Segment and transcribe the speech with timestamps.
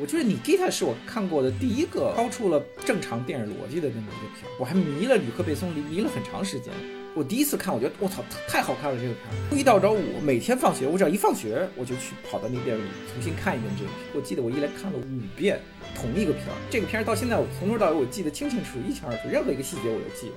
[0.00, 6.72] 我觉得《你吉他》是我看过的第一个超出了正常电影逻辑的那么一个片，我还迷了吕克·贝松，迷了很长时间。
[7.14, 9.34] 我第一次看，我觉得我操，太好看了这个片儿。
[9.54, 14.00] 一到周五每天放学，我只要一放学，我就去跑到那电影里重新看一遍这个片。
[14.14, 15.60] 我记得我一连看了五遍
[15.94, 20.36] 同一个片儿，这个片儿到现在我从头到尾我记得清清楚楚，一清二楚，任何一个细节我都记得。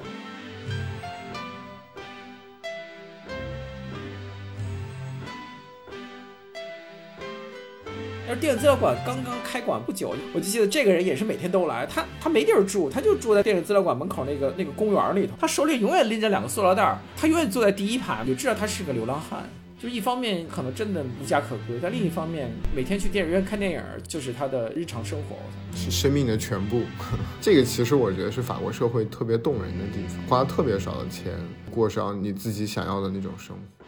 [8.44, 11.86] 电影资料馆刚刚开馆不久，我就记得这个人也是每天都来。
[11.86, 15.32] 他他没地儿住，他就住在电影资料馆门口那个那个公园里头。
[15.40, 19.50] 他手里永远拎着两个塑料袋，他永远坐在第一排，就知道他是个流浪汉。
[19.82, 25.38] 就一方面可能真的无家可归，但另一方面每天去电影院看电影就是他的日常生活，
[25.74, 26.82] 是生命的全部。
[27.40, 31.32] 这个其实我觉得是法国社会特别动人的地方，花特别少的钱
[31.72, 33.83] 过上你自己想要的那种生活。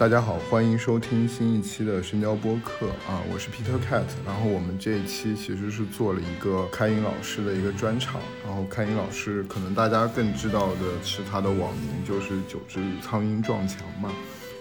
[0.00, 4.06] 大家好，欢迎收听新一期的深交播客啊，我是 Peter Cat。
[4.24, 8.18] 然后我们这一期其实是做了一个开音老师的一个专场。
[8.42, 14.10] 然后开音老师可能大家更知道的是他的网名就是九只苍蝇撞墙嘛。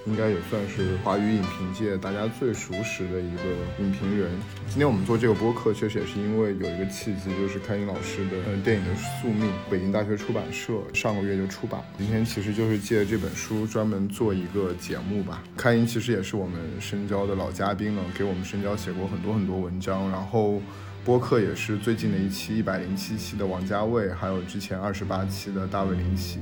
[0.06, 3.44] 应该也算是华语影评界大家最熟识的一个
[3.80, 4.32] 影评人。
[4.68, 11.82] 今天我们做这个播客，确实也是因为有一个契机，就是开英老师的电影的宿命，北京大学出版社上个月就出版。
[11.98, 15.44] 今天其实就是借这本书专门做一个节目吧。
[15.58, 20.10] 开英其实也是我们深交的老嘉宾了，给我们深交写过很多很多文章。
[20.10, 20.62] 然后
[21.04, 26.40] 播客也是最近的一期一百零七期的王家卫，还有之前二十八期的大卫林奇，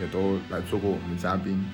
[0.00, 1.64] 也都来做过我们的嘉宾。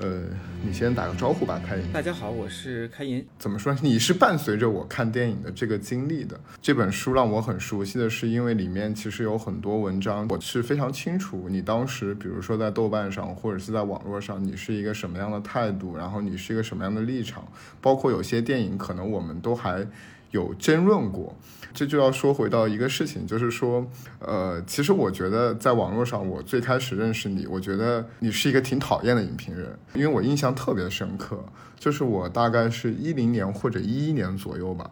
[0.00, 0.22] 呃，
[0.64, 1.92] 你先打个招呼吧，开银。
[1.92, 3.24] 大家好，我是开银。
[3.36, 3.76] 怎么说？
[3.82, 6.38] 你是伴随着我看电影的这个经历的。
[6.62, 17.46] 这本书让我很熟悉的是，因为里面其实有很多文章，我是非常清楚你当时，比如说在豆瓣上或者是在网络上，你是一个什么样的态度，然后你是一个什么样的立场，
[17.80, 19.84] 包括有些电影可能我们都还。
[20.30, 21.34] 有争论过，
[21.72, 23.86] 这就要说回到一个事情，就是说，
[24.18, 31.42] 呃，其实我觉得在网络上，我最开始认识你，我觉得你是一个挺讨厌的影评人，因为我印象特别深刻，
[31.78, 34.90] 就是我大概是一零年或者一一年左右吧，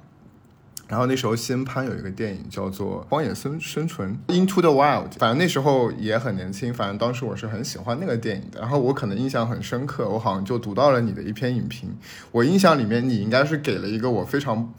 [0.89, 11.95] 然后那时候新潘有一个电影叫做《荒野生生存》（Into the Wild），反正那时候也很年轻，反正当时我是很喜欢那个电影的，然后我可能印象很深刻，我好像就读到了你的一篇影评，
[12.33, 14.73] 我印象里面你应该是给了一个我非常。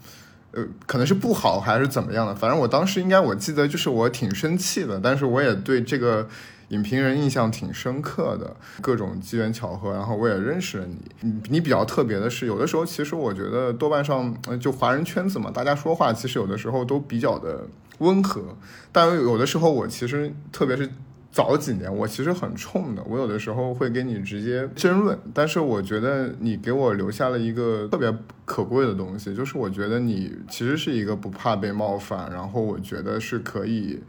[0.52, 6.26] 呃，可能是不好还是怎么样的，反正我当时应该我记得就是我挺生气的，但是我也对这个
[6.68, 10.96] 影评人印象挺深刻的，各种机缘巧合，然后我也认识了你。
[11.20, 17.66] 你你比较特别的是，有的时候其实我觉得豆瓣上就华人圈子嘛，大家说话其实有的时候都比较的
[17.98, 18.42] 温和，
[18.90, 20.88] 但有的时候我其实特别是。
[21.30, 28.12] 早几年我其实很冲的，我有的时候会跟你直接争论，但是我觉得你给我留下了一个特别
[28.44, 34.00] 可贵的东西，就是我觉得你其实是一个不怕被冒犯，然后我觉得是可以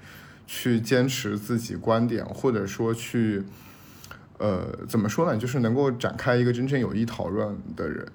[0.48, 3.44] 去坚持自己观点，或者说去，
[4.40, 8.08] 呃，怎么说呢，就是能够展开一个真正有益讨论的人。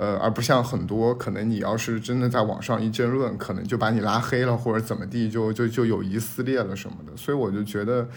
[0.00, 7.14] 呃，而不像很多可能，你要是真的在网上一争论，可能就把你拉黑了，或者怎么地，就就就友谊撕裂了什么的。
[7.18, 8.08] 所以我就觉得，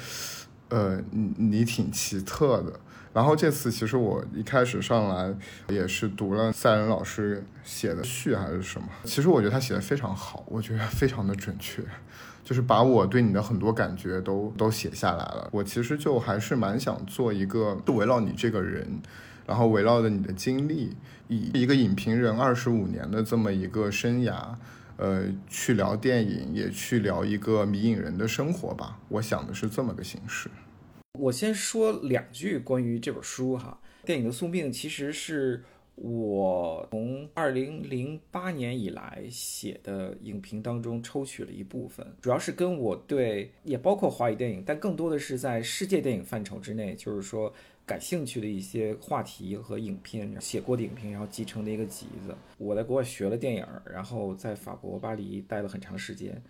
[0.70, 2.80] 呃，你你挺奇特的。
[3.12, 5.36] 然后这次其实我一开始上来
[5.68, 11.84] 也是读了赛仁老师写的序还是什么，其实我觉得他写的非常好，我觉得非常的准确，
[12.46, 15.50] 就是把我对你的很多感觉都都写下来了。
[15.52, 19.02] 我其实就还是蛮想做一个围绕你这个人。
[19.46, 20.96] 然后围绕着你的经历，
[21.28, 24.56] 以一个影评人二十五年的这么一个生涯，
[24.96, 29.00] 呃，去聊电影，也去聊一个迷影人的生活吧。
[29.10, 30.50] 我想的是这么个形式。
[31.20, 35.64] 我先说两句关于这本书哈，《电影的宿命》其实是
[35.96, 47.54] 我从二零零八年以来写的影评当中抽取了一部分，主要是跟我对，也包括华语电影，但更多的是在世界电影范畴之内，就是说。
[47.86, 52.36] 感兴趣的一些话题和影片，写过的影片，然后集成的一个集子。
[52.58, 56.42] 我在国外学了电影，然后在法国巴黎待了很长时间。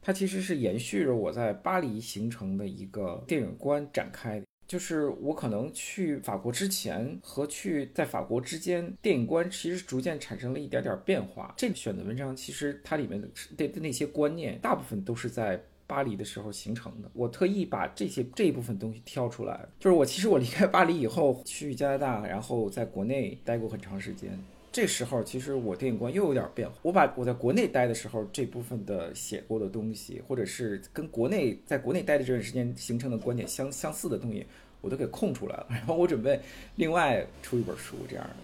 [0.00, 4.40] 它其实是延续着我在巴黎形成的一个电影观展开。
[4.68, 11.54] 就是我可能去法国之前和去在法国之间，电影观其实逐渐产生了一点点变化。
[11.56, 15.60] 这个选的文章其实它里面的的那些观念，大部分都是在。
[15.86, 24.38] 巴黎的时候形成的，我特意把这些这一部分东西挑出来，就是我其实我离开巴黎以后去加拿大，然后在国内待过很长时间。
[24.72, 26.74] 这时候其实我电影观又有点变化。
[26.82, 34.44] 我把我在国内待的时候这部分的写过的东西，或者是跟国内在国内待的这段时间形成的观点相相似的东西，
[34.82, 35.66] 我都给空出来了。
[35.70, 36.38] 然后我准备
[36.74, 38.36] 另外出一本书这样的。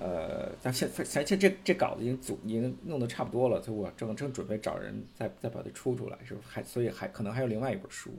[0.00, 8.10] 呃，咱现咱现这这稿子已经组已经弄得差不多了，所以我正正准备找人再再把它出出来，是不还所以还可能还有另外一本书。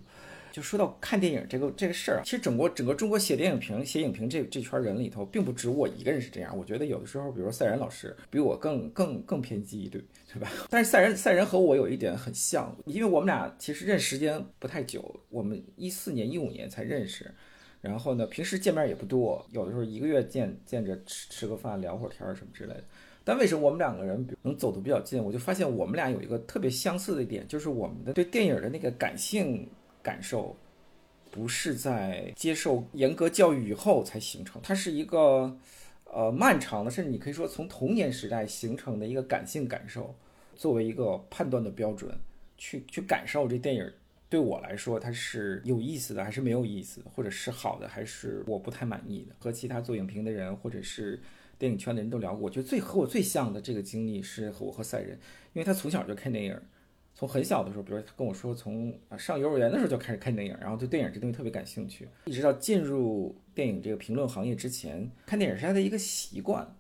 [0.52, 6.56] 就说到看电影这个这个事儿啊，其实整个整个中国写电影评、写影评这这圈人里头，并不止我一个人是这样。
[6.58, 10.04] 我觉得有的时候，比如说赛然老师比我更更更偏激一对，
[10.34, 10.52] 对吧？
[10.70, 17.34] 但是赛然赛然和我有一点很像，因为我们俩其实认识时间不太久，我们一四年一五年才认识，
[17.82, 22.84] 然后呢，平时见面也不多，有的时候一个月见见着吃吃个饭、聊会儿天儿什么之类的。
[23.24, 25.24] 但为什么我们两个人能走得比较近？
[25.24, 29.68] 我就发现我们俩有一个特别相似的点，就是我们的对电影的那个感性。
[30.04, 30.58] 感受
[31.30, 35.56] 不是在接受严格教育以后才形成，它是一个
[36.06, 40.16] 呃漫长的，甚至你可以说从童年时代形成的一个感性感受，
[40.56, 42.12] 作为一个判断的标准，
[42.58, 43.94] 去去感受这电影
[44.32, 49.36] 对我来说它是有意思的还是没有意思，或者是好的还是我不太满意的。
[49.38, 51.20] 和其他做影评的人或者是
[51.60, 55.20] 电影圈的人都聊过，我觉得最和我最像的这个经历是和我和赛人，
[55.52, 56.58] 因为他从小就看电影。
[57.14, 66.74] 从很小的时候，比如他跟我说，从上幼儿园的时候就开始看电影，然后对电影这东西特别感兴趣，一直到进入电影这个评论行业之前，看电影是他的一个习惯。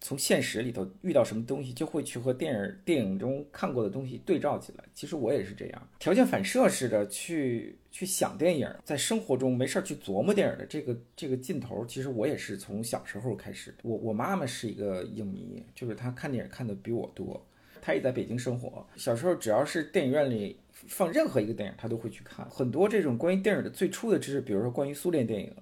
[0.00, 4.84] 从现实里头遇到什么东西，就会去和电影电影中看过的东西对照起来。
[4.94, 13.74] 其实我也是这样，条件反射似的去去想电影，在生活中没事儿去琢磨电影的这个这个劲头，其实我也是从小时候开始。
[13.82, 17.44] 我我妈妈是一个影迷，就是她看电影看的比我多。
[17.80, 18.84] 她也在北京生活。
[18.96, 22.44] 小时候，只要是电影院里放任何一个电影，他都会去看。
[22.50, 25.54] 很多这种关于电影的最初的知识，比如说关于苏联电影，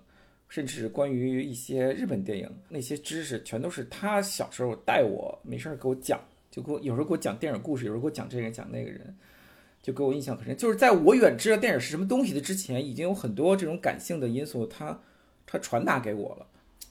[0.49, 6.21] 甚至关于一些日本电影，那些知识全都是他小时候带我没事儿给我讲，
[6.51, 9.15] 就给我有时候给我讲电影故事，有时候给我讲这个人讲那个人，
[9.83, 10.57] 就给我印象很深。
[10.57, 15.01] 就是在我远知道电影是什么东西的之前，已经有很多这种感性的因素，他
[15.47, 16.47] 他传达给我了。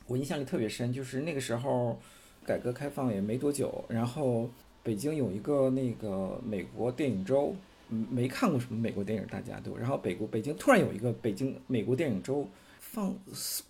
[0.07, 2.00] 我印象里特别深，就是那个时候
[2.45, 4.50] 改革开放也没多久，然后。
[4.85, 7.55] 北京有一个那个美国电影周，
[7.88, 9.77] 没看过什么美国电影，大家都。
[9.77, 12.45] 然后北国北京突然有一个北京美国电影周，
[12.94, 13.19] 放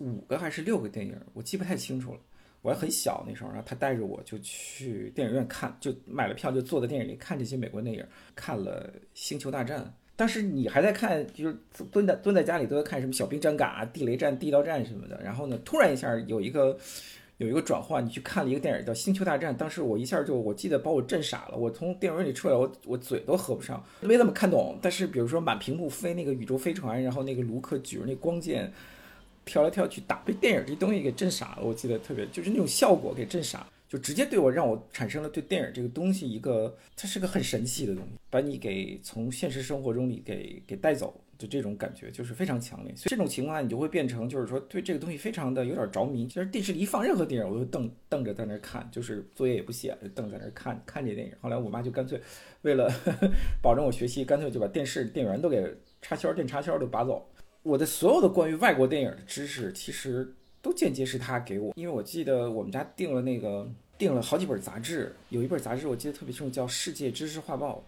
[0.00, 2.20] 五个还是六个电影，我记不太清楚了。
[2.60, 8.04] 我还很小那时候，然后他带着我就去电影院看，就买了票就坐在电影里看这些美国电影，
[8.34, 9.80] 看了《星球大战》。
[10.14, 11.56] 当时你还在看，就是
[11.90, 15.18] 蹲在蹲在家里都在看什么《小兵张嘎》《地雷战》《地道战》什么的。
[15.24, 16.78] 然后呢，突然一下有一个。
[17.38, 21.58] 有一个转换，你去看了一个电影叫《星球大战》，当时我一下就，我记得把我震傻了。
[21.58, 24.78] 我从电影院里出来，我我嘴都合不上，没怎么看懂。
[24.80, 28.72] 但是比如说满屏幕飞那个宇宙飞船，然后那个卢克举着那光剑
[29.44, 31.62] 跳来跳去打，被电影这东西给震傻了。
[31.62, 41.20] 我记得特别，就是那种效果给震傻，就直接对我让我产生了对电影这个东西一个，它是个很神奇的东西，把你给从现实生活中里给给带走。
[41.36, 46.28] 就这种感觉就是非常强烈，所以这种情况下你就会变成，就是说对这个东西非常的有点着迷。
[46.28, 51.32] 其实电视里一放任何电影，我都瞪瞪着在那看，就是作业也不写，就瞪在那看看这电影。
[51.40, 52.20] 后来我妈就干脆
[52.62, 52.88] 为了
[53.60, 55.68] 保证我学习，干脆就把电视电源都给
[56.00, 57.28] 插销、电插销都拔走。
[57.64, 63.66] 我的所有的关于外国电影的知识，其实都间接是他给我，因为我记得我们家订了那个
[63.96, 67.78] 订了好几本杂志，有一本杂志我记得特别清楚，叫《世界知识画报》。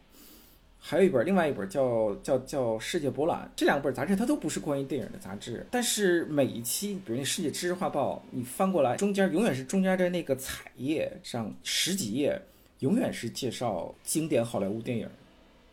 [0.78, 12.40] 还有一本，另外一本叫叫叫世界博览，这两本杂志它都不是关于电影的杂志，但是每一期，比如那世界知识画报，你翻过来，中间永远是中间的那个彩页上十几页，
[12.78, 15.08] 永远是介绍经典好莱坞电影，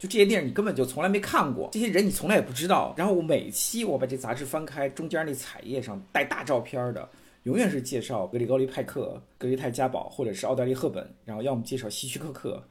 [0.04, 2.94] 就这些电影你根本就从来没看过，这些人你从来也不知道。
[2.98, 7.10] 然后我每期我把这杂志翻开，中间那彩页上带大照片的，
[7.44, 12.62] 永远是介绍格里高利派克、格里泰加宝或者是奥黛丽赫本，然后要么介绍希区柯克。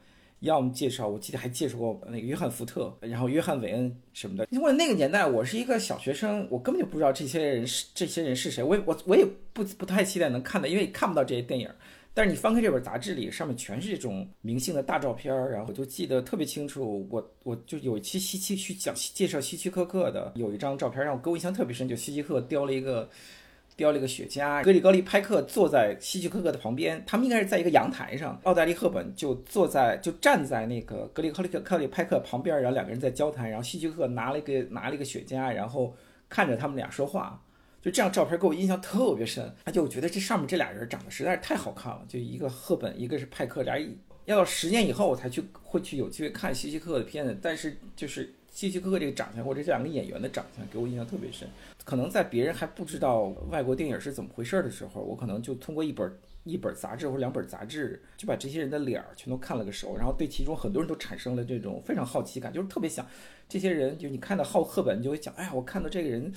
[0.41, 4.45] 要么介绍，我记得还介绍过那个约翰福特，然后约翰韦恩什么的。
[4.51, 11.67] 因为那个年代我是一个小学生，我根本就不知道这些人是这些人是谁，我也我我也不不太期待能看到，因为看不到这些电影。
[12.13, 17.07] 但是你翻开这本杂志里，上面全是这种明星的大照片儿，然后我就记得特别清楚。
[17.09, 23.09] 我我就有一期希区去讲介绍希区柯克的，有一张照片让我给我印象特别深，就希区柯克叼了一个。
[23.75, 28.39] 叼了一个雪茄，格里高利派克坐在希区柯克的旁边，他们应该是在一个阳台上。
[28.43, 33.49] 奥黛丽赫本就坐在，就站在那个格里高利克里派克旁边，然后两个人在交谈。
[33.49, 35.91] 然后希区柯克拿了一个拿了一个雪茄，然后
[36.29, 37.42] 看着他们俩说话。
[37.83, 42.01] 就这样照片给我印象特别深，而且我觉得这上面这俩人长得实在是太好看了。
[42.07, 51.45] 就一个赫本，一个是派克，俩人要到十年以后我才去会去有机会看希区柯克的片子，但是就是希区柯克这个长相，或者这两个演员的长相，给我印象特别深。
[51.83, 56.09] 可能在别人还不知道外国电影是怎么回事的时候，我可能就通过一本
[56.45, 63.05] 一本杂志或者两本杂志，就把这些人的脸儿全都看了个熟，然后对其中很多人都产生了这种非常好奇感，就是特别想
[63.49, 66.31] 这些人，就你看到浩赫本，你就会想，哎呀，我看到这个人，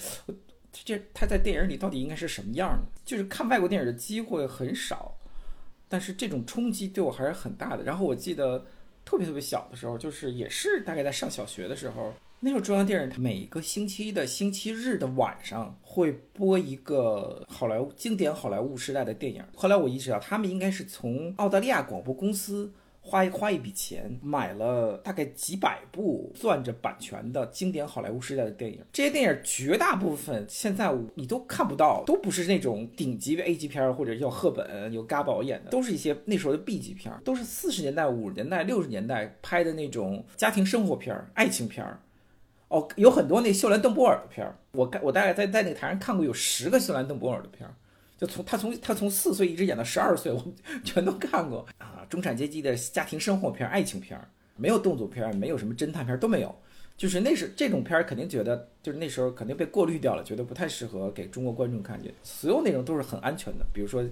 [0.85, 2.79] 这他在电影里到底应该是什么样？
[3.05, 5.17] 就是看外国电影的机会很少，
[5.89, 7.83] 但是这种冲击对我还是很大的。
[7.83, 8.65] 然后我记得
[9.05, 12.13] 特别特别小的时候，就是也是大概在上小学的时候。
[12.39, 19.43] 那时候中央电视台每个星期的星期日的晚上会播一个好莱坞经典好莱坞时代的电影。
[19.55, 22.71] 后来我意识到，他们应该是从澳大利亚广播公司
[23.07, 28.81] 花一花一笔钱买了大概几百部攥着版权的经典好莱坞时代的电影。
[28.93, 41.87] 这些电影绝大部分现在你都看不到，都不是那种顶级的 A 级片或者叫赫本有嘎宝演的，都是一些那时候的 B 级片，都是四十年代、五十年代、六十年代拍的那种家庭生活片、爱情片。
[42.69, 47.73] 哦，有很多那秀兰邓波尔的片儿，我我大概在在那个台上看过有十个秀兰邓波尔的片儿，
[48.19, 50.43] 就从他从他从四岁一直演到十二岁，我
[50.85, 52.07] 全都看过啊。
[52.09, 54.19] 中产阶级的家庭生活片、爱情片，
[54.57, 56.55] 没有动作片，没有什么侦探片都没有，
[56.97, 62.13] 就是那是这种片儿肯定觉得就是那时候肯定被过滤掉了，觉得不太适合给中国观众看见。
[62.23, 64.03] 所有内容都是很安全的，比如说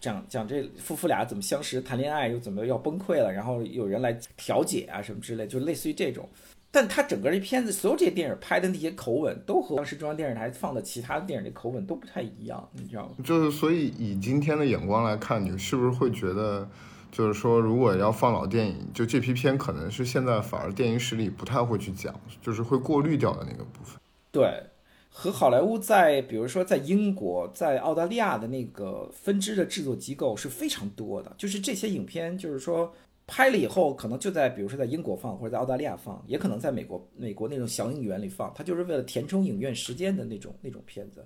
[0.00, 6.28] 讲讲这夫妇俩怎么相识、谈恋爱，又怎么要崩溃了，然后有人来调解啊什么之类，就类似于这种。
[6.74, 13.10] 但他整个这片子，所有这些电影拍的那些口吻，都和当时中央电视台放的其他的电影的口吻都不太一样，你知道吗？
[13.22, 16.68] 就是所以以今天的眼光来看，你是不是会觉得，
[17.12, 22.12] 就是说如果要放老电影，就这批片可能是现在反而电影史里不太会去讲，
[22.42, 23.96] 就是会过滤掉的那个部分。
[24.32, 24.64] 对，
[25.08, 32.92] 和好莱坞在比如说在英国、在澳大利亚的那个分支的制作机构是非常多的，就是这些影片，就是说。
[33.26, 38.52] 拍了以后，可能就在比如说在英国放，或者在澳大利亚放，也可能在美国美国那种小影院里放。
[38.54, 41.24] 它就是为了填充影院时间的那种那种片子。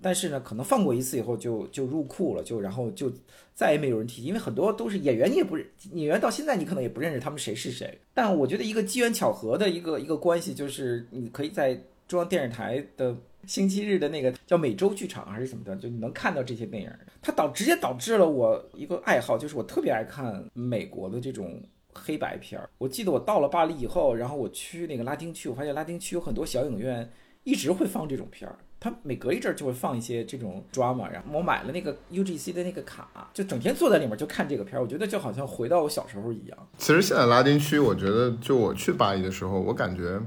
[0.00, 3.12] 但是呢，可能放过一次以后就就入库了，就然后就
[3.54, 7.98] 再也没有人提，因为很多都是演员，你也不认演员，到现在你可能也不认识他们谁是谁。
[8.12, 11.74] 但我觉得一个机缘巧合的一个一个关系，就是你可以在
[12.08, 13.16] 中央电视台的。
[13.46, 16.90] 星期日的那个叫美洲剧场还是什么的，就你能看到这些电影。
[17.20, 21.60] 它导直接导致了我一个爱好，就是我特别爱看美国的这种
[21.92, 22.68] 黑白片儿。
[22.78, 27.10] 我记得我到了巴黎以后，然后我去那个拉丁区，我发现拉丁区有很多小影院
[27.44, 28.56] 一直会放这种片儿。
[28.78, 31.08] 它每隔一阵儿就会放一些这种 drama。
[31.08, 34.82] 然后我买了那个 UGC 的那个卡，就整天坐在里面就看这个片儿。
[34.82, 36.68] 我觉得就好像回到我小时候一样。
[36.78, 40.20] 其实现在拉丁区，我觉得就我去巴黎的时候，我感觉。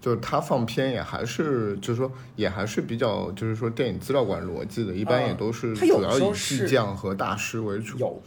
[0.00, 7.98] 就是他放片也还是，就是说也还是比较，就是说电影资料馆逻辑的，一般也都是主要以巨匠和大师为主。
[7.98, 8.22] 有，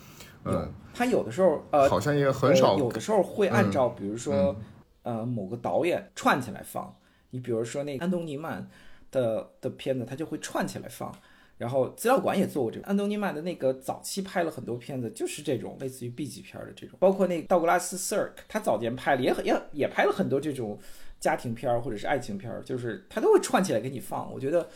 [0.45, 4.55] 嗯，他有的时候呃，好像也很少，有的时候会按照比如说
[5.01, 6.95] 呃某个导演串起来放。
[7.31, 8.69] 你比如说那安东尼曼
[9.09, 11.11] 的的片子，他就会串起来放。
[11.57, 20.77] 然后资料馆也做过这个，安东尼曼的那个早期拍了很多片子，就是这种类似于 B 级片的这种，包括那道格拉斯·瑟尔克，他早年拍了也很也也拍了很多这种。
[21.23, 24.29] 家庭片儿或者是爱情片儿，就是他都会串起来给你放。
[24.33, 24.67] 我觉得，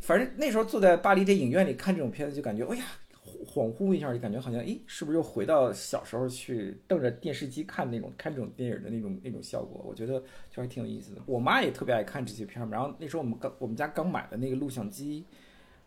[0.00, 2.84] 反正那时候坐在巴黎的影院里看这种片子，就感觉哎呀，
[3.46, 9.80] 恍惚一下，就感觉好像，诶，是不是又回到小时候去瞪着电视机看那种看这种电影的那种那种效果？
[9.88, 11.20] 我觉得就还挺有意思的。
[11.24, 15.24] 我妈也特别爱看这些片儿，然后那时候我们刚我们家刚买的那个录像机，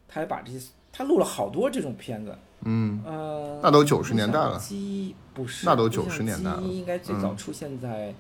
[0.08, 2.34] 她还把这些她录了好多这种片子。
[2.64, 4.58] 嗯，呃，那都九十年代了。
[4.58, 8.14] 机不是，那都九十年代了，应该最早出现在。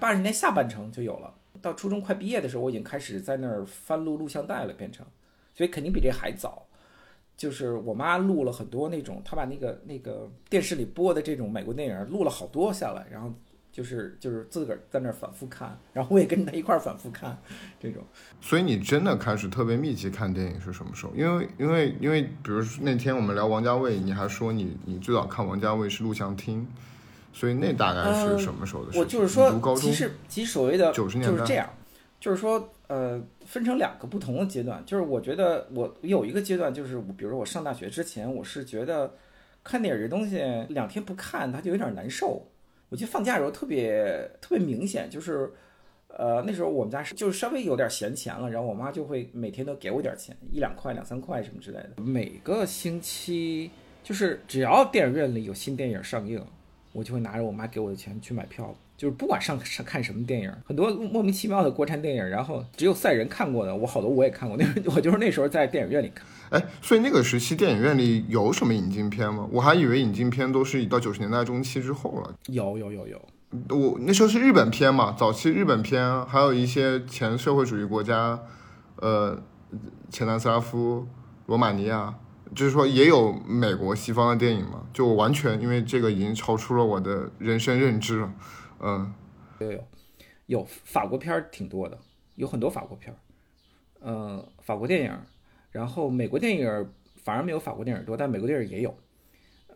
[0.00, 5.06] 八十年代下半程就有了，到初中快毕业的时候，我已经开始在那儿翻录录像带了，变成，
[5.54, 6.66] 所以肯定比这还早。
[7.36, 13.32] 就是我妈录了很多那种，她把那个那个电视里播的这种美国电影录了好多下来，然后
[13.72, 17.38] 就是就是自个儿在那儿反复看，然后我也跟着她一块儿反复看
[17.80, 18.02] 这种。
[18.42, 21.12] 所以你真的开始特别密集看电影是什么时候？
[21.14, 26.66] 因为因为因为，比如那天我们聊王家卫，你还说你你最早看王家卫是录像厅。
[27.32, 28.98] 所以那大概是什么时候的事？
[28.98, 31.68] 我就是说，其实其实所谓的就是这样，
[32.18, 34.82] 就是说，呃，分成两个不同的阶段。
[34.84, 39.14] 就是我觉得我有一个阶段，就是比如说我上大学之前，我是觉得
[39.62, 40.38] 看电影这东西
[40.70, 42.44] 两天不看它就有点难受。
[42.88, 45.52] 我记得放假的时候特别特别明显，就是
[46.08, 52.02] 呃那时候我们家是就是稍微有点闲钱了，然后我妈就会每天都给我点钱，一两块、两三块什么之类的。
[52.02, 53.70] 每个星期
[54.02, 56.44] 就是只要电影院里有新电影上映。
[56.92, 64.58] 我就会拿着我妈给我的钱去买票，就是不管上上看什么电影，很多莫名其妙的国产电影，然后只有赛人看过的，我好多我也看过。
[64.60, 66.26] 那我就是那时候在电影院里看。
[66.50, 69.48] 哎，所以那个时期电影院里有什么引进片吗？
[69.52, 72.34] 我还以为引进片都是到九十年代中期之后了。
[72.48, 73.20] 有有有有
[73.68, 78.38] 我那时候是日本片嘛，早期日本片，还有一些前社会主义国家，
[78.96, 79.40] 呃，
[80.08, 81.06] 前南斯拉夫、
[81.46, 82.14] 罗马尼亚，
[82.54, 88.34] 就是说也有美国西方的电影嘛，就完全因为这个已经超出了我的人生认知了，
[88.80, 89.12] 嗯，
[89.60, 89.84] 有有
[90.46, 91.98] 有法国片儿挺多的，
[92.34, 93.16] 有很多法国片儿，
[94.00, 95.12] 呃，法国电影，
[95.70, 98.96] 然后美国电影反而没有法国电影多，但美国电影也有。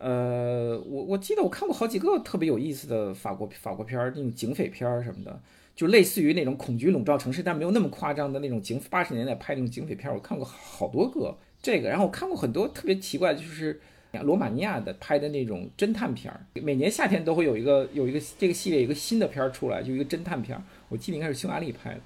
[0.01, 5.41] 呃，我我记得我看过好几个特别有意思的法国法国片儿，那种警匪片儿什么的，
[5.75, 13.81] 就类似于那种恐惧笼罩城市，但没有那么夸张的那种警八十年代拍那种警匪片，我看过好多个这个，然后我看过很多特别奇怪的，就是
[14.23, 22.01] 罗马尼亚的拍的那种侦探片儿，每年夏天都会有一个有一个这个系列有一个新的片儿出来，就一个侦探片儿，我记得应该是匈牙利拍的，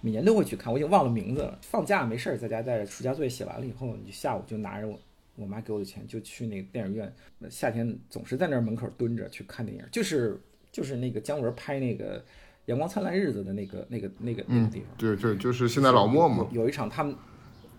[0.00, 1.56] 每年都会去看，我已经忘了名字了。
[1.62, 4.98] 放假没事儿在家待着，暑假作业写完了以后，你就下午就拿着我。
[5.34, 7.10] 我妈给我的钱就去那个电影院，
[7.48, 10.38] 夏天总是在那儿门口蹲着去看电影，就是
[10.70, 12.20] 就是那个姜文拍那个
[12.66, 14.88] 《阳光灿烂日子》的那个那个那个那个地方。
[14.98, 16.46] 对对，就是现在老莫嘛。
[16.52, 17.16] 有一场他们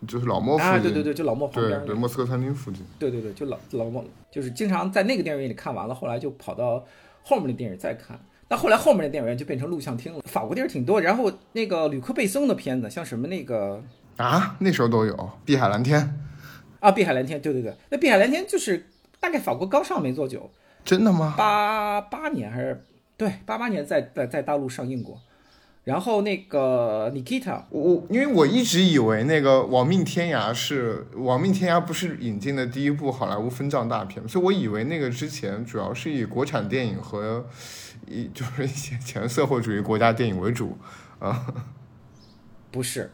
[0.08, 0.74] 就是老莫附近。
[0.74, 1.86] 啊，对对对，就老莫旁边。
[1.86, 2.86] 对，莫斯科餐厅附近。
[3.00, 6.86] 对对对，就老老莫，就是经常在那个电影院里看完了，后来就跑到
[7.22, 8.20] 后面的电影再看。
[8.50, 10.22] 那后来后面的电影院就变成录像厅了。
[10.26, 13.82] 法国电影挺多，然后那个吕克贝松的片子，像什么那个
[14.18, 16.00] 啊，那时候都有《碧海蓝天》。
[16.80, 18.86] 啊，碧海蓝天，对对对，那碧海蓝天就是
[19.20, 20.52] 大概法国刚上没多久，
[20.84, 21.34] 真的吗？
[21.38, 22.84] 八八年还是
[23.16, 25.18] 对，八八年在在在大陆上映过。
[25.84, 37.46] 然后那个 Nikita，我我因为我一直以为那个《亡命天涯》是《亡命天涯》不是引进的第一部好莱坞分账大片，所以我以为那个之前主要是以国产电影和
[38.08, 40.78] 一 就是一些前社会主义国家电影为主
[41.20, 41.46] 啊，
[42.72, 43.12] 不是。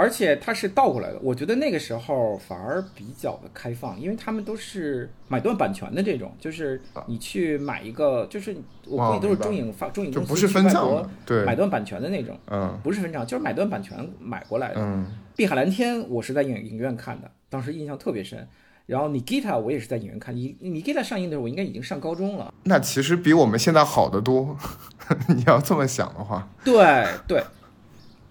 [0.00, 11.06] 而且它是倒过来的，我觉得那个时候反而比较的开放，因为他们都是买断版权的这种，就是你去买一个，就是我估计都是中影发中影公司去外国
[11.44, 14.76] 买断版权的那种，嗯，不是分账，就是买断版权买过来的。
[14.80, 15.04] 嗯，
[15.36, 18.48] 碧海蓝天我是在影影院看的，当时印象特别深。
[18.86, 22.54] 然后你 Gita 我也是在影院看，你你 Gita 上映的时候我应该已经上高中了。
[22.64, 24.56] 那其实比我们现在好得多，
[25.28, 26.48] 你要这么想的话。
[26.64, 27.44] 对对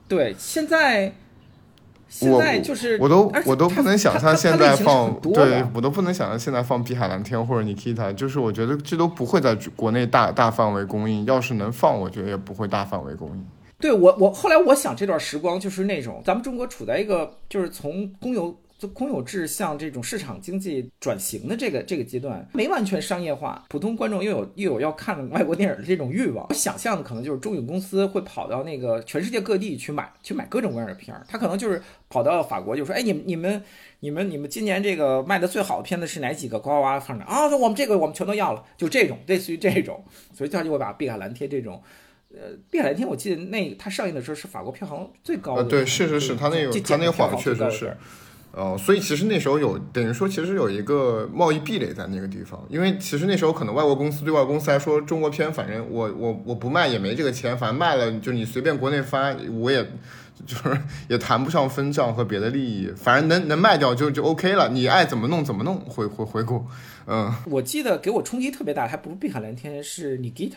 [0.07, 1.13] 对，现在。
[2.09, 11.23] 现在就是我都我都不能想象现在放，对我都不能想象现在放《碧海蓝天》或者《Nikita》，就是我觉得这都不会在国内大大范围公映。
[11.25, 13.45] 要是能放，我觉得也不会大范围公映。
[13.79, 18.57] 对我我后来我想这段时光就是那种咱们中国处在一个就是从公有。
[18.79, 26.47] 就公有制向这种市场经济转型的这个这个阶段，没完全商业化，普通观众又有又有要看外国电影的这种欲望。
[26.47, 33.61] 我想象的可能就是中影公司会跑到那个全世界各地去买去买各种各样的片儿，他可能就是跑到法国就说，哎，你们你们
[33.99, 36.57] 你们你们今年这个卖的最好的片子是哪几个？
[36.57, 40.01] 呱呱呱放着啊，我们这个我们全都要了，就这种类似于这种，
[40.33, 41.83] 所以他就会把《碧海蓝天》这种，
[42.33, 47.97] 呃，《碧海蓝天》我记得那它上映的时候是法国票房最高的，对，是是是，他那个他那会儿确实是。
[48.51, 59.83] 哦，所以其实那时候有等于说，其实有一个贸易壁垒在那个地方，因为其实那时候可能外国公司对外公司来说，中国片反正我我我不卖也没这个钱，反正卖了就你随便国内发，我也
[60.45, 66.65] 就是 也谈不上分账和别的利益，反正能能卖掉就就 OK 了，你爱怎么弄怎么弄，回回回购，
[67.05, 70.53] 嗯，我记得给我冲击特别大，还不是碧海蓝天，是你 Git。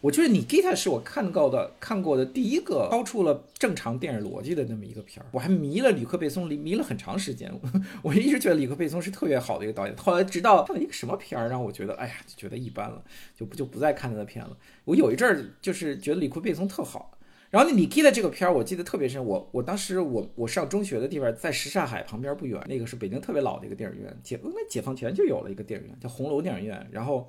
[0.00, 5.26] 我觉得你吉他是我看到的看过的第一个超出了正常电影逻辑的那么一个片儿。
[5.32, 7.50] 我还迷了吕克贝松，迷了很长时间。
[8.02, 9.96] 我一直觉得吕克贝松是特别好的一个导演。
[9.96, 13.02] 后来直到看了一个什么片儿，让我觉得，哎呀，就觉得一般了，
[13.34, 14.56] 就不就不再看他的片了。
[14.84, 17.18] 我有一阵儿就是觉得吕克贝松特好。
[17.48, 19.24] 然后那你 Gita 这个片儿，我记得特别深。
[19.24, 26.86] 我我当时我我上中学的地方在什刹海旁边不远，那个是北京特别老的一个电影院，解那解放前就有了一个电影院，叫红楼电影院。
[26.92, 27.28] 然后。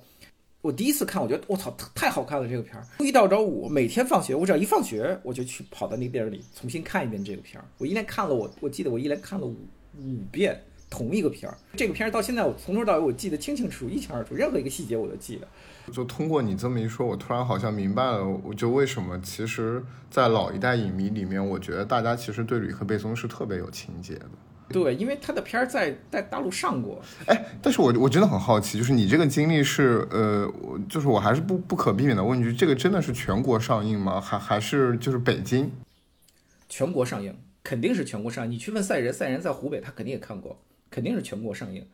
[0.60, 2.84] 我第一次看，我觉得我操，太好看了这个片儿。
[2.98, 7.64] 一到周五每天放学，我只要一放学，我就去跑到那个电影里重新看一遍这个片儿。
[7.78, 9.56] 我一连看了我，我记得我一连看了五
[10.00, 11.56] 五遍同一个片儿。
[11.76, 15.46] 这个片儿到现在我从头到尾我记得清清楚楚，一清二楚，任何一个细节我都记得。
[15.92, 24.28] 就通过你这么一说，我突然好像明白了，我就为什么其实，在老一代影迷里面，我觉得大家其实对吕克贝松是特别有情节的。
[24.70, 27.00] 对，因为他的片儿在在大陆上过。
[27.26, 34.20] 哎，但是我我真的很好奇，就是你这个经历是呃，我就是我还是不不可避免的问一句，这个真的是全国上映吗？
[34.20, 35.70] 还还是就是北京？
[36.68, 38.50] 全国上映，肯定是全国上映。
[38.50, 41.86] 你去问赛人，赛人在湖北，他肯定也看过，肯定是全国上映。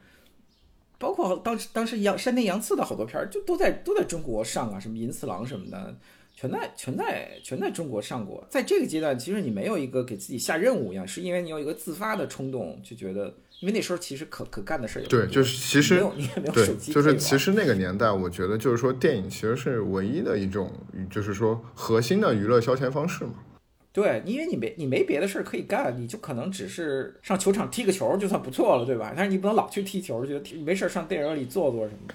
[0.99, 5.97] 包括当时当时杨山田洋次的好多片儿，就都在都在中国上啊，什么银次郎什么的，
[6.45, 8.47] 全在全在全在中国上过。
[8.51, 20.71] 在这个阶段，其实你没有一个给自己下任务一样，是因为你有一个自发的冲动，就觉得，因为那时候其实可可干的事儿也对，就是其实没有你也没有手，机就是，其实那个年代，我觉得就是说电影其实是唯一的一种，
[21.11, 23.35] 就是说核心的娱乐消遣方式嘛。
[23.93, 29.15] 对，因为你没你没别的事儿可以干，你就可能只是上球场踢个球就算不错了，对吧？
[29.17, 32.15] 但是你不能老去踢球，觉得踢没事儿上电影院里坐坐什么的。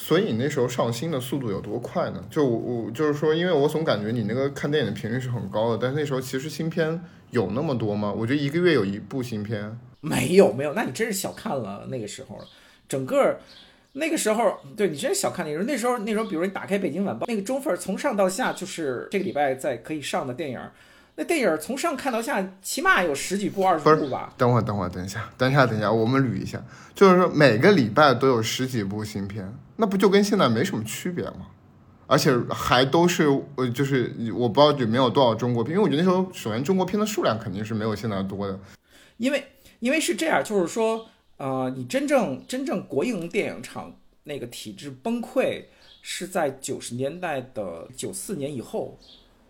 [0.00, 2.24] 所以你那时候上新的速度有多快呢？
[2.30, 8.14] 就我就是说，因为我总感觉你那个看电影的频率是很高的，但是那时候其实新片有那么多吗？
[8.16, 9.76] 我觉得一个月有一部新片。
[10.00, 12.44] 没有没有，那你真是小看了那个时候了。
[12.88, 13.40] 整个
[13.94, 15.64] 那个时候，对你真是小看那时候。
[15.64, 20.60] 那时候那时候，比如你打开《北京晚报》，那个中分从上到下就是这个礼拜在可以上的电影。
[21.18, 24.32] 那电影从上看到下，起码有十几部、二十部吧。
[24.38, 26.62] 等会儿，等会儿，等一下，等一下，等一下，我们捋一下，
[26.94, 31.48] 就是说每个礼拜都有十几部新片，那不就跟现在没什么区别吗？
[32.06, 33.26] 而且还都是
[33.56, 38.56] 呃，就是我不知道有没有多少中国片，因为我觉得那时候首先中国片的数量肯定是没有现在多的。
[39.16, 39.44] 因为
[39.80, 41.04] 因为是这样，就是说，
[41.38, 45.64] 呃，你真正真正国营电影厂那个体制崩溃
[46.00, 48.96] 是在九十年代的九四年以后，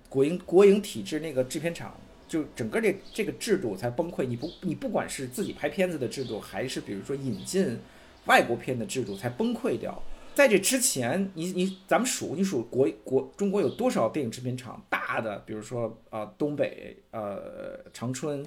[0.08, 1.94] 国营国营体制那个制片厂
[2.26, 4.24] 就整个这这个制度才崩溃。
[4.24, 7.78] 你不你不管是自己拍片子的制度，还是比如说引进
[8.26, 10.02] 外国片的制度，才崩溃掉。
[10.34, 14.80] 在这之前，你你咱们数，你数国国中国有多少电影制片厂？
[14.88, 18.46] 大的，比如说呃东北呃长春、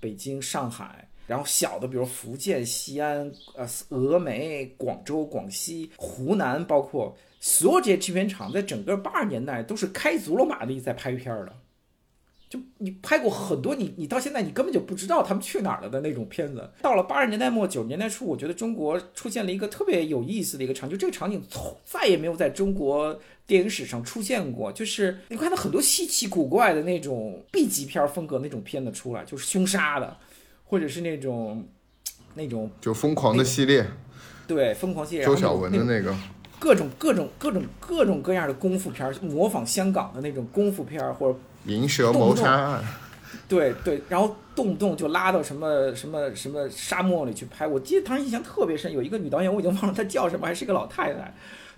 [0.00, 11.52] 北京、上海，然后小的，比如福建、西安、呃峨眉、广州、广西、湖南，包括所有这些制片厂，在整个八十年代都是开足了马力在拍片儿的。
[12.46, 16.70] 就你拍过很多，你你到现在你根本就不知道他们去哪儿了的那种片子。
[16.80, 24.70] 到了八十年代末九十年代初，我觉得中国出现了一个特别有意思的一个场景，这个场景从再也没有在中国电影史上出现过。
[24.70, 30.16] 就是你看到很多稀奇古怪的那种 B 级片风格那种片子出来，就是凶杀的，
[30.64, 31.66] 或者是那种
[32.34, 33.86] 那种就疯狂的系列，
[34.46, 36.16] 对疯狂系列，周晓然后那种雯的那个，
[36.58, 41.38] 各种各种各种各种各样的功夫片儿，模仿香港的那种功夫片儿或者。
[41.66, 42.84] 银蛇谋杀案，
[43.48, 47.66] 对对，然后动不动就拉到什么什么什么沙漠里去拍。
[47.66, 51.34] 我记得当时印象特别深，有一个女导演，我已经忘了她叫什么，还是一个老太太。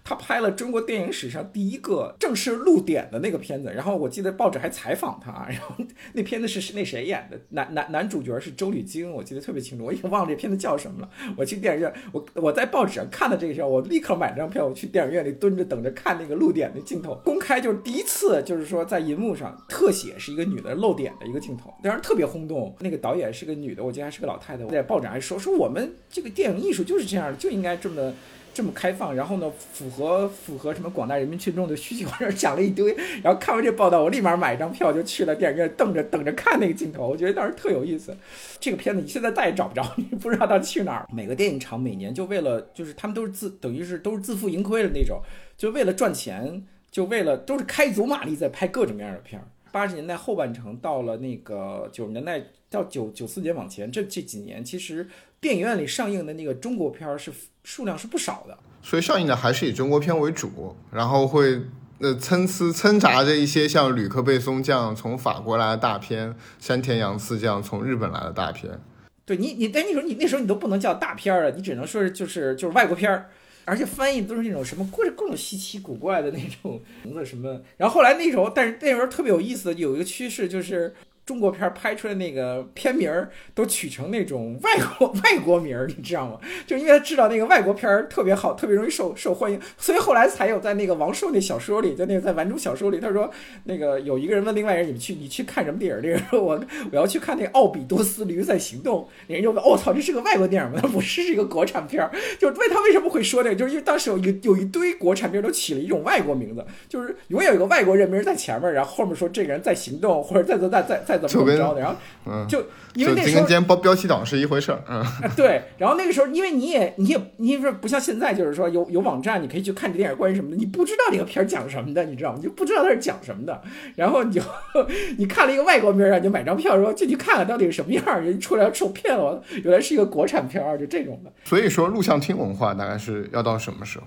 [0.08, 5.74] 他拍了中国电影史上第一个正式露点的那个片子，然后我记得报纸还采访他，然后
[6.14, 11.10] 那片子是那谁演的，男男男主角是周吕京，我记得特别清楚，我已经忘了这片子叫什么了。
[11.36, 17.20] 我去电影院，我我在报纸上看的这个时候，我立刻买张票，我去电影院里蹲着等着看那个露点的镜头。
[17.24, 22.72] 公开就是第一次，就是说在银幕上特写是一个女的露点的一个镜头，当时特别轰动。
[22.78, 28.12] 那个导演是个女的，我记得还是个老太太，我在报纸上还说说我们这个电影艺术就是这样的，就应该这么。
[28.56, 38.16] 这么开放，然后呢，符合符合什么广大人民群众的需求， 然后讲了一堆，然后看完这报道，我立马买一张票就去了电影院，瞪着等着看那个镜头，我觉得当时特有意思。
[38.58, 41.06] 这个片子你现在再也找不着， 你不知道它去哪儿。
[41.12, 45.20] 每个电影厂每年就为了，就是他们都是自等于是都是自负盈亏的那种，
[45.58, 49.44] 就为了赚钱，就为了都是开足马力在拍各种各样的片儿。
[49.76, 55.06] 八十年代后半程到了那个九十年代到九九四年往前，这这几年其实
[55.38, 57.30] 电影院里上映的那个中国片儿是
[57.62, 58.56] 数量是不少的。
[58.80, 61.60] 所以上映的还是以中国片为主，然后会
[61.98, 68.80] 呃参差掺杂着一些像吕克贝松这样从法国来的大片，山田洋次这样从日本来的大片。
[69.26, 73.28] 对你，你但那时候你那时候你都不能叫大片儿了，你只能说是就是就是外国片儿，
[73.66, 77.60] 而且翻译都是那种什么各各种稀奇古怪的那种 名字什么。
[77.76, 80.94] 然后后来那时候，但是那时候特别有意思的有一个趋势就是。
[81.26, 86.38] 中国片拍出来那个片名儿都取成那种外国外国名儿，你知道吗？
[86.68, 93.28] 就因为他知道那个外国片儿特别好，特别容易受受欢迎，所以后来才有在那个王朔那小说里，在那个在顽主小说里，他说
[93.64, 95.96] 那个有一个人问另外人，你们去你去看什么电影？
[96.00, 100.78] 那个人说我我要去看那个《奥比多斯驴在行动》，那人就问，我、哦、操，这是个外国电影吗？
[100.80, 102.08] 他不是，是一个国产片儿。
[102.38, 103.56] 就为他为什么会说这个？
[103.56, 122.36] 就是因为当时有一有一堆国产片都起了一种外国名字，就是永远有个外国人名在前面，然后后面说这个人在行动，或者在在在在再怎么怎么着的，然后嗯，就因为那就时候跟今天标标题党是一回事儿，嗯，啊， 对，然后那个时候，因为你也你也你也说不像现在，就是说有有网站，你可以去看这电影关于什么的，你不知道这个片儿讲什么的，你知道吗？
[122.38, 123.62] 你就不知道它是讲什么的，
[123.94, 124.40] 然后你就
[125.18, 131.32] 你看了一个外国片儿，你就买张票说进去看看到底是什么样儿，人出来受骗了，原来是一个国产片儿，就这种的。
[131.44, 134.06] 所以说录像厅文化大概是要到什么时候？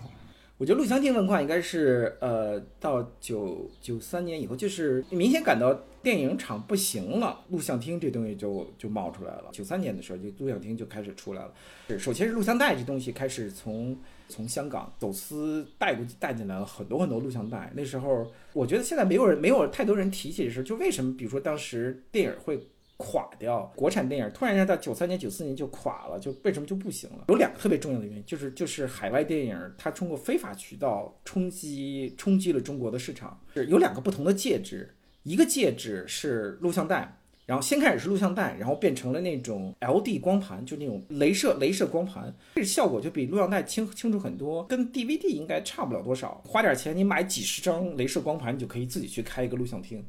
[0.58, 9.50] 我觉得录像厅文化应该是呃到九九三年以后，就是明显感到电影厂不行了，录像厅这东西就就冒出来了。
[9.52, 11.54] 九三年的时候，就录像厅就开始出来了。
[11.88, 17.72] 是首先是录像带这东西开始从从香港走私带过带进来了很多很多录像带。
[17.76, 22.60] 那时候我觉得现在没有人没有太多人提起这事，就为什么比如说当时电影会
[22.98, 27.26] 垮掉，国产电影突然间到九三年九四年就垮了，就为什么就不行了？
[27.30, 34.94] 有两个特别重要的原因，就是就是海外电影它通过非法渠道冲击冲击了中国的市场，是有两个不同的介质，
[35.30, 37.16] 一个介质是录像带。
[37.46, 46.44] 然后先开始是录像带，然后变成了那种 LD 光盘，就那种镭射镭射光盘，这效果就比录像带清清楚很多，跟 DVD 应该差不了多少。
[46.46, 50.06] 花点钱你买几十张镭射光盘，你就可以自己去开一个录像厅，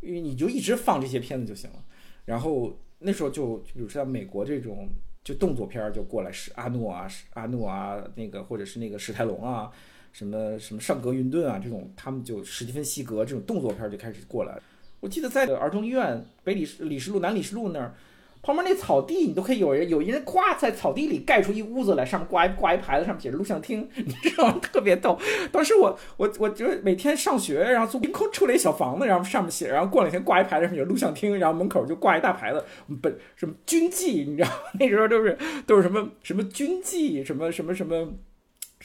[0.00, 1.76] 因为你就一直放这些片子就行了。
[2.24, 4.88] 然后那时候就比如像美国这种
[5.24, 9.72] 就动作片就过来是阿诺啊阿诺啊那个或者是那个史泰龙啊
[10.16, 14.62] 什么什么上格云顿啊这种，他们就史蒂芬西格这种动作片就开始过来了。
[14.98, 17.94] 我记得在儿童医院北李李石路南李石路那儿，
[18.40, 24.58] 旁边那草地，你都可以有人有一人咵在草地里盖出一屋子来，上面挂一挂一牌子，上面写着录像厅， 你知道吗？
[24.62, 25.18] 特别逗。
[25.52, 32.64] 当时我我我就每天上学，然后从凭空出来一小房子，然后上面写，然后过两天挂一牌子，上面有录像厅，然后门口就挂一大牌子，
[33.02, 34.56] 本什么军纪，你知道吗？
[34.80, 37.74] 那时候都是都是什么什么军纪，什么什么。
[37.74, 38.14] 什么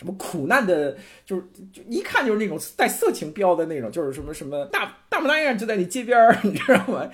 [0.02, 7.08] 什么苦难的，就是就一看就是那种带色情标的那种，就是什么什么大大模大样就在你街边儿，你知道吗？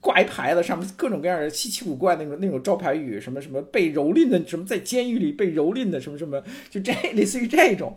[0.00, 7.92] 挂一牌子，上面各种各样的稀奇古怪那种那种招牌语，什么什么被蹂躏的，什么在监狱里被蹂躏的，什么什么，就这类似于这种。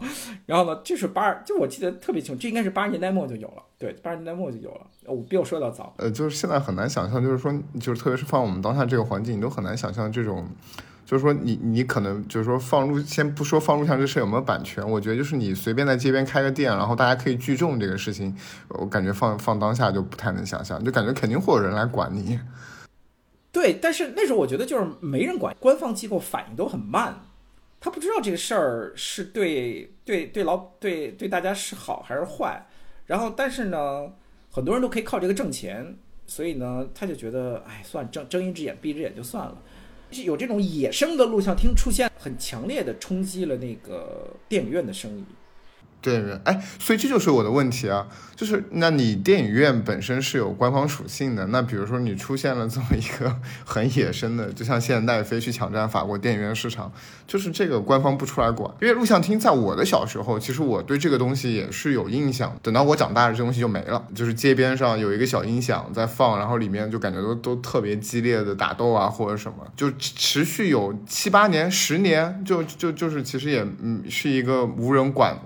[0.47, 5.93] 然后呢，就是八，就我记得特别清楚，这应该是八十年代末就有了，对，八十年代末就有了，我比我说的早。
[5.99, 10.49] 呃，就是现在很难想象，就是说，就是特别是放我们当下这个环境，你都很难想象这种。
[11.11, 18.33] 就是说，你你可能就是说放录，先不说放录像这事有没有版权，我觉得就是你随便在街边开个店，然后大家可以聚众这个事情，
[18.69, 22.39] 我感觉放放当下就不太能想象，就感觉肯定会有人来管你。
[23.51, 27.19] 对，但是那时候我觉得就是没人管，官方机构反应都很慢，
[27.81, 32.65] 他不知道这个事儿是对对对老对对大家是好还是坏，
[33.05, 34.09] 然后但是呢，
[34.49, 35.93] 很多人都可以靠这个挣钱，
[36.25, 39.57] 所以呢，他就觉得哎，算睁睁一只眼闭一只眼就算了。
[40.23, 45.23] 有这种野生的录像厅出现，很强烈的冲击了那个电影院的生意。
[46.01, 56.91] 电影院，哎，所以这就是我的问题啊，就是那你电影院本身是有官方属性的，那比如说你出现了这么一个 很野生的，就像现在飞去抢占法国电影院市场，
[57.27, 75.37] 就是这个官方不出来管，因为录像厅在我的小时候，其实我对这个东西也是有印象，等到我长大了，这东西就没了，就是街边上有一个小音响在放，然后里面就感觉都都特别激烈的打斗啊或者什么，就持续有七八年、十年，就就就是其实也嗯是一个无人管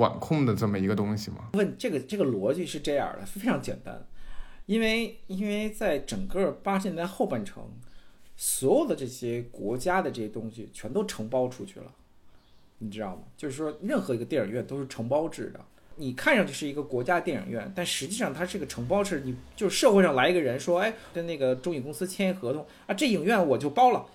[0.00, 0.20] 管。
[0.20, 1.48] 控的这么一个东西吗？
[1.54, 4.06] 问这个这个逻辑是这样的，非常简单，
[4.66, 7.64] 因为因为在整个八十年代后半程，
[8.36, 11.86] 所有的这些国家的这些东西全都承包出去了，
[12.78, 13.22] 你知道吗？
[13.36, 15.60] 就是说，任何一个电影院都是承包制的，
[15.96, 19.22] 你看上去是一个国家电影院，但实际上它是个承包制。
[19.24, 24.06] 你就是社会上来一个人说，哎，跟那个中影公司签一合同啊，这影院我就包了，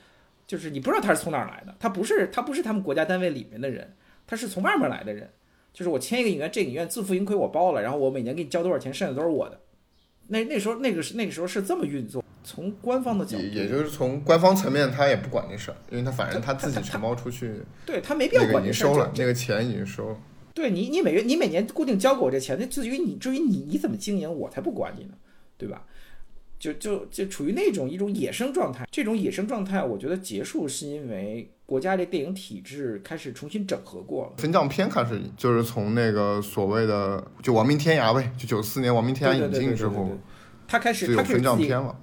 [0.45, 3.95] 就是你不知道他是从哪儿来的，他不是他不是他们国家单位里面的人，
[4.27, 5.31] 他是从外面来的人。
[5.75, 9.59] 就是我签一个影院，这个影院自负盈亏我包了，然后我每年给你交多少钱，剩下都是我的。
[10.27, 12.23] 那那时候那个是那个时候是这么运作。
[12.45, 20.17] 从官方的角度，也就是从官方层面，他也不管那事儿，因为他反正他自己承包出去，对他没必要管你收了，那个钱已经收了。
[20.53, 25.15] 对你，你每月你每年固定交给我这钱，那至于你至于你你怎么经营，我才不管你呢，
[25.57, 25.83] 对吧？
[26.73, 28.87] 就就就处于那种一种野生状态。
[28.91, 31.51] 这种野生状态，我觉得结束是因为。
[31.67, 40.11] 国家这电影体制开始重新整合过了，分账片开始就是从那个所谓的就《亡命天涯》呗，就九四年《亡命天涯》引进之后，
[40.67, 41.99] 他开始他分账片了，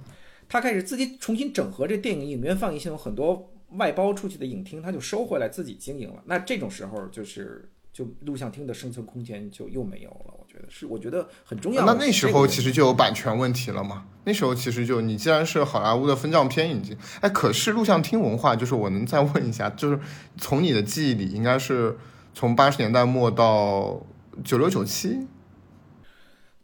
[0.49, 6.21] 他开始自己重新整合这电影影院放映系统，很多外包出去的影厅他就收回来自己经营了。
[6.25, 10.42] 那这种时候就是就录像厅的生存空间就又没有了。
[10.53, 11.83] 觉得是，我觉得很重要。
[11.85, 14.05] 那那时候其实就有版权问题了嘛？
[14.25, 19.99] 那时候其实就你既然是好莱坞的分账片引进，哎，可是录像厅文化，就是我能再问一下，就是
[20.37, 21.97] 从你的记忆里，应该是
[22.33, 23.99] 从八十年代末到
[24.43, 25.27] 九六九七，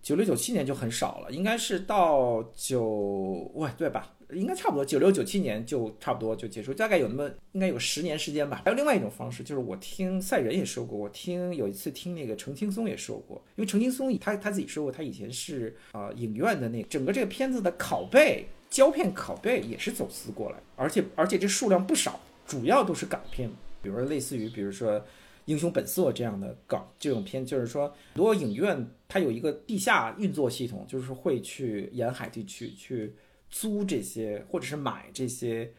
[0.02, 4.08] 九六九七年就很少了，应该是到九喂对吧？
[4.34, 8.62] 应该差不多，九六九七年就差不多就结束，大概有那么应该有十年时间吧。
[8.64, 23.50] 还有另外一种方式，就是我听赛人也说过，我听有一次听那个程青松也说过，因为程青松他他自己说过，他以前是啊影院的那整个这个片子的拷贝胶片拷贝也是走私过来，而且而且这数量不少，主要都是港片，
[23.82, 24.92] 比如说类似于比如说
[25.46, 33.16] 《英雄本色》这样的港这种片，就是说很多影院它有一个地下运作系统，就是会去沿海地区去。
[33.50, 35.72] 租这些，或者是买这些，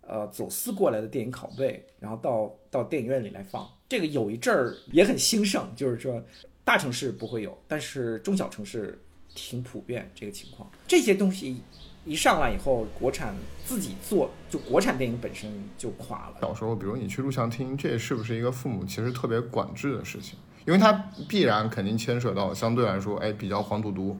[0.00, 3.68] 呃，走私过来的电影拷贝，然后到到电影院里来放。
[3.88, 6.22] 这个有一阵儿也很兴盛，就是说
[6.64, 9.00] 大城市不会有，但是中小城市
[9.34, 10.70] 挺普遍这个情况。
[10.86, 11.60] 这些东西
[12.04, 16.38] 一上来以后，国产自己做，就国产电影本身就垮了。
[16.40, 20.38] 小时候，比如你去录像厅，这是不是一个父母其实特别管制的事情？
[20.64, 20.92] 因为它
[21.28, 24.16] 必然肯定牵扯到相对来说，哎，比较黄赌毒，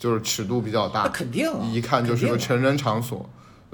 [0.00, 3.24] 就是尺度比较大，肯定一看就是个成人场所。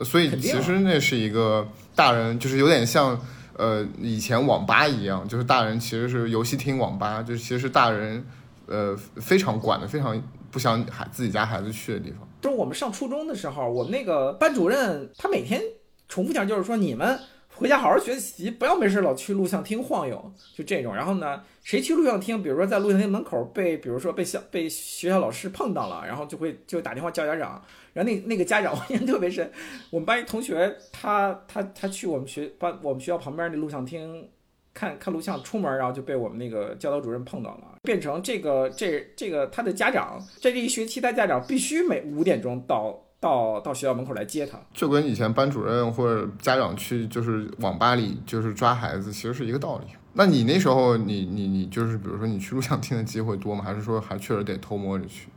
[0.04, 3.18] 所以其实那是一个大人，就是有点像。
[3.58, 8.22] 呃，以前网吧一样，就是大人其实是游戏厅、网吧，就是其实是大人，
[8.66, 12.18] 呃，非常管的，非常不想孩自己家孩子去的地方。
[12.42, 15.58] 就是我们上初中的时候，我们那个班主任他每天
[16.06, 17.18] 重复讲，就是说你们
[17.58, 20.94] 回家好好学习，不要没事老去录像厅晃悠，就这种。
[20.94, 27.62] 然后呢，谁去录像厅，比如说在录像厅门口被，比如说被校被学校老师碰到了，然后就会就打电话叫家长。
[27.94, 29.50] 然后那那个家长我印象特别深，
[29.88, 34.28] 我们班一同学，他他他去我们学班我们学校旁边那录像厅
[34.74, 49.86] 看看录像，出门然后就被我们那个教导主任碰到了，变成这个这这个他的家长，在这一学期他家长必须每五点钟到到到学校门口来接他，就跟以前班主任或者家长去就是网吧里就是抓孩子，其实是一个道理。
[50.12, 53.62] 那你那时候你你你就是比如说你去录像厅的机会多吗？
[53.62, 55.28] 还是说还确实得偷摸着去？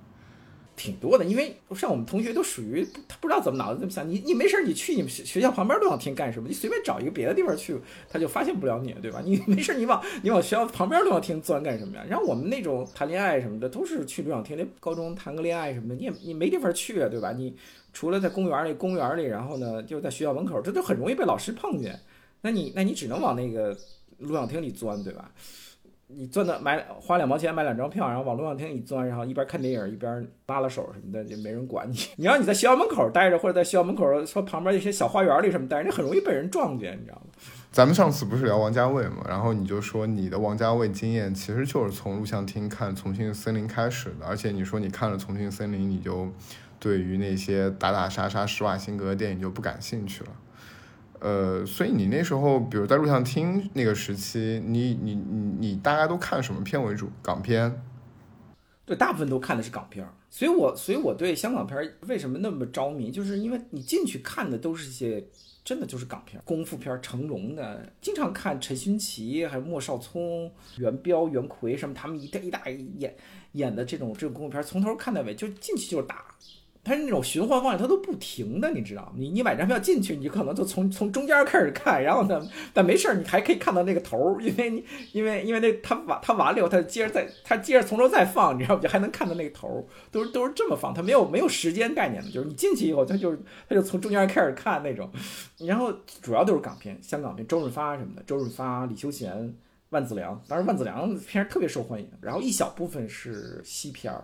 [0.80, 6.48] 挺多的，因为像我们同学都属于他不知道怎么脑子这么想，你你没事你去你们学学校旁边录像厅干什么？
[6.48, 7.78] 你随便找一个别的地方去，
[8.10, 9.22] 他就发现不了你，对吧？
[9.26, 12.06] 你 没事你往你往学校旁边录像厅钻干什么呀？
[12.10, 17.34] 然后我们那种谈恋爱什么的都是去录像厅，那高中谈个恋爱什么的，你也你没地方去，对吧？
[17.34, 17.54] 你
[17.92, 22.00] 除了在公园里，公园里，然后呢就在学校门口，这都很容易被老师碰见。
[22.42, 23.78] 那你那你只能往那个
[24.20, 25.30] 录像厅里钻，对吧？
[26.12, 31.96] 你钻的买花两毛钱买两张票，然后往录像厅一钻，然后一边看电影一边拉拉手什么的，就没人管你。
[32.16, 37.22] 你要你在学校门口待着，或者在学校门口说旁边一些小花园里什么待着，你很容易被人撞见，你知道吗？
[37.72, 46.28] 咱们上次不是聊王家卫嘛，然后你就说你的王家卫经验其实就是从录像厅看《重庆森林》开始的，而且你说你看了《重庆森林》，你就
[46.80, 50.32] 对于那些打打杀杀施瓦辛格的电影就不感兴趣了。
[51.20, 57.10] 呃，所以你那时候，比如在录像厅那个时期，你你你你大家都看什么片为主？
[57.22, 57.82] 港片？
[58.86, 60.08] 对，大部分都看的是港片。
[60.30, 61.78] 所以我所以我对香港片
[62.08, 65.24] 为什么那么着迷，就是因为你进去看的都是一些
[65.64, 73.16] 真的就是港片，功夫片，成龙的，经常看陈勋奇，还有莫少聪、袁彪、袁奎什么，他们一一大演
[73.54, 76.24] 演的这种这种功夫片，从头看到尾，就进去就是打。
[76.82, 79.12] 它是那种循环放映，它都不停的，你知道吗？
[79.16, 82.42] 你你买张票进去，你可能就从从中间开始看，然后呢，
[82.74, 88.82] 但没事儿，你还可以看到那个头儿，因为你因为因为那它完它完了以后，它接着再它接着从头再放，你知道吗？
[88.82, 95.12] 就还能看到那个头儿，都是都是这么放，它没有没有时间概念的，就是你进去以后，它就是它就从中间开始看那种，
[95.58, 99.54] 然后主要都是港片，香港片，周润发什么的，周润发、李修贤、
[99.90, 104.24] 万梓良，当然万梓良片特别受欢迎，然后一小部分是西片儿。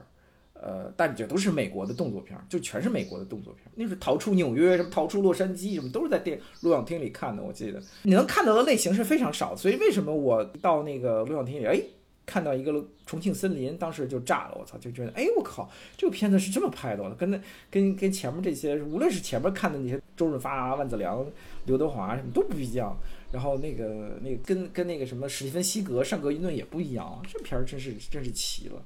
[0.61, 3.65] 呃，但这都是美国的动作片，就全是美国的动作片。
[3.75, 7.43] 那是逃出纽约，什么逃出洛杉矶，什么都是在电录像厅里看的。
[7.43, 11.79] 我记得你能看到的类型是非常少，所以为什么我到那个录像厅里，哎，
[12.25, 17.39] 看到一个重庆森林，当时就炸了，我操，就觉得，哎，我靠，这个片子是这么拍的，跟那
[17.69, 21.23] 跟 跟前面这些，无论是前面看的那些周润发、万梓良、
[21.65, 22.97] 刘德华什么都不一样，
[23.31, 28.81] 然后那个那个跟跟那个什么史蒂芬西格、上格云顿也不一样，这片儿真是真是奇了。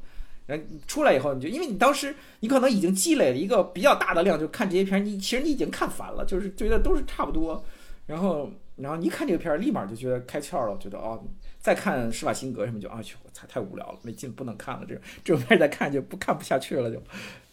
[0.88, 7.64] 出来以后，你就因为你当时你可能已经积累了一个比较大的量，就看这些片儿，你其实你已经看烦了，就是觉得都是差不多。
[8.06, 11.24] 然后，然后你一看这个片儿，立马就觉得开窍了，觉得哦，
[11.60, 14.86] 再看施瓦辛格什么就啊去，我操，太无聊了，没劲，不能看了。
[14.88, 16.98] 这种这种片儿再看就不看不下去了，就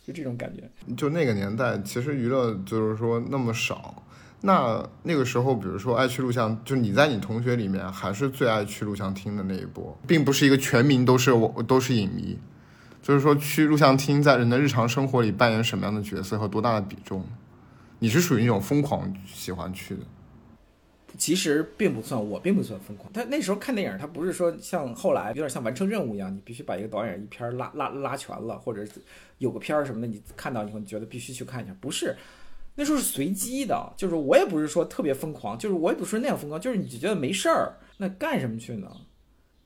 [0.07, 0.95] 就这种感觉。
[0.95, 4.03] 就那个年代，其实娱乐就是说那么少。
[4.43, 12.39] 那那个时候，比如说爱去录像，就你在你同学里面还是最爱去录像厅的那一波，并不是一个全民都是我都是影迷。
[13.07, 17.25] 就是说，去录像厅在人的日常生活里扮演什么样的角色和多大的比重？
[18.01, 20.01] 你是属于那种疯狂喜欢去的？
[21.17, 23.09] 其实并不算，我并不算疯狂。
[23.13, 28.85] 他那时候看电影，他不是说像后来有点像完成任务一样，你必须把一个导演一片拉拉拉全了，或者
[29.39, 31.73] 有个片儿什么的，你看到以后你觉得必须去看一下。
[31.81, 32.13] 不是，
[32.75, 38.91] 那时候是随机的，就是我也不是说特别疯狂，就是我也不是那样疯狂，就是你觉得没事儿，那干什么去呢？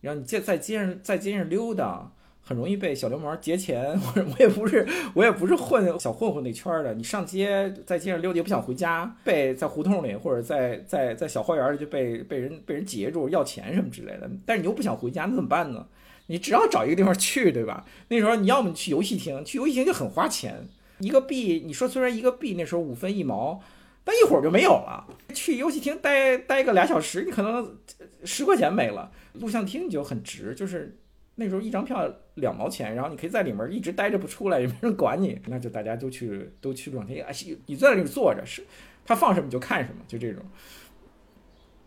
[0.03, 2.13] 然后你在在街上在街上溜达。
[2.43, 6.95] 很容易被小流氓劫钱，或 者我也不是，我也不是混小混混那圈的。
[6.95, 14.29] 你上街在街上溜达，不想回家，被在胡同里或者在在在小花园里就被被人被人截住要钱什么之类的。
[14.45, 15.87] 但是你又不想回家，那怎么办呢？
[16.27, 17.85] 你只要找一个地方去， 对吧？
[18.09, 20.69] 那时候你要么去游戏厅，去游戏厅就很花钱，
[20.99, 23.61] 一个币，你说虽然一个币那时候五分一毛，
[24.05, 25.07] 但一会儿就没有了。
[25.35, 27.77] 去游戏厅待待个俩小时，你可能
[28.25, 29.11] 十块钱没了。
[29.35, 30.97] 录像厅你就很值，就是
[31.37, 32.09] 那时候一张票
[32.41, 37.33] 两毛钱，然后你可以在里面一直待着不出来，也没人管你，那就大家都去都去录像厅，哎，
[37.67, 38.65] 你在那里坐着，是
[39.05, 40.43] 他放什么你就看什么，就这种。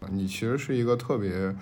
[0.09, 1.55] 你其实是一个特别。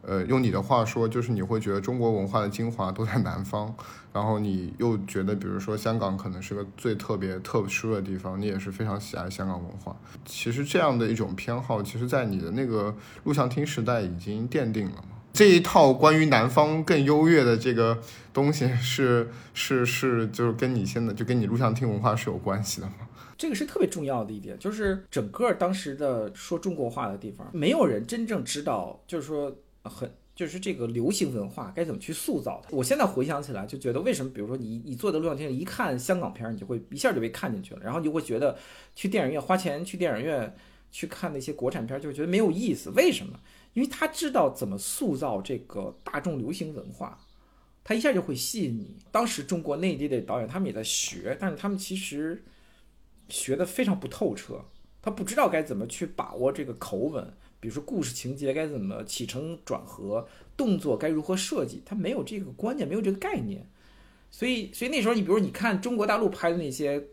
[0.00, 3.74] 呃，用你的话说，就是你会觉得中国文化的精华都在南方，
[4.12, 9.94] 然后你又觉得，比如说香港可能是个最特别特殊的地方，你也是非常喜爱香港文化。
[10.24, 15.17] 其实这样的一种偏好，其实在你的那个录像厅时代已经奠定了嘛。
[15.32, 18.00] 这一套关于南方更优越的这个
[18.32, 23.08] 东西，是是是，就是跟你现在就跟你录像厅文化是有关系的吗？
[23.36, 29.54] 这个是特别重要的一点，就是整个当时的说中国话的地方，没有人真正知道，就是说。
[29.84, 32.76] 很就是这个流行文化该怎么去塑造它？
[32.76, 38.54] 我现在回想起来就觉得，为什么比如说你你坐在录像厅里一看香港片，你就会一下就被看进去了，然后你就会觉得
[38.94, 40.54] 去电影院花钱去电影院
[40.90, 42.90] 去看那些国产片就觉得没有意思。
[42.90, 43.40] 为什么？
[43.78, 47.16] 因为他知道怎么塑造这个大众流行文化，
[47.84, 48.96] 他一下就会吸引你。
[49.12, 52.42] 当时中国内地的导演他们也在学，但是他们其实
[53.28, 54.64] 学的非常不透彻，
[55.00, 57.32] 他不知道该怎么去把握这个口吻。
[57.60, 60.26] 比如说故事情节该怎么起承转合，
[60.56, 63.64] 动作该如何设计，他没有这个观念，没有这个概念，
[64.28, 67.04] 所以，所以那时候你比如你看中国大陆拍的那些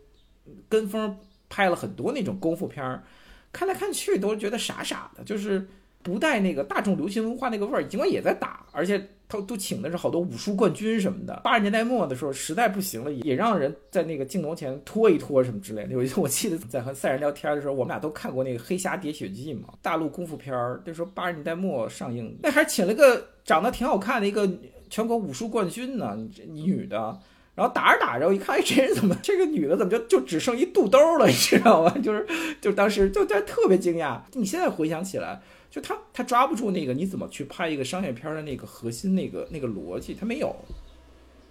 [0.68, 1.16] 跟风
[1.48, 3.04] 拍了很多那种功夫片儿，
[3.52, 5.68] 看来看去都觉得傻傻的，就是
[6.06, 9.08] 不带那个大众流行文化那个味儿，尽管也在打，而且。
[9.28, 11.40] 他都请的是好多武术冠军什么的。
[11.42, 15.88] 八十年代末的时候，实在不行了，也让人在那个镜头前拖一拖什么之类的。
[15.88, 24.48] 有一次我记得在和赛人聊天的时候，我们俩都看过那个《黑侠喋血记》嘛，大陆功夫片儿，那时候八十年代末上映，那还请了个长得挺好看的一个
[24.88, 27.18] 全国武术冠军呢，女的。
[27.56, 31.90] 然后打着打着，我一看，哎，这人怎么这个女的怎么就就只剩一肚兜了，你知道吗？
[31.98, 32.24] 就是
[32.60, 34.20] 就当时就就特别惊讶。
[34.34, 35.40] 你现在回想起来。
[35.76, 40.56] 就他他抓不住那个你怎么去拍一个商业片的那个核心那个那个逻辑，他没有，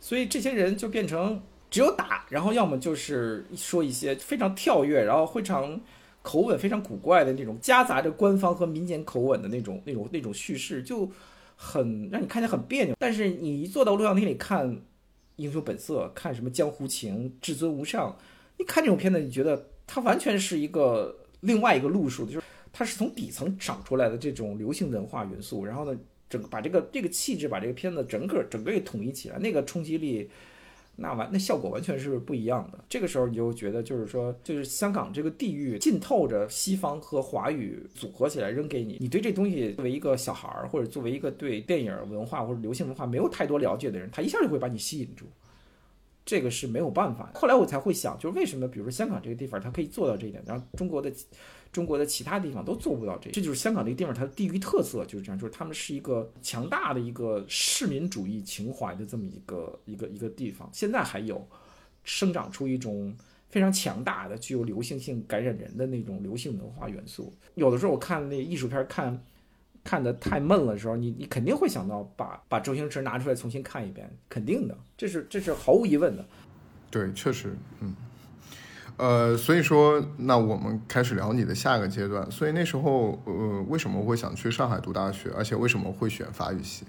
[0.01, 5.79] 所以这些人就变成只有打，然后要么就是说一些非常跳跃，然后非常
[6.23, 11.07] 口吻非常古怪的那种夹杂着官方和民间口吻的那种那种那种叙事，就
[11.55, 12.95] 很让你看起来很别扭。
[12.97, 14.67] 但是你一坐到录像厅里看
[15.35, 18.09] 《英雄本色》，看什么《江湖情》《至尊无上》，
[18.57, 22.41] 你看这种片子，你觉得它完全是一个另外一个路数，就是。
[22.77, 25.97] 它是从底层长出来的这种流行文化元素，然后呢，
[26.29, 30.29] 整把这个这个气质，把这个片子整个整个给统一起来，那个冲击力，
[30.97, 32.83] 那完那效果完全是不一样的。
[32.89, 45.25] 这个时候你就觉得，就是说，就是香港这个地域浸透着西方和华语组合起来扔给你，你对这东西作为一个小孩儿，或者作为一个对电影文化或者流行文化没有太多了解的人，他一下就会把你吸引住。
[46.25, 47.31] 这个是没有办法。
[47.35, 51.09] 后来我才会想，就是为什么，比如说香港这个地方，它可以做到这一点，然后中国的。
[51.75, 60.69] 中国的其他地方都做不到这，这就是香港这个地方它的地域特色，就是这样，就是他们是一个强大的一个市民主义情怀的这么一个一个一个地方。
[60.71, 61.45] 现在还有
[62.05, 63.13] 生长出一种
[63.49, 67.33] 非常强大的、具有流行性、感染人的那种流行文化元素。
[67.55, 69.21] 有的时候我看那艺术片，看
[69.83, 76.25] 看的太闷了的时候，你你肯定会想到把把周星驰拿出来重新看一遍，肯定的，这是这是毫无疑问的。
[76.89, 77.93] 对，确实，嗯。
[78.97, 82.29] 呃，所以说，那我们开始聊你的下一个阶段。
[82.31, 85.29] 所以那时候，呃，为什么会想去上海读大学？
[85.35, 86.85] 而且为什么会选法语系？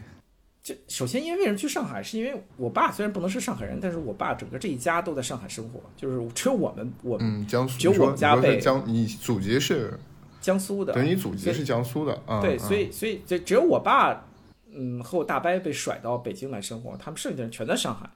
[0.62, 9.98] 就首先，因为为什么去上海，是因为我爸虽然不能是上海人，但是我爸整个这一家都在上海生活，就是只有我们，我嗯，江苏，只有我们家被江，你祖籍是
[10.40, 12.40] 江苏的，等于你祖籍是江苏的啊。
[12.40, 14.24] 对，所以所以就只有我爸，
[14.72, 18.10] 嗯，和我大伯被甩到北京来生活，他们剩下的人全在上海。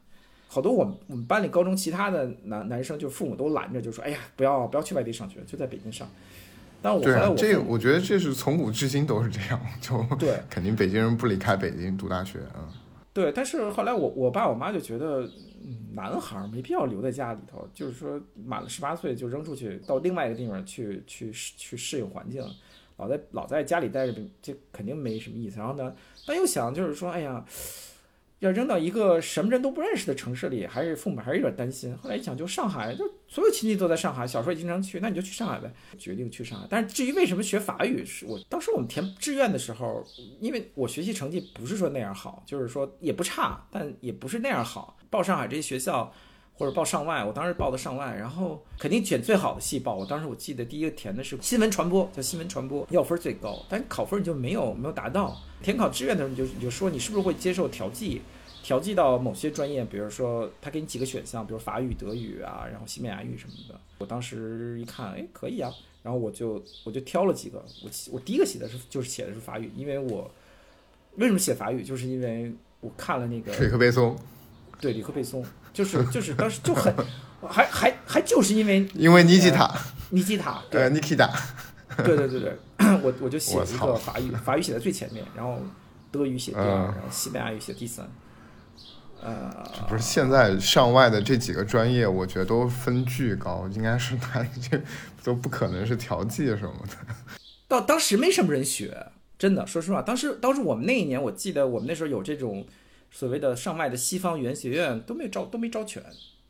[0.52, 6.10] 好多我们我们班里高中其他的男男生，就父母都拦着，就说：“哎呀，不要不要去外地上学，就在北京上。”
[6.82, 12.66] 但我后来我这我觉得这是从古至今都是这样， 就对，肯定北京人不离开北京读大学啊。
[13.12, 15.30] 对，但是后来我我爸我妈就觉得，
[15.94, 22.44] 男孩没必要留在家里头，就是说满了十八岁就扔出去到另外一个地方去去去适应环境，
[22.96, 25.60] 老在老在家里待着，这肯定没什么意思。
[25.60, 25.94] 然后呢，
[26.26, 27.44] 但又想就是说，哎呀。
[28.40, 31.96] 要扔到一个什么人都不认识的城市里，还是父母还是有点担心。
[31.96, 35.72] 后来一想，就上海，就所有亲戚都在上海，小时候也经常去，那你就去上海呗。
[35.98, 36.66] 决定去上海。
[36.68, 40.02] 但是至于为什么学法语，是我当时我们填志愿的时候，
[40.40, 44.96] 因为我学习成绩不是说那样好，就是说也不差，但也不是那样好。
[45.10, 46.10] 报上海这些学校，
[46.60, 49.96] 或者报上外，我当时报的上外，然后肯定选最好的系报。
[49.96, 55.34] 我当时我记得第一个填的是新闻传播，叫新闻传播，要分最高，但考分你就没有没有达到。
[55.62, 58.20] 填考志愿的时候，你就你就说你是不是会接受调剂？
[58.62, 63.80] 调剂到某些专业，比如说他给你几个选项，比如法语、德语啊，然后西班牙语什么的。
[63.96, 67.64] 我当时一看，哎，可以啊，然后我就我就挑了几个。
[67.82, 70.30] 我我第一个写的是就是写的是法语，因为我
[71.16, 72.52] 为什么写法语，就是因为
[72.82, 74.14] 我看了那个里克贝松，
[74.80, 76.94] 对里克贝松，就是就是当时就很
[77.48, 79.70] 还还还就是因为因为尼基塔，
[80.10, 81.30] 尼基塔，对尼基塔，
[81.98, 82.56] 对对对对，
[83.02, 85.58] 我我就写一个法语，法语写在最前面，然后
[86.10, 88.08] 德语写第二，然后西班牙语写第三。
[89.22, 89.52] 呃，
[89.86, 94.80] 不是现在上外的这几个专业，我觉得都分巨高，应该是他这
[95.22, 97.14] 都不可能是调剂什么的。
[97.68, 99.08] 到当时没什么人学，
[99.38, 102.66] 真的，说实话，当时当时我们那一年，我记得我们那时候有这种
[103.10, 106.02] 所谓的上外的西方语言学院，都没招，都没招全，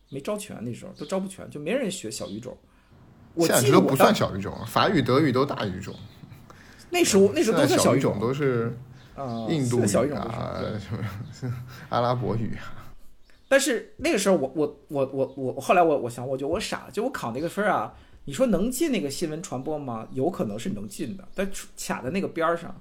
[0.09, 2.57] 没招全，那时候都招不全，就没人学小语种。
[3.39, 5.95] 现在这都不算小语种，法语、德语都大语种。
[6.91, 8.77] 那时候那时候都是小语种，都是。
[9.51, 9.83] 印度语
[10.15, 11.55] 啊，什么
[11.91, 12.73] 阿拉伯语啊？
[13.49, 17.95] 但是那个时候，我我我我我后来我我想，我觉得我傻，就我考那个分啊，
[18.25, 20.09] 你说能进那个新闻传播吗？
[20.13, 21.47] 有可能是能进的，但
[21.77, 22.75] 卡在那个边儿上。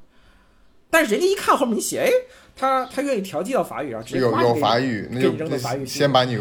[0.89, 2.11] 但是人家一看后面你写，哎，
[2.55, 6.37] 他他愿意调剂到法语啊，直接有有法语，那就扔到法语先把你，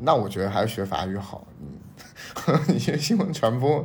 [0.00, 1.46] 那我觉得还是学法语好。
[2.68, 3.84] 你学新闻传播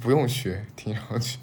[0.00, 1.38] 不用学，听上去。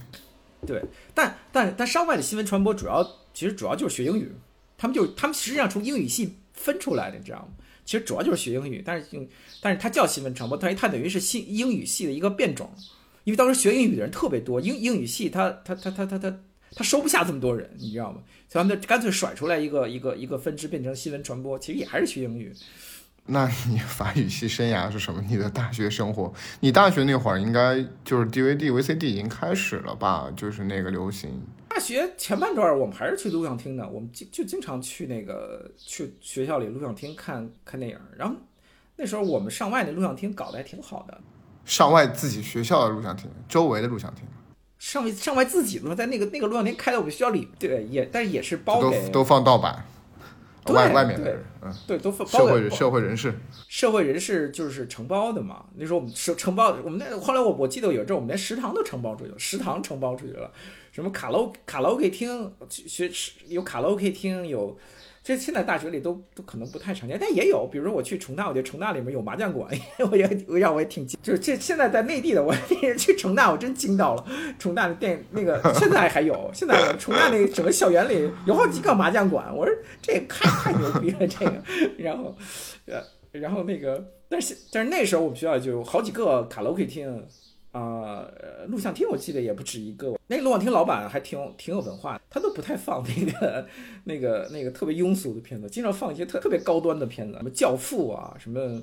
[0.65, 0.81] 对，
[1.13, 3.05] 但但但上外的新闻传播主要。
[3.33, 4.31] 其实主要就是学英语，
[4.77, 7.47] 他们就他们实际上从英语系分出来的，你知道吗？
[7.83, 9.27] 其实主要就是学英语，但是用，
[9.61, 12.71] 但是它叫新闻传播，它它等于是新英语系的一个变种，
[13.25, 16.33] 因为当时学英语的人特别多，英英语系他他他他他他
[16.75, 18.19] 他收不下这么多人，你知道吗？
[18.49, 22.53] 所以他们就干脆甩出来一个一个一个分支，变成新闻传播，其实也还是学英语。
[23.27, 25.19] 那你法语系生涯是什么？
[25.27, 26.31] 你的大学生活？
[26.59, 30.31] 你大学那会儿应该就是 DVD、VCD 已经开始了吧？
[30.35, 31.41] 就是那个流行。
[31.67, 37.97] 大学前半段我们还是去录像厅的，我们就就经常去那个去学校里录像厅看看电影。
[38.15, 38.35] 然后
[38.95, 41.19] 那时候我们上外那录像厅搞得还挺好的。
[41.65, 44.23] 上外自己学校的录像厅，周围的录像厅。
[44.79, 49.85] 上外上外自己的嘛，在那个那个录像厅开在我们学校里，对，也但是也是包给都放盗版。
[50.67, 53.31] 外外面的人，嗯，对，都社会社会人士，
[53.67, 55.63] 社会人士就是承包的嘛。
[55.75, 60.51] 那时候我们是承包，我们那后来我我记得有阵我们连食堂都承包出去了，食堂承包出去了，
[60.91, 63.11] 什么卡拉卡拉 OK 厅，学
[63.47, 64.75] 有卡拉 OK 厅有。
[65.25, 67.67] 这现在大学里都都可能不太常见，但也有。
[67.71, 69.67] 比如说我去重大，我觉得重大里面有麻将馆，
[70.11, 71.19] 我也让我也挺惊。
[71.23, 72.53] 就是这现在在内地的， 我
[72.95, 74.23] 去重大我真惊到了。
[74.59, 79.51] 重大的店那个现在还有，现在重大那整个校园里有好几个麻将馆。
[79.51, 81.53] 我说这也太太牛逼了，这个。
[81.97, 82.37] 然后
[82.85, 83.01] 呃，
[83.31, 87.25] 然后那个，但是但是那时候我们学校就有好几个卡拉 OK 厅。
[87.75, 88.25] 啊，
[88.69, 90.17] 录像厅我记得也不止一个。
[90.27, 93.67] 那个录像厅老板还挺挺有文化，他都不太放那个
[94.05, 98.81] 那个那个特别庸俗的片子，经常放一些特特别高端的片子，什么教父啊，什么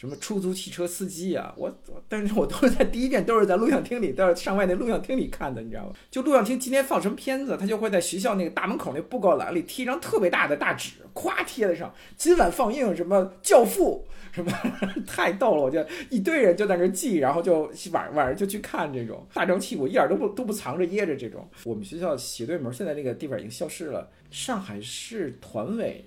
[0.00, 1.52] 什么出租汽车司机啊。
[1.58, 1.70] 我
[2.08, 5.92] 但是我都是在第一遍都是在录像厅里，都是上外那录像厅里看的，你知道吗？
[6.10, 14.06] 就录像厅今天放什么片子，他就会在学校那个大门口那布告栏里贴一张特别大的大纸，咵贴在上，今晚放映什么教父。
[14.32, 14.52] 什么
[15.08, 21.48] 太逗了，我就一堆人就在那记，然后就晚晚上就去看这种大张旗鼓，一点都不都不藏着掖着这种。
[21.64, 24.08] 我们学校斜对门现在那个地方已经消失了。
[24.30, 26.04] 上海市团委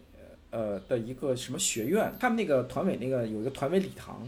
[0.53, 4.21] 呃的一个什么学院，他们那个团委那个有一个团委礼堂，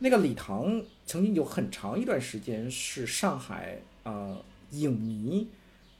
[0.00, 4.36] 那个礼堂曾经有很长一段时间是上海呃
[4.72, 5.48] 影迷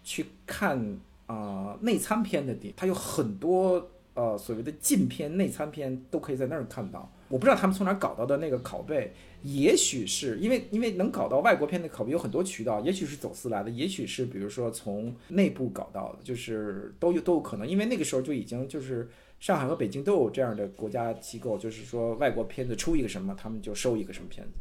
[0.05, 7.11] 去看啊内参片的地，它有很多呃所谓的禁片内参片都可以在那儿看到。
[7.29, 17.67] 我不知道他们从哪搞到的那个拷贝，也许是因为因为能搞到外国片的拷贝有很多渠道，也许是走私来的，也许是比如说从内部搞到的，就是都有都有可能。
[17.67, 24.53] 因为那个时候就已经就是上海和北京都有这样的国家机构，就是说外国片子出一个什么，他们就收一个什么片子，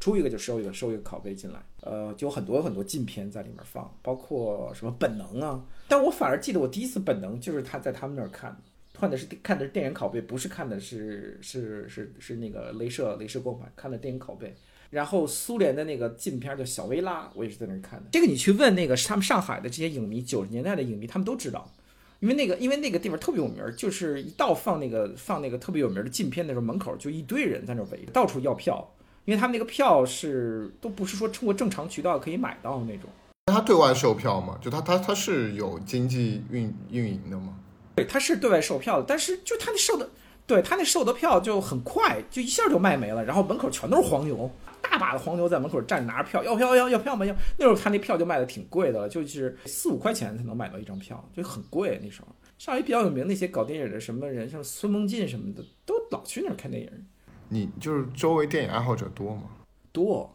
[0.00, 5.64] 出一个就收一个，收一个拷贝进来，呃，就有很多很多禁片在里面放，包括什么本能啊。
[5.86, 8.58] 但我反而记得我第一次本能就是他在他们那儿看的。
[9.00, 14.52] 看的是看的是电影拷贝，不是看的是是是是那个镭射镭射光盘，看的电影拷贝。
[14.90, 18.06] 然后苏联的那个禁片叫小薇拉，我也是在那儿看的。
[18.10, 21.72] 这个你去问那个他们上海的这些影迷，九十年代的影迷，他们都知道，
[22.20, 28.92] 因为那个因为那个地方特别有名，就是一到放那个放那个特别有名的禁片的时候，门口就一堆人在那围着，到处要票，
[29.24, 33.08] 因为他们那个票是都不是说通过正常渠道可以买到那种。
[33.46, 34.58] 他对外售票吗？
[34.60, 37.54] 就他他他是有经济运运营的吗？
[37.94, 40.10] 对，他是对外售票的，但是就他那售的，
[40.46, 44.50] 对他那售的票就很快，就一下就卖没了，然后门口全都是黄牛，
[44.82, 47.24] 大把的黄牛在门口站着拿着票，要票要要票吗？
[47.24, 52.28] 要那时候他那票就卖的挺贵的了，就是四五块钱才能买到一张票，就很贵那时候。
[52.58, 57.06] 上海比较有名那些搞电影的什么人，像孙梦进什么的，都老去那儿看电影。
[57.48, 59.44] 你就是周围电影爱好者多吗？
[59.92, 60.28] 多，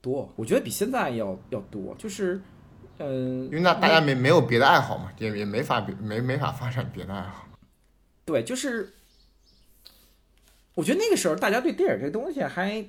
[0.00, 1.94] 多，我觉得比现在要要多。
[1.98, 2.40] 就是，
[2.98, 7.48] 嗯，因为那大家没没有别的爱好嘛，也也没法没没法发展别的爱好。
[8.24, 8.94] 对，就是，
[10.74, 12.84] 我觉得那个时候大家对电影这东西还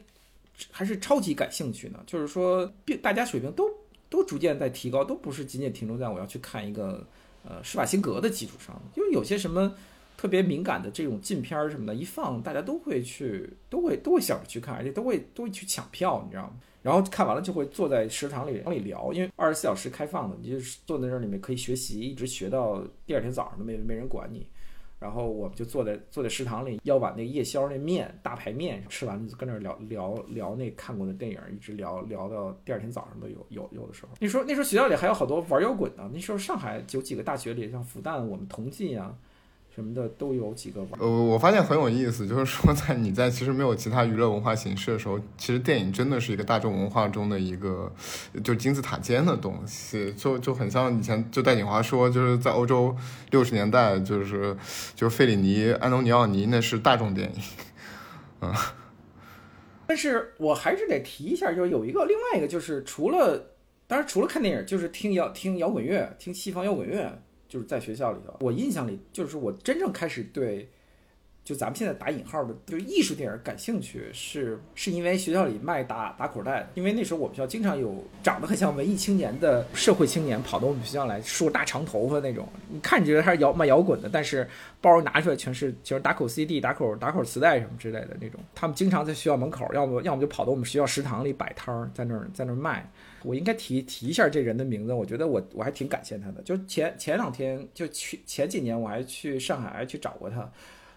[0.71, 2.03] 还是超级感兴趣呢。
[2.05, 3.69] 就是说，大家水平都
[4.09, 7.05] 都逐渐在提高，都不是仅仅停留在我要去看一个
[7.43, 8.81] 呃施瓦辛格的基础上。
[8.95, 9.75] 因为有些什么。
[10.17, 16.53] 特别敏感的这种禁片儿什么的，一放大家都会去，都会都会想着去看，而且都会都会去抢票，你知道吗？
[16.81, 24.47] 然后看完了就会坐在食堂里里聊，因为二十四小时开放的，你就坐在那儿里面可以学习，一直学到第二天早上都没没人管你。
[24.99, 34.09] 然后我们就坐在坐在食堂里，要碗那夜宵那面大排面，吃完就跟那儿聊聊聊那看过的电影，一直聊聊到第二天早上都有有有的时候。
[34.19, 39.15] 那时候那时候学校里还有好多玩摇滚的，那时候上海有几个大学里，像复旦，我们同济啊。
[39.77, 40.83] 什么的都有几个。
[40.97, 47.93] 呃，我发现很有意思，就是说，在你在其实没有其他娱乐文化形式的时候，其实电影真的是一个大众文化中的一个
[48.43, 52.95] 就金字塔尖的东西，就就很像以前就戴锦华说，就是在欧洲
[53.29, 54.57] 六十年代，就是
[54.95, 57.41] 就是费里尼、安东尼奥尼那是大众电影，
[58.41, 58.51] 嗯。
[59.85, 63.51] 但是我还是得提一下，就是有一个另外一个，就是除了
[63.85, 67.21] 当然除了看电影，就是听摇听摇滚乐，听西方摇滚乐。
[67.47, 70.69] 就是在学校里头，我印象里就是我真正开始对，
[71.43, 84.45] 就咱们现在打引号的，就是艺术电影感兴趣，是是因为学校里卖打打口袋，因为那时候我们学校经常有长得很像文艺青年的社会青年跑到我们学校来，梳大长头发那种，你看觉得他是摇卖摇滚的，但是
[84.81, 92.89] 包拿出来全是全是打口 CD、打口打口磁带什么之类的那种，他们经常在学校门口，要么要么就跑到我们学校食堂里摆摊儿，在那儿在那儿卖。
[93.27, 96.41] 我应该提提一下这人的名字，我觉得我我还挺感谢他的。
[96.43, 100.49] 就前前两天，就去前几年，我还去上海还去找过他，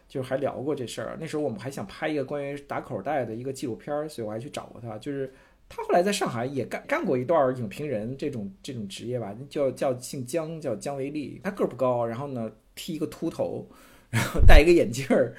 [0.09, 1.17] 就还聊过这事儿。
[1.21, 4.97] 那时候我们还想拍一个关于打口袋的一个纪录片，所以我还去找过他。
[4.99, 5.33] 就是
[5.69, 11.41] 他后来在上海也干干过一段影评人这种这种职业吧，叫叫姓姜，叫姜维利。
[11.43, 13.69] 他个儿不高，然后呢剃一个秃头，
[14.09, 15.35] 然后戴一个眼镜儿，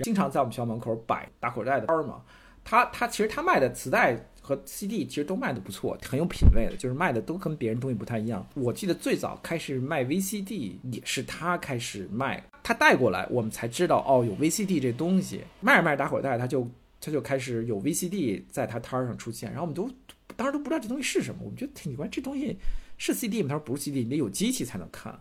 [0.00, 2.22] 经常在我们学校门口摆打口袋的摊儿嘛。
[2.62, 4.16] 他他其实他卖的磁带。
[4.46, 8.46] 和 CD 其实都卖的不错，很有品位的，就是卖的都跟别人东西不太一样。
[8.54, 15.40] 我记得最早开始卖 VCD 也是他开始卖，他带过来，我们才知道哦，有 VCD 这东西。
[15.60, 16.70] 卖着卖着打火带，他就
[17.00, 19.90] 他就开始有 VCD 在他摊上出现，然后我们都
[20.36, 22.56] 当时都不知道这东西是什么，我们觉得挺奇怪，这东西
[22.96, 23.48] 是 CD 吗？
[23.48, 25.12] 他说不是 CD，你得有机器才能看。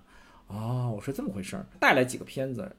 [0.45, 2.71] 哦，我说这么回事儿，带来几个片子，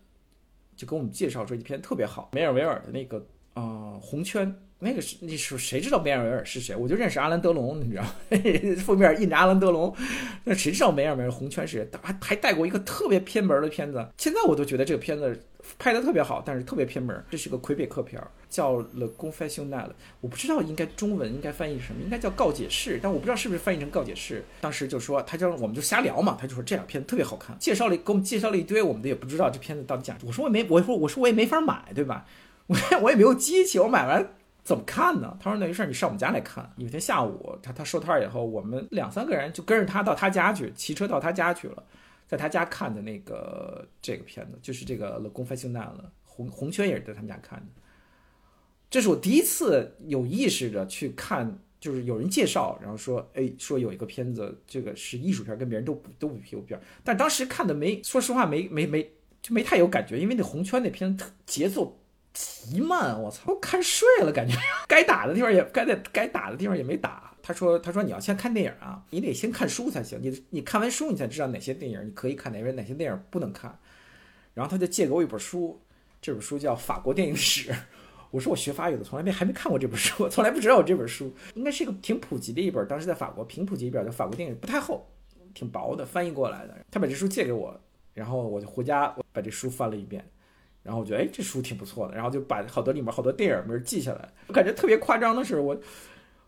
[0.76, 4.54] 就给我们介绍说一片特别好，梅尔维尔的那个啊红圈。
[4.78, 6.76] 那个是那是谁知道梅尔维尔是谁？
[6.76, 8.04] 我就认识阿兰德龙，你知道，
[8.84, 9.94] 封面印着阿兰德龙，
[10.44, 11.98] 那谁知道梅尔维尔红圈是谁？
[12.02, 15.40] 还还带过一个特别偏门的片子，现在我都觉得这个片子
[15.78, 17.24] 拍的特别好，但是特别偏门。
[17.30, 19.70] 这是个魁北克片儿，叫《Le confessionnal》，
[20.20, 24.44] 我不知道应该中文应该翻译什么，应该叫告解室，但我不知道是不是翻译成告解室。
[24.60, 30.18] 当时就说他就我们就瞎聊嘛，他就说这俩片子特别好看，介绍了给我们介绍了一堆，我们的也不知道这片子到底讲。
[30.26, 32.26] 我说我也没，我说我说我也没法买，对吧？
[32.66, 34.35] 我 我也没有机器，我买完。
[34.66, 35.38] 怎么看呢？
[35.40, 41.84] 他说：“那没事，你上我们家来看。”有一天下午，他他收摊儿以后，我们两三个人就跟着他到他家去，骑车到他家去了，
[42.26, 47.66] 在他家看的那个这个片子，就是这个《了公费性难了》，红红圈也是在他们家看的。
[48.90, 61.96] 这是我第一次有意识的去看，就是有人介绍，然后说：“哎，说有一个片子，这个是艺术片，跟别人都不都不比片。”但当时看的没，说实话没没没就没太有感觉，因为那红圈那片特节奏。
[62.36, 64.54] 极慢，我操，看睡了，感觉
[64.86, 67.32] 该打的地方也该在该打的地方也没打。
[67.42, 70.20] 他说，他说你要先看电影啊，你得先看书才行。
[70.20, 73.78] 你你看完书，你才知道哪些电影你可以看，哪些哪些电影不能看。
[74.52, 75.80] 然后他就借给我一本书，
[76.20, 77.70] 这本书叫《法国电影史》。
[78.32, 81.32] 我说我学法语的，从来没还没看过这本书，我从来不知道有这本书。
[81.54, 85.08] 应该是一个挺普及的一本，当时在法国挺普及一本叫《法国电影》，不太厚，
[85.54, 86.76] 挺薄的，翻译过来的。
[86.90, 87.80] 他把这书借给我，
[88.12, 90.28] 然后我就回家我把这书翻了一遍。
[90.86, 94.28] 然后我觉得，哎，这书挺不错的，然后就把好多里面好多电影名记下来。
[94.46, 95.76] 我感觉特别夸张的是，我，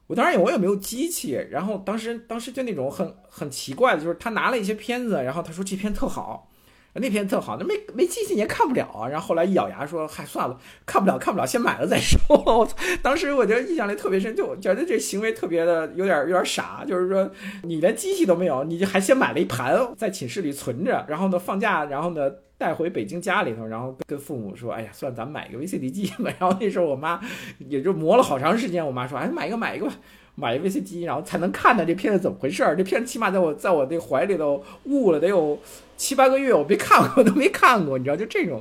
[0.07, 6.49] 我当然我也没有机器，然后当时当时就那种很很奇怪的，就是他拿了一些片子，然后他说这片特好，
[6.95, 9.09] 那片特好，那没没机器你也看不了啊。
[9.09, 12.18] 然后后来一咬牙说，嗨，算了，看不了看不了，先买了再说。
[12.30, 17.30] 我操，当时我觉得印象里特别深，就觉得这行为特别的有点有点傻，就是说
[17.64, 22.30] 你连机器都没有，你就还先买了一盘在寝室里存着，然后呢放假，然后呢。
[22.59, 26.30] 带回北京家里头，然后跟父母说：“哎呀，算咱们买一个 VCD 机吧。
[26.38, 27.20] ”然后那时候我妈
[27.59, 28.84] 也就磨了好长时间。
[28.84, 29.92] 我妈说：“哎，买一个，买一个吧，
[30.34, 32.76] 买一个 VCD 机，然后才能看到这片子怎么回事儿？
[32.76, 35.56] 这片子起码在我在我那怀里头捂了得有
[35.96, 38.16] 七八个月，我没看过， 都没看过，你知道？
[38.16, 38.61] 就这种，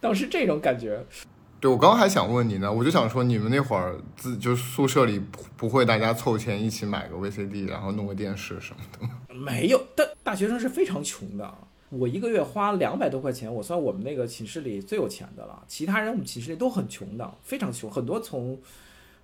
[0.00, 1.00] 当时这种感觉。”
[1.58, 5.22] 对，我刚刚还想问你呢，我就想说，你们那会儿自就宿舍里
[5.56, 9.34] 不会大家凑钱一起买个 VCD，然后弄个电视什么的？
[9.34, 11.54] 没有，大大学生是非常穷的。
[11.90, 15.64] 我一个月花两百多块钱，我算我们那个寝室里最有钱的了。
[15.68, 18.58] 其他人我们寝室里都很穷的，非常穷，很多从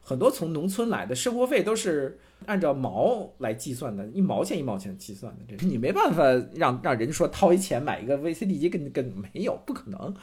[0.03, 2.19] 很多从农村来的，生活费都是。
[2.47, 6.23] 按照毛来计算的，一毛钱一毛钱计算的，这你没办法
[6.55, 10.15] 让让人说掏一钱买一个 VCD 机，跟跟没有，不可能。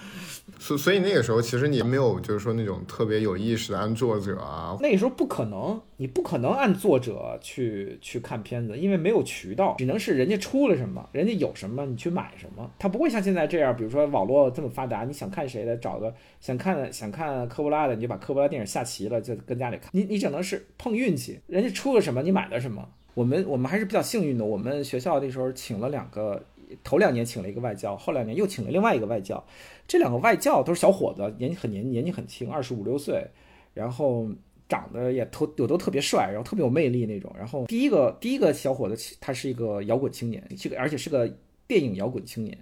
[0.59, 4.78] 所所以那个时候其实你没有就是说那种特别有意识的按作者啊。
[4.82, 12.70] 那个时候不可能，你不可能按作者去去看片子，因为没有渠道，只能是人家出了什么，人家有什么你去买什么。
[12.78, 19.89] 他不会像现在这样，比如说网络这么发达，你想看谁的，找个想看想看科波拉的，你就把科波拉电影下齐了，就跟家里看。
[19.93, 22.09] 你你只能是碰运气，人家出了什。
[22.10, 22.22] 什么？
[22.22, 22.88] 你买了什么？
[23.14, 24.45] 我们我们还是比较幸运的。
[24.45, 26.43] 我们学校那时候请了两个，
[26.84, 29.43] 头两年请了一个外教，后两年又请了另外一个外教。
[29.88, 33.28] 这两个外教都是小伙子，年纪很年年纪很轻，二十五六岁，
[33.74, 34.30] 然后
[34.68, 37.34] 长得也特有都特别帅，然后特别有魅力那种。
[37.38, 41.30] 然后第一个第一个小伙子，他是一个摇滚青年，这个而且是个
[41.68, 42.57] 电影摇滚青年。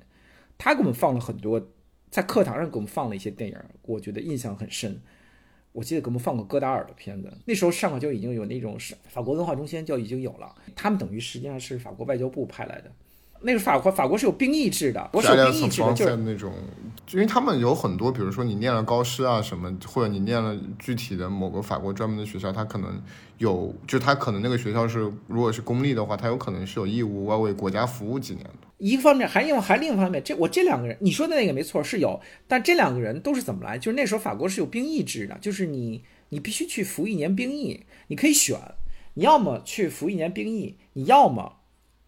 [0.58, 1.62] 他给我们放了很多，
[2.10, 5.00] 在课堂上给我们放了一些电影，我觉得印象很深。
[5.78, 12.92] 我记得给我们放过戈达尔的片子，那时候上海就已经有那种是法国文化中心就已经有了，他们等于实际上是法国外交部派来的。
[13.42, 16.52] 那个法国法国是有兵役制的，我是有兵役制的，就是那种，
[17.12, 23.00] 因为他们有很多，比如说你念了高师啊什么，或者你念了具体的某个法国专门的学校，他可能
[23.38, 28.67] 有，就他可能那个学校是如果是公立的话，他有可能是有义务要为国家服务几年的。
[28.78, 33.78] 一个方面，还用还另一方面，这我这两个人，你说的那个没错是有，但这两个人都是怎么来？
[33.78, 38.58] 就是那时候法国是有兵役制的，就是你你必须去服一年兵役，你可以选，
[39.16, 41.57] 你要么去服一年兵役，你要么。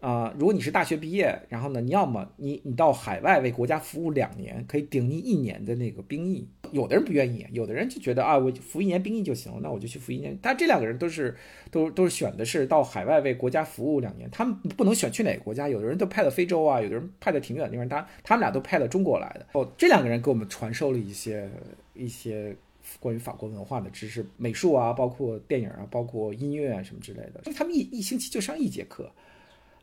[0.00, 6.48] 啊，如果你是大学毕业，然后呢，你要么你你到海外为国家服务两年，可以顶你一年的那个兵役。
[6.72, 10.38] 有的人不愿意，有的人就觉得啊，我服一年兵役就行了，那我就去服一年。
[10.40, 11.36] 但这两个人都是
[11.70, 15.68] 都都是选的是到海外为国家服务两年，他们不能选去哪个国家。
[15.68, 19.46] 有的人都派到非洲啊，有的人派到挺远的地方，他他们俩都派到中国来的。
[19.52, 21.50] 哦，这两个人给我们传授了一些
[21.92, 22.56] 一些
[23.00, 27.52] 关于法国文化的知识，美术啊，包括电影啊，包括音乐啊什么之类的。
[27.52, 29.10] 他们一一星期就上一节课。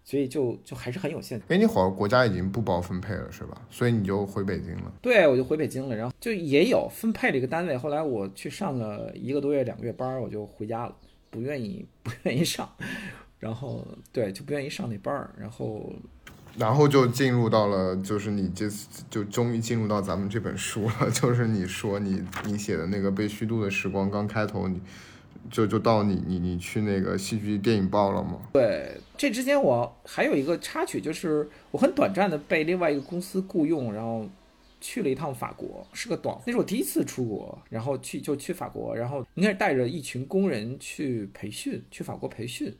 [0.10, 1.38] 所以就就还是很有限。
[1.50, 3.62] 哎，你好像国家已经不包分配了是吧？
[3.70, 4.94] 所以你就回北京了。
[5.02, 5.94] 对，我就回北京了。
[5.94, 7.78] 然后就也有分配了一个单位。
[7.78, 10.96] 后来我去上了一个多月、两个月班，我就回家了，
[11.30, 12.70] 不愿意不愿意上。
[13.38, 15.30] 然后对，就不愿意上那班儿。
[15.38, 15.92] 然后，
[16.58, 21.12] 然后就进入到了，就是你这次就终于进入到咱们这本书了。
[21.12, 24.80] 就是你说你你写的那个被虚度的时光，刚开头你。
[25.50, 28.38] 就就到你你你去那个戏剧电影报了吗？
[28.52, 34.30] 对，这之间我还有一个插曲，就是我很短暂的被另外一个公司雇佣，然后
[34.80, 42.72] 去了一趟法国，是个短，那是我第一次出国，然后去就去法国，然后应该是带着一群工人去培训，去法国培训，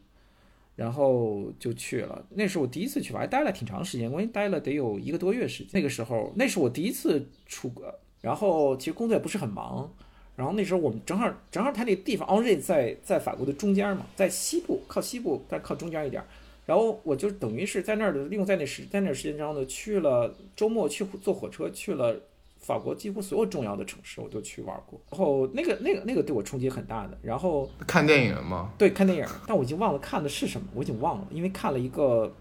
[0.76, 2.24] 然后就去了。
[2.30, 5.72] 那是我第一次去法，还待了挺长时间，我待了得有一个多月时间。
[5.74, 9.92] 那个时候，那是我第一次出国，然后其实工作也不是很忙。
[10.38, 16.24] 然后那时候我们正好正好他那个地方奥瑞在在法国的中间嘛，在西部靠西部，但靠中间一点。
[16.68, 22.16] 然后我就等于是在那儿的利用在那时在那时间中呢，去了周末去坐火车去了
[22.60, 25.02] 法国几乎所有重要的城市，我都去玩过。
[25.10, 27.18] 然后那个那个那个对我冲击很大的。
[27.24, 28.70] 然后看电影吗？
[28.78, 32.32] 对，看电影，但我已经忘了看的是什么，我已经忘了，因为看了一个，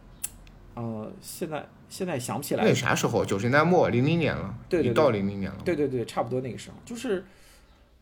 [0.74, 2.64] 呃，现在现在想不起来。
[2.64, 3.24] 那啥时候？
[3.24, 4.54] 九十年代末，零零年了。
[4.68, 5.58] 对对，到零零年了。
[5.64, 7.24] 对对对，差不多那个时候，就是。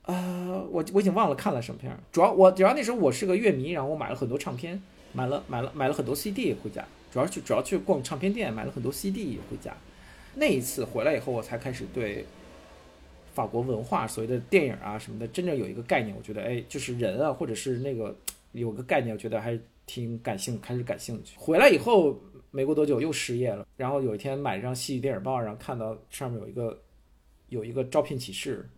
[0.07, 1.99] 呃，我我已经忘了看了什么片儿。
[2.13, 4.81] 主要我主要那时候我是个乐迷，然后我买了很多唱片，
[5.13, 6.85] 买了买了买了很多 CD 回家。
[7.11, 9.75] 主要去主要去逛唱片店，买了很多 CD 回家。
[10.35, 12.27] 那一次回来以后，我才开始对
[13.33, 16.15] 法国文化，所谓的电影啊什么的，真正有一个概念。
[16.17, 18.15] 我觉得，哎，就是人啊，或者是那个
[18.53, 21.37] 有个概念，我觉得还挺感兴，开始感兴趣。
[21.39, 26.79] 回来以后没过多久又失业了，然后有一天买一张戏剧电影报，然后看到上面有一个
[27.49, 28.69] 有一个招聘启事。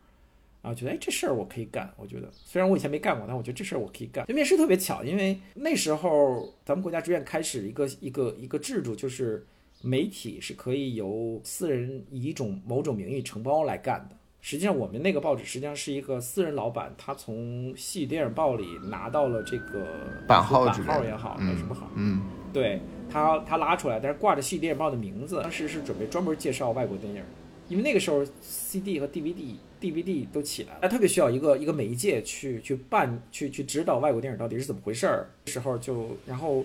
[0.67, 1.89] 然后觉得哎，这事儿我可以干。
[1.97, 4.27] 我觉得虽然我以前没干过，但我觉得这事儿我可以干。
[4.27, 9.47] 就面试特别巧，因为那时候咱们国家逐渐开始一个一个一个制度，就是
[9.83, 14.17] 媒体是可以由私人以一种某种名义承包来干的。
[14.41, 19.87] 实际上，我们那个报纸实际上是一个私人老板，他从戏剧电影报里拿到了这个
[20.27, 22.81] 版号，版号也好，什么好，嗯，对。
[23.09, 27.23] 他他拉出来，但是挂着戏剧电影报的名字，当时是准备专门介绍外国电影，
[27.69, 29.55] 因为那个时候 CD 和 DVD
[29.93, 35.31] DVD 都起来了，他特别需要一个一个媒介去去办去去指导外国电影到底是怎么回事儿。
[35.47, 36.65] 时候就然后。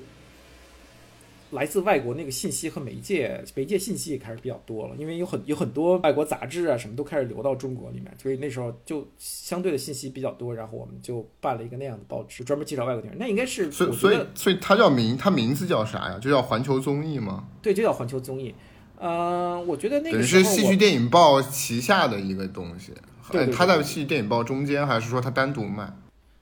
[1.51, 13.19] 来自外国那个信息和媒介，媒介信息也开始比较多了，因为有很有很多外国杂志啊，什么都开始流到中国里面，所以那时候就相对的信息比较多，然后我们就办了一个那样的报纸，专门介绍外国电影。
[13.19, 16.17] 那应该是所以所以所以它叫名，它名字叫啥呀？
[16.19, 17.45] 就叫环球综艺吗？
[17.61, 18.55] 对，就叫环球综艺。
[18.97, 22.93] 呃，我觉得那个是戏剧电影报旗下的一个东西。
[23.31, 25.91] 对，他在戏剧电影报中间，还是说他单独卖？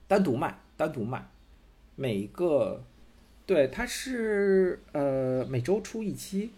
[0.06, 1.30] 单独卖，单独卖，
[1.96, 2.82] 每个。
[3.46, 6.52] 对，他是呃每周出一期，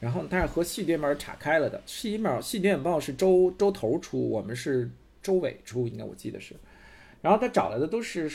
[0.00, 1.78] 然后但是和戏剧电影岔开了的。
[1.84, 4.90] 戏剧电戏剧电影报是周周头出，我们是
[5.22, 6.54] 周尾出，应该我记得是。
[7.20, 8.32] 然后他找来的都是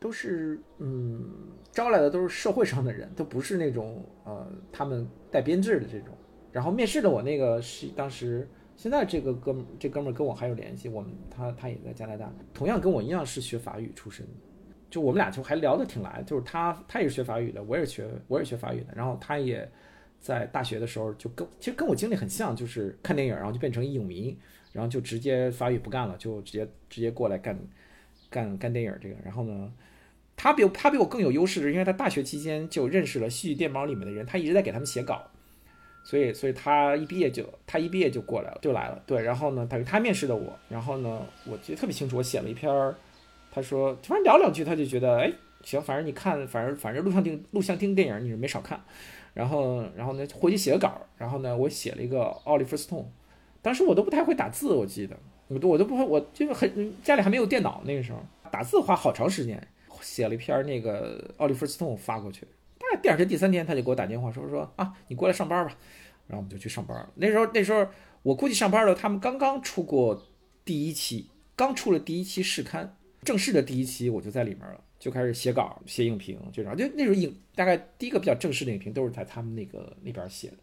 [0.00, 1.22] 都是嗯
[1.70, 6.08] 招来的都是社会上的人，都不是那种呃他们带编制的这种。
[6.50, 14.26] 然后面试的我那个是当时现在这个哥们这哥们跟我还有联系，我们他他也在加拿大，同样跟我一样是学法语出身。
[14.90, 19.68] 就我们俩就还聊得挺来，就是他他也是学法语的，我也学我也学法语的，然后他也
[20.20, 24.38] 在大学的时候就跟其实跟我经历很像，就是看电影，然后就变成影迷，
[24.72, 27.58] 然后就直接法语不干了，就直接直接过来干
[28.30, 29.16] 干干电影这个。
[29.24, 29.72] 然后呢，
[30.36, 35.28] 他比他比我更有优势，是因为他大学期间就认识了戏剧电报里面的人，他一直在给他们写稿，
[36.04, 39.02] 所以所以他一毕业就他一毕业就过来了，就来了。
[39.06, 42.94] 对，然后呢，等于他面试的我，然后呢，我记得特别清楚，我写了一篇儿。
[43.50, 45.32] 他说，突然聊两句，他就觉得，哎，
[45.62, 48.78] 行，反正你看，反正反正录像厅录像厅电影你是没少看，
[49.32, 53.08] 然后然后呢，回去写个稿，然后呢，我写了一个奥利弗斯通，
[53.62, 58.18] 当时我都不太会打字，我记得，我都我都不会，我就是很家里还没有电脑那个时候，
[58.50, 59.64] 打字花好长时间，
[60.00, 62.44] 写了一篇那个奥利弗斯通发过去，
[63.02, 65.76] 第二天第三天他就给我打电话说说啊，你过来上班吧，
[66.26, 67.10] 然后我们就去上班了。
[67.16, 67.86] 那时候那时候
[68.22, 70.26] 我估计上班的他们刚刚出过
[70.64, 72.96] 第一期，刚出了第一期试刊。
[73.22, 76.76] 正式的第一期我就在里面了，就开始写稿、写影评，就这样。
[76.76, 80.56] 就那时候影大概第一个比较正式的影评都是在他们那个那边写的。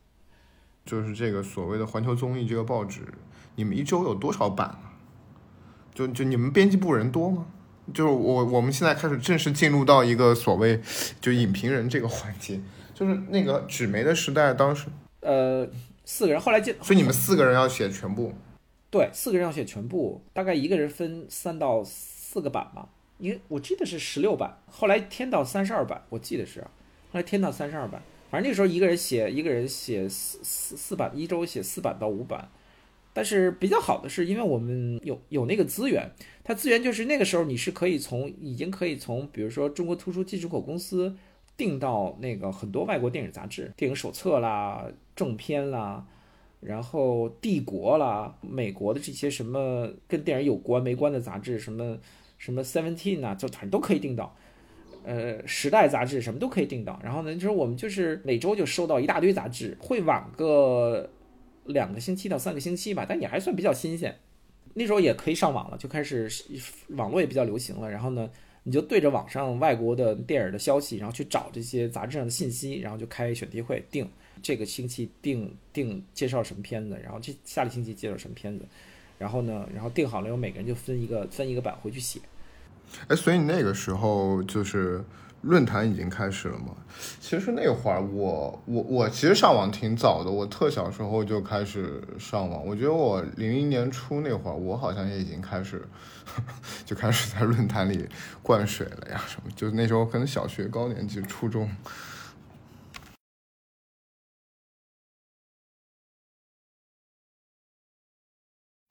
[0.86, 3.01] 就是这个所谓的环球综艺这个报纸，
[3.55, 4.97] 你们一周有多少版啊？
[5.93, 7.47] 就就你们编辑部人多吗？
[7.93, 10.79] 就是我我们现在开始正式进入到一个所谓
[11.19, 12.59] 就影评人这个环节，
[12.93, 14.88] 就是那个纸媒的时代，当时
[15.21, 15.67] 呃
[16.05, 18.34] 四个人，后来进，所以你们四个人要写全部。
[18.89, 21.84] 对，四个人要写全部，大概一个人分三到。
[22.34, 28.01] 四个版吧，因为我记得是十六版，后来添到三十二版，我记得是，后来添到三十二版。
[28.29, 32.47] 反正那个时候一个人写，一个人写四四四版，一周写四版到五版。
[33.14, 36.09] 但是比较好的是，因为我们有有那个资源，
[36.43, 41.16] 它资源就是那个时候你是可以从已经可以从，比如说中国图书进出口公司
[41.57, 44.86] 订到那个很多外国电影杂志、电影手册啦、
[45.16, 46.05] 正片啦。
[46.62, 51.97] 然后帝国啦，美国的这些什么跟电影有关没关的杂志，什么
[52.38, 54.36] 什么 Seventeen 啊，就反正都可以订到。
[55.03, 57.01] 呃，时代杂志什么都可以订到。
[57.03, 61.09] 然后呢，就是我们就是每周就收到一大堆杂志，会晚个
[61.66, 64.18] 两个星期到三个星期吧，但也还算比较新鲜。
[64.74, 66.30] 那时候也可以上网了，就开始
[66.89, 67.89] 网络也比较流行了。
[67.89, 68.30] 然后呢，
[68.64, 74.09] 你就对着网上外国的电影的消息，然后去找这些杂志上的信息，然后就开选题会定。
[74.41, 78.66] 这个星期定定介绍什么片子，然后这下个星期介绍什么片子，
[79.20, 82.20] 然后呢，然后定好了以后，每个人就分一个分一个版回去写。
[83.07, 85.03] 哎，所以那个时候就是
[85.42, 86.76] 论坛已经开始了吗？
[87.20, 92.66] 其实那会儿我我我其实上网挺早的，我特小时候就开始上网。
[92.66, 95.88] 我觉得我零零年初那会儿，我好像也已经开始
[96.86, 98.08] 就开始在论坛里
[98.44, 99.50] 灌水了呀什么。
[99.56, 101.70] 就那时候可能小学高年级、初中。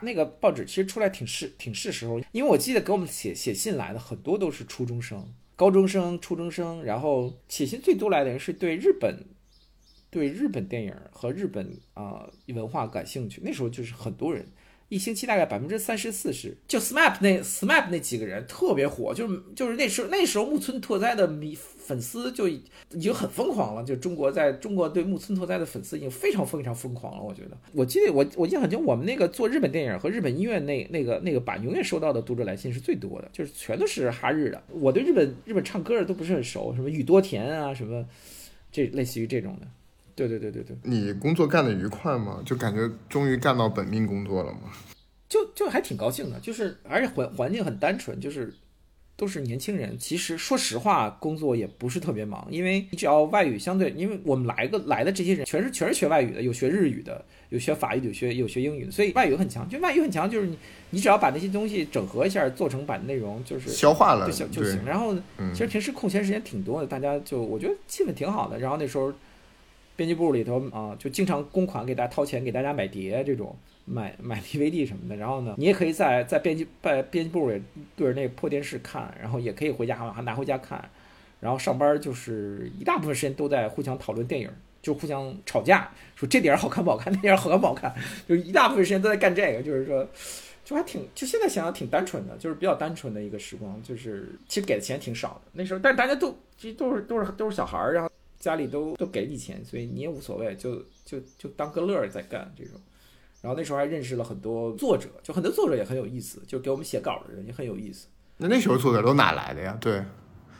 [0.02, 5.30] 那个报纸其实出来挺是挺是时候，因为我记得给我们写写信来的很多都是初中生、
[5.60, 9.26] 高中生、初中生，然后写信最多来的人是对日本、
[10.08, 14.48] 对日本电影和日本啊文化感兴趣，那时候就是很多人。
[14.90, 22.60] 一星期大概百分之三十四十，就 SMAP 那 SMAP 那几个人特别火，就是就是那时候那时候木村拓哉的迷粉丝就已
[23.00, 27.22] 经很疯狂了，就中国在中国对木村拓哉的粉丝已经非常非常疯狂了。
[27.22, 34.60] 我觉得，我记得我我印象很深，我们那个做日本电影和日本音乐那那个那个版，永远收到的读者来信是最多的，就是全都是哈日的。
[34.70, 38.04] 我对日本日本唱歌的都不是很熟，什么宇多田啊，什么
[38.72, 39.68] 这类似于这种的。
[40.28, 42.42] 对对对对对，你工作干得愉快吗？
[42.44, 44.72] 就感觉终于干到本命工作了吗？
[45.28, 48.52] 就就还挺高兴的，就是而且环环境很单纯，就是
[49.16, 49.96] 都是年轻人。
[49.96, 59.68] 其实说实话，工作也不是特别忙，因为你只要外语相对，因为我们来个来的这些人全是全是学外语的，有学日语的，有学法语的，有学有学英语的，所以外语很强。
[59.68, 60.58] 就外语很强，就是你
[60.90, 64.84] 你只要把那些东西整合一下，做成版内容，就是消化了就就行。
[64.84, 65.14] 然后
[65.52, 68.58] 其实平时空闲时间挺多的，大家就我觉得气氛挺好的。
[68.58, 69.12] 然后那时候
[70.00, 73.54] 编辑部里头啊，就经常公款给大家掏钱给大家买碟这种。
[73.84, 77.60] 买 买 DVD 什么的，然后呢，你也可以在在编辑在编辑部里
[77.94, 80.82] 对着那个破电视看，然后也可以回家还拿回家看，
[81.38, 84.48] 然后上班就是一大部分时间都在互相讨论电影，
[84.80, 87.92] 就互相吵架，说这电影好看不好看， 那电影好看不好看，
[88.26, 90.08] 就一大部分时间都在干这个，就是说，
[90.64, 98.09] 就还挺就现在想想挺单纯的，就是比较单纯的一个时光，就是其实给的钱挺少的那时候，但大家都其实都是都是都是小孩儿，然后
[98.40, 102.80] 家里都都给你钱，所以你也无所谓，就就就当个乐儿在干这种。
[103.40, 108.08] 然后那时候还认识了很多作者，就很多作者也很有意思，就给我们写稿的人也很有意思。
[108.38, 109.78] 那那时候作者都哪来的呀？
[109.80, 110.02] 对，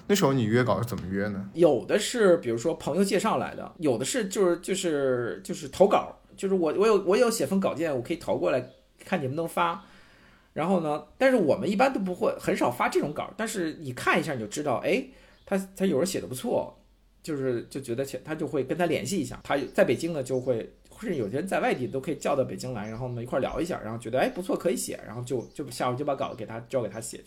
[0.07, 1.51] 那时候你约稿是怎么约呢？
[1.55, 9.85] 有的是比如说朋友介绍来的，有的是就是就是就是投稿，就是我我有我有写封稿件，我可以投过来看你们能发。
[10.53, 15.07] 然后呢，但是我们一般都不会很少发这种稿，但是你看一下你就知道，哎，
[15.47, 16.80] 他他有人写的不错，
[17.23, 20.73] 就是就觉得他就会跟他联系一下，他在北京呢就会。
[21.01, 27.25] 甚至有些人在外地都可以叫到北京来，然后呢一块聊一下，然后觉得哎不错可以写，然后就就下午就把稿子给他交给他写。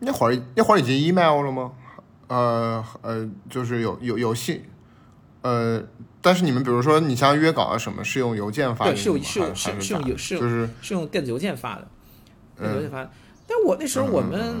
[0.00, 1.72] 那会儿那会儿已经 email 了吗？
[2.26, 4.64] 呃呃，就是有有有信，
[5.42, 5.80] 呃，
[6.20, 11.88] 但是你们比如说你像约稿啊什么，是用邮件发的对，是用是用是是用是就是是用电子邮件发的，
[12.58, 13.08] 电子邮件发。
[13.46, 14.56] 但我那时候我们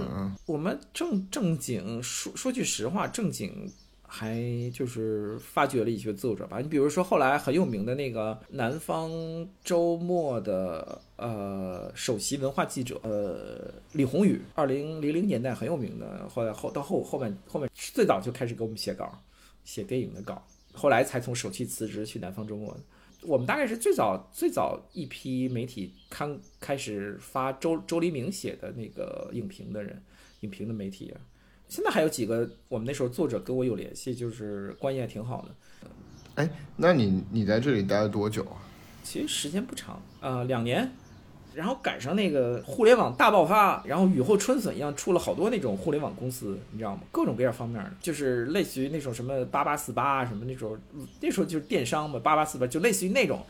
[0.46, 3.68] 我们正正经说说句实话，正经。
[4.14, 4.38] 还
[4.74, 9.10] 就是发掘了一些作者吧，你比如说后来很有名的那个南方
[9.64, 19.18] 周末的呃首席文化记者呃李宏宇，二零零零年代很有名的，后来后到后后面后面最早就开始给我们写稿，
[19.64, 22.76] 写电影的稿，后来才从首期辞职去南方周末。
[23.22, 30.02] 我们大概是最早最早一批媒体刊开始发周周黎明写的那个影评的人，
[30.40, 31.14] 影评的媒体。
[31.72, 35.88] 现在还有几个，我们那时候作者跟我有联系，就是关系还挺好的。
[36.34, 38.60] 哎，那你你在这里待了多久啊？
[39.02, 40.92] 其实时间不长，呃，两年。
[41.54, 47.00] 然后赶上那个互联网大爆发，然后雨后春笋一样出了好多那种互联网公司，你知道吗？
[47.10, 50.78] 各种各样方面的，就是类似于那种什么八八四八啊什么那种，
[51.22, 53.40] 那时候就是电商嘛，八八四八就类似于那种。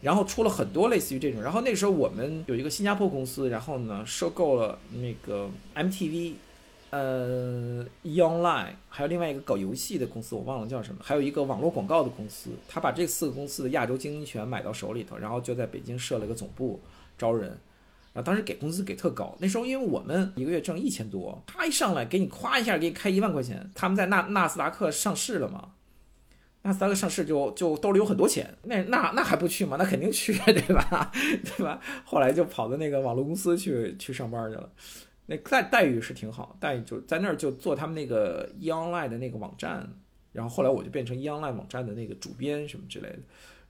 [0.00, 1.42] 然后出了很多类似于这种。
[1.42, 6.34] 然后那时候我们有一个新加坡公司，然后呢收购了那个 MTV。
[6.92, 16.78] 呃，E Online，还有另外一个搞游戏的公司，我忘了叫什么，还有一个网络广告的公司，他把这四个公司的亚洲经营权买到手里头，然后就在北京设了个总部
[17.16, 17.48] 招人，
[18.12, 25.70] 然后当时给工资给特高，那时候因为我们一个月挣一千多，他一上来给你夸一下给你开一万块钱，他们在纳纳斯达克上市了嘛，
[26.60, 29.78] 纳斯达克上市就就兜里有很多钱，那那那还不去吗？
[29.78, 31.10] 那肯定去，对吧？
[31.56, 31.80] 对吧？
[32.04, 34.68] 后来就跑到那个网络公司去去上班去了。
[35.26, 39.88] 那待待遇是挺好，待遇就在那儿就做他们那个 E Online 的那个网站，
[40.32, 43.18] 然后后来我就变成 E Online 网站的那个主编什么之类的，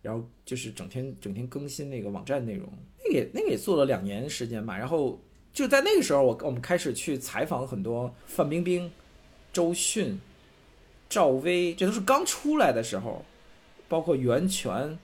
[0.00, 2.66] 然后就是整天整天更新那个网站内容，
[3.04, 5.20] 那个也那个也做了两年时间吧，然后
[5.52, 8.90] 就在那个时候，我我们开始去采访很多范冰冰、
[9.52, 10.18] 周迅、
[11.10, 13.22] 赵薇，这都是刚出来的时候，
[13.88, 14.98] 包括袁泉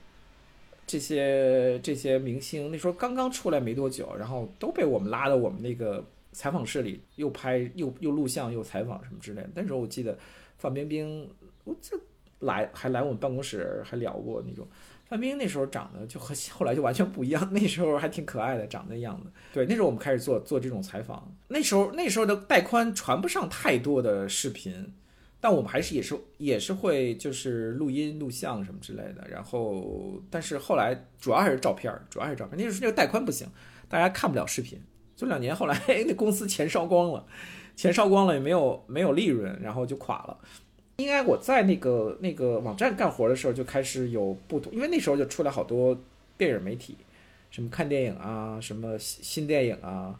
[0.87, 6.03] 这些这些明星，那时候刚刚出来没多久，然后都被我们拉到我们那个。
[6.31, 9.49] 采访室里又拍又又录像又采访什么之类的。
[9.55, 10.17] 那时候我记得
[10.57, 11.29] 范冰冰，
[11.63, 11.99] 我这
[12.39, 14.67] 来还来我们办公室还聊过那种。
[15.05, 19.31] 范冰冰那时候长得就和后来就完全不一样， 那时候还挺可爱的，长那样子。
[19.51, 21.35] 对，那时候我们开始做做这种采访。
[21.47, 24.93] 那时候那时候的带宽传不上太多的视频，
[25.39, 29.27] 但我们还是也是也是会就是录音录像什么之类的。
[29.27, 32.55] 然后但是后来主要还是照片，主要还是照片。
[32.55, 33.47] 那时候那个带宽不行，
[33.87, 34.79] 大家看不了视频。
[35.19, 37.25] 就两年后来， 那公司钱烧光了，
[37.75, 40.37] 钱烧光了也没有没有利润，然后就垮了。
[40.95, 45.97] 应该我在那个那个网站干活的时候就开始有不同，因为那时候就出来好多
[46.37, 46.95] 电影媒体，
[47.51, 50.17] 什么看电影啊，什么新新电影啊，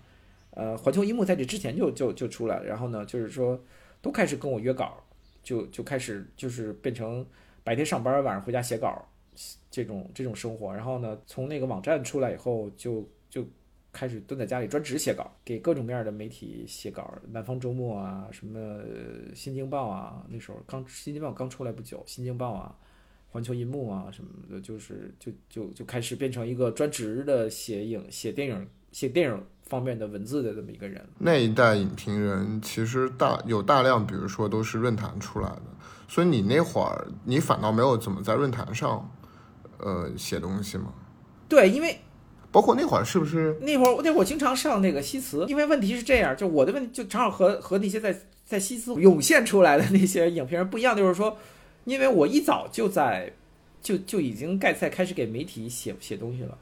[0.52, 2.66] 呃，环球一幕在这之前就就就出来了。
[2.66, 3.58] 然后呢，就是说
[4.02, 5.02] 都开始跟我约稿，
[5.42, 7.26] 就就开始就是变成
[7.64, 9.08] 白天上班，晚上回家写稿
[9.72, 10.76] 这种这种生活。
[10.76, 13.46] 然后呢，从那个网站出来以后就就。
[13.92, 18.80] 开始蹲在家里专职写稿，给各种各样的媒体写稿，南方周末啊，什么
[19.34, 22.76] 新京报啊，那时候刚新京报刚出来不久，新京报啊，
[23.30, 31.04] 环球银幕啊什么的，就是就就就开始变成一个专职的写影、写电影、写电影方面的文字的这么一个人。
[31.18, 35.64] 那一代影评人其实大有大量，比如说都是论坛出来的，
[36.08, 39.12] 所以你那会儿你反倒没有怎么在论坛上，
[39.80, 40.94] 呃，写东西吗？
[41.48, 42.00] 对，因为
[42.52, 51.38] 包括那会儿是不是那会儿那会儿经常上那个西祠，因为问题是这样，就我的问题就正好和和那些在在西祠涌现出来的那些影评人不一样，就是说，
[51.86, 53.32] 因为我一早就在
[53.82, 56.58] 就就已经盖在开始给媒体写写东西了。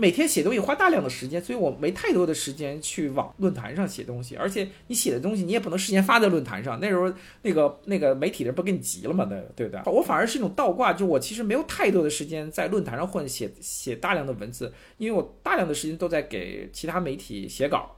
[0.00, 4.34] 每天写东西花大量的时间，所以我没太多的时间去往论坛上写东西。
[4.34, 6.80] 而且你写的东西，你也不能事先发在论坛上。
[6.80, 9.26] 那时候那个那个媒体人不给你急了吗？
[9.26, 9.92] 对对不对？
[9.92, 17.94] 我反而是一种倒挂，就我其实没有太多的时间在论坛上混写写大量的文字，因为我大量的时间都在给其他媒体写稿，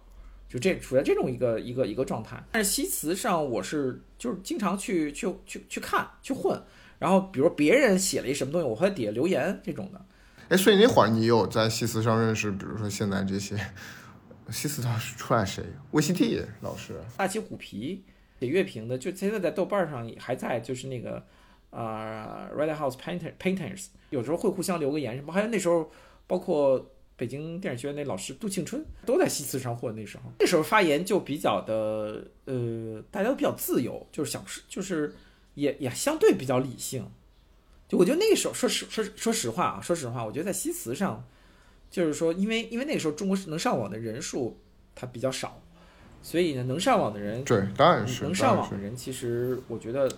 [0.49, 2.43] 就这处在这种一个一个一个状态。
[2.51, 6.61] 但是西词上我是就是经常去去去去看去混，
[6.99, 10.05] 然后比如别人写了一什么东西，我会在底下留言这种的。
[10.53, 13.57] 哎，所以那会儿你有在西斯上认识，比如说现在这些
[14.51, 18.05] 西斯当时出来谁？VCT 老师，大旗虎皮
[18.39, 21.25] 写乐评的，就现在在豆瓣上还在，就是那个
[21.71, 25.33] 啊，Red House Painter Painters，有时候会互相留个言什么。
[25.33, 25.91] 还有那时候，
[26.27, 29.97] 包括北京电影学院那老师杜庆春都在西祠上混。
[29.97, 35.15] 那时候，那时候发言就比较的呃，大家都比较自由，就是想就是
[35.55, 37.07] 也也相对比较理性。
[37.99, 41.25] 我觉得那个时候，说实说说实话啊，说实话，我觉得在西祠上，
[41.91, 44.59] 就是说，因为因为那个时候中国能上网的人数
[44.95, 45.61] 它比较少，
[46.23, 50.11] 所以呢，能上网的人对，当然是能上网的人，其实我觉得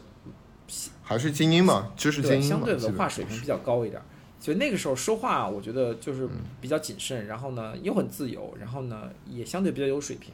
[1.02, 4.00] 还是精英嘛，知识精英相对文化水平比较高一点，
[4.38, 6.28] 所以那个时候说话，我觉得就是
[6.60, 10.32] 比较谨慎，然后呢又很自由，然后呢也相对比较有水平。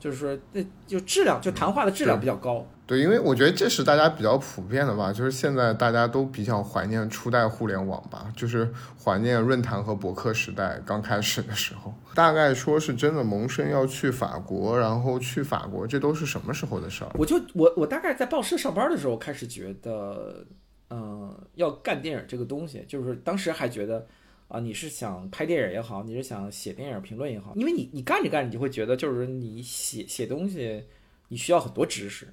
[0.00, 2.64] 就是说，那就质量，就谈话的质量比较高。
[2.88, 8.72] 对，因为我觉得这是大家比较普遍的吧，就是现在大家都比较怀念初代互联网吧，就是
[9.04, 11.92] 怀念论坛和博客时代刚开始的时候。
[12.14, 17.10] 大概说是真的萌生要去法国，然后去法国，这都是什么时候的事儿？
[17.18, 20.46] 我就我我大概在报社上班的时候开始觉得，
[20.88, 24.06] 嗯，要干电影这个东西，就是当时还觉得。
[24.48, 30.84] 啊，你是想拍电影也好，你是想写电影评论也好，因为你你干着干着，你就会觉得，就是你写写东西，
[31.28, 32.26] 你需要很多知识，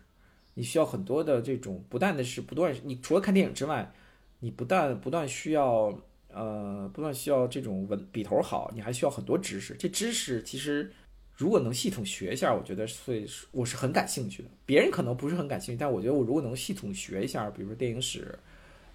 [0.55, 3.93] 你需要很多的这种，不但的是不断，你除了看电影之外，
[4.39, 5.97] 你不但不断需要，
[6.33, 9.75] 呃，不断需要这种文笔头好，你还需要很多知识。
[9.75, 10.91] 这知识其实
[11.37, 14.49] 如果能系统学一下，我觉得会我是很感兴趣的。
[14.65, 18.37] 别人可能不是很感兴趣，但我觉得我如果能系统学一下，比如说电影史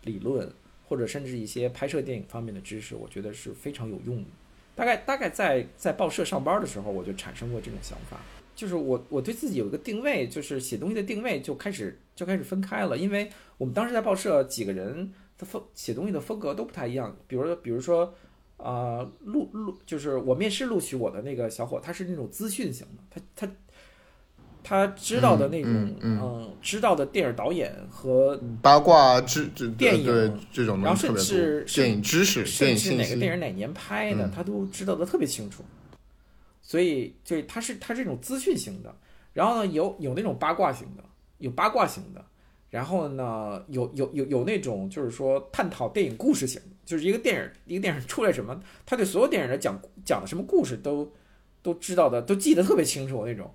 [0.02, 0.52] 理论。
[0.90, 4.30] 或者甚至一些拍摄电影方面的知识，我觉得是非常有用的。
[4.74, 8.20] 大概大概在在报社上班的时候，我就产生过这种想法，
[8.61, 12.98] 就是我我对自己有一个定位，就是写东西的定位就开始就开始分开了。
[12.98, 17.16] 因为我们当时在报社几个人的风写东西的风格都不太一样。
[17.26, 18.12] 比如说比如说，
[18.58, 23.02] 呃，录录就是我面试录取我的那个小伙，他是那种资讯型的，
[23.34, 23.52] 他他。
[24.62, 29.46] 他知道的那种，嗯，知道的电影导演和八卦知
[29.78, 35.64] 电影对这种，然后甚至电影知识，甚至哪个电影哪年拍的，他都知道的特别清楚。
[36.70, 38.94] 所以，就他是他这种资讯型的，
[39.32, 41.02] 然后呢，有有那种八卦型的，
[41.38, 42.24] 有八卦型的，
[42.68, 51.12] 然后呢，有有有有那种就是说探讨电影故事型，就是一个电影一个电影出来什么，他对所有电影的讲讲的什么故事都
[51.60, 53.52] 都知道的，都记得特别清楚那种。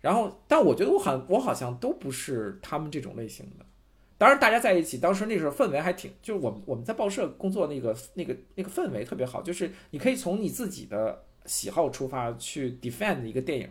[0.00, 3.66] 然后，但我觉得我好，我好像都不是他们这种类型的。
[4.16, 13.68] 当然，大家在一起，当时那时候氛围还挺，就是我们我们在报社工作那个那个那个氛围特别好，就是你可以从你自己的喜好出发去 defend 一个电影，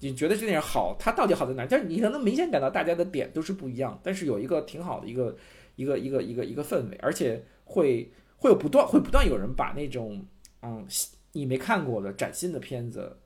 [0.00, 1.66] 你觉得这电影好，它到底好在哪？
[1.66, 5.36] 但是你可能明显感到大家的点都是不一样，但是有一个挺好的一个
[5.76, 10.24] 一个一个一个一个氛围，而且会会有不断会不断有人把那种
[10.62, 10.86] 嗯
[11.32, 13.16] 你没看过的崭新的片子。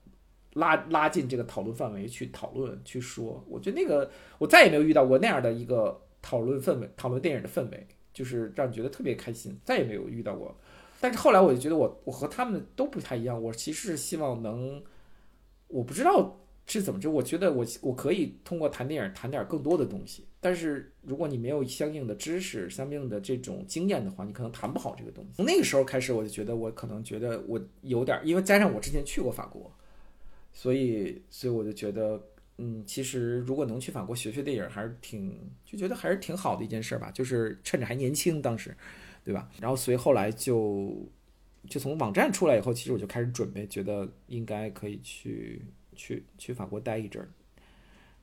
[0.57, 4.09] 拉拉进这个讨论范围去讨论去说，我觉得那个
[4.39, 10.57] 我再也没有遇到过那样的一个讨论氛围，讨论电影的氛围，就是让你觉得特别开心，再也没有遇到过。
[11.01, 14.83] 但是后来我就觉得我我和他们都不太一样，我其实是希望能，
[15.69, 20.25] 我不知道是怎么着，我觉得我我可以通过谈电影谈点更多的东西。
[20.41, 25.31] 但是如果你没有相应的知识、相应的这种经验的话，你可能谈不好这个东西。
[25.37, 29.71] 从那个时候开始，我就觉得我可能觉得我有点，因为加上我之前去过法国。
[30.57, 32.23] 所以，所以我就觉得，
[32.59, 37.11] 嗯，其实如果能去法国学学电影，还是挺就觉得还是挺好的一件事吧。
[37.11, 38.73] 就是趁着还年轻，当时，
[39.25, 39.49] 对吧？
[39.61, 40.95] 然后，所以后来就
[41.69, 45.63] 就从网站出来以后，其实我就开始准备，觉得应该可以去
[45.97, 47.29] 去去法国待一阵儿。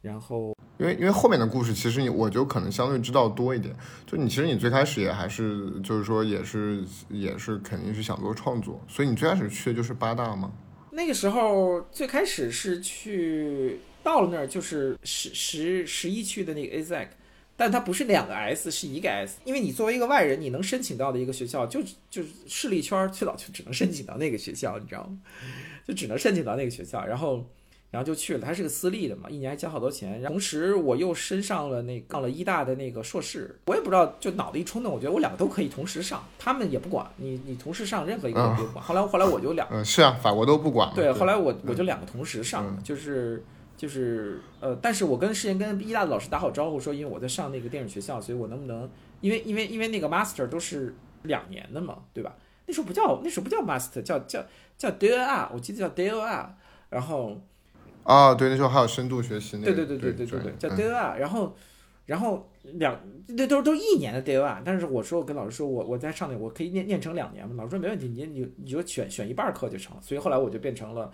[0.02, 3.76] 然后，因为因为后面的故事，其实你我就可能相对知道多一点。
[4.06, 10.52] 就你其实你最开始也还是就是说也是也是肯定是想做创作，所以你最开始去的就是八大吗？
[10.92, 17.08] 那个时候最开始是去到了那儿就是十十十一区的那个 AZEC，
[17.62, 19.38] 但它不是两个 S，是一个 S。
[19.46, 21.80] 因为你作为一个外人，你能申请到的一个学校，就
[22.10, 25.20] 就是势力圈最早就只能申请到那个学校，你知道吗？
[25.88, 27.46] 就只能申请到那个学校，然后。
[27.92, 30.24] 然后就去了，它是个私立的嘛，一年还交好多钱。
[30.24, 38.82] 同时我又升上了那上了医大的那个硕士，我也不知道，就脑子一冲动，我觉得我两个都可以同时上，他们也不管你，你同时上任何一个都不管。
[38.82, 40.90] 后来后来我就两，嗯，是啊，法国都不管。
[40.96, 43.44] 对，后来我我就两个同时上，就是
[43.82, 48.88] 就是呃，但是我跟事先跟医大的老师打好招呼说，因为我在上那个电影学校，所以我能不能，
[49.22, 50.94] 因为因为因为那个 master 都是
[51.24, 52.36] 两年的嘛，对吧？
[52.68, 54.46] 那时候不叫那时候不叫 master，叫叫
[54.78, 56.46] 叫 DER，我记得叫 DER，
[56.92, 57.42] 然后。
[58.04, 61.56] 啊，对，那时候还有深度学习那个，对对对对对对对，叫 d r 然后，
[62.08, 71.12] 然后两那都都一年的 d a 但是我说我跟老师说我我在上那我可以念念成两年嘛，老师说没问题，你你你就选选一半课就成，所以后来我就变成了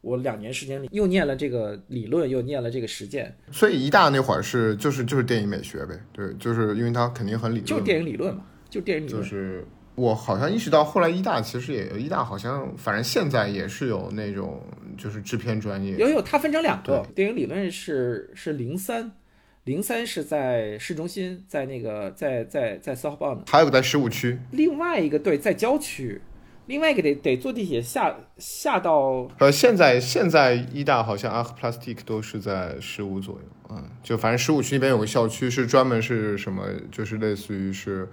[0.00, 3.36] 我两年时间里又念了这个理论，又念了这个实践。
[3.50, 9.22] 所以一大那会儿是就是就是电影美学呗，对，就是因为它肯定很理论，就是电影理论嘛，就电影理论。
[9.22, 14.62] 就是我好像意识到后来一大其实也一大好像反正现在也是有那种。
[14.98, 19.10] 就是制片专业有有，它分成两个电影理论是是零三，
[19.64, 26.20] 零三是在市中心，在那个在在在 South b o n 还有个在十五区，另外一个对在郊区，
[26.70, 33.40] 另外一个得得坐地铁下下到呃现在现在一大好像 Arc Plastic 都是在十五左右，
[33.70, 38.08] 嗯，就反正十五区那边有个校区是专门是什么，就是类似于是。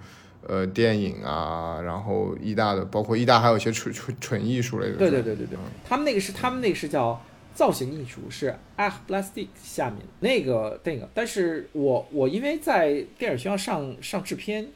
[0.46, 4.96] 呃，电影啊，然后艺大的，包括艺大还有一些纯纯纯艺术类的。
[4.96, 7.20] 对对对对对，他们那个是他们那个是叫
[7.52, 11.06] 造型艺术，是 Art Plastic 下面那个那个。
[11.12, 14.66] 但是我我因为在电影学校上上制片，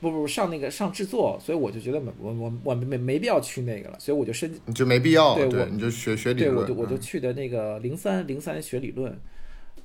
[0.00, 9.16] 不不上那个上制作，所以我就觉得我我我没没必要去那个了，所以我就申你就没必要，对我你就学学理论，对我就我就去的那个零三零三学理论，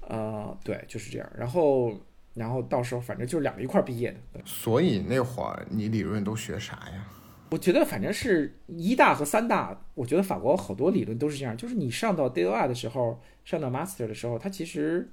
[0.08, 1.94] 呃，对，就是这样，然后。
[2.36, 7.08] 然后到时候反正就是两个一块毕业的，所以那会儿你理论都学啥呀？
[7.50, 15.10] 我觉得反正是一大和三大，我觉得法国好多理论都是这样，就是你上到 DOR 的时候，上到 Master 的时候，它其实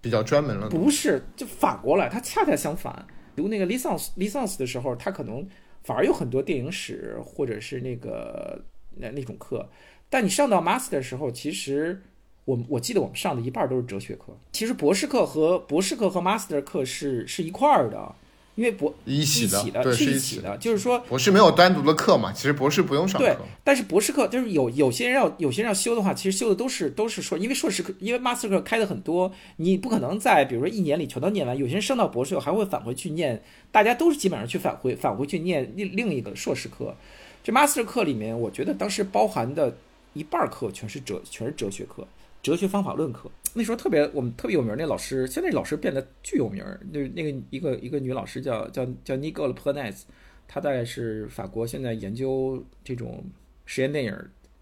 [0.00, 0.70] 比较专门了。
[0.70, 3.06] 不是，就反过来，它恰恰相反。
[3.36, 5.46] 读那个 license license 的时候，他可能
[5.82, 8.64] 反而有很多电影史或者是那个
[8.96, 9.68] 那那种课，
[10.08, 12.02] 但你上到 Master 的时候，其实。
[12.46, 18.14] 我我记得我们上的一半都是哲学课，其实博士课和博士课和 master 课是是一块儿的，
[18.56, 23.26] 因为博一起的，是一起的，就是说博士没有单独的课嘛，其实博士不用上课。
[23.26, 36.94] 对，但是博士课就是有有些人要有些人要修的话，其实修的都是都是硕，因为硕士课，因为 master 课开的很多，你不可能在比如说一年里全都念完，有些人升到博士后还会返回去念，大家都是基本上去返回返回去念另另一个硕士课。
[37.42, 39.76] 这 master 课里面，我觉得当时包含的
[40.12, 42.06] 一半课全是哲全是哲学课。
[42.44, 46.78] 哲学方法论课，那时候特别我们特别有名那老师，现在老师变得巨有名儿。
[46.92, 50.02] 那那个一个一个女老师叫叫叫 Nicole Pernes，
[50.46, 53.24] 她大概是法国现在研究这种
[53.64, 54.14] 实验电影，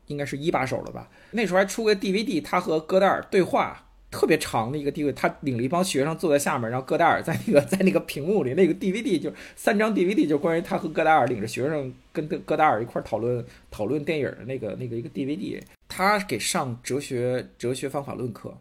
[0.06, 1.10] 应该是一把手了吧。
[1.32, 3.88] 那时候还出个 DVD，她和戈达尔对话。
[4.12, 15.60] 特别长的一个地位，他领了一帮学生坐在下面，然后戈达尔在那个在那个屏幕里，那个 DVD 就三张 DVD，就关于他和戈达尔领着学生跟戈达尔一块讨论讨论电影的那个那个一个 DVD。
[15.88, 18.56] 他给上哲学哲学方法论课，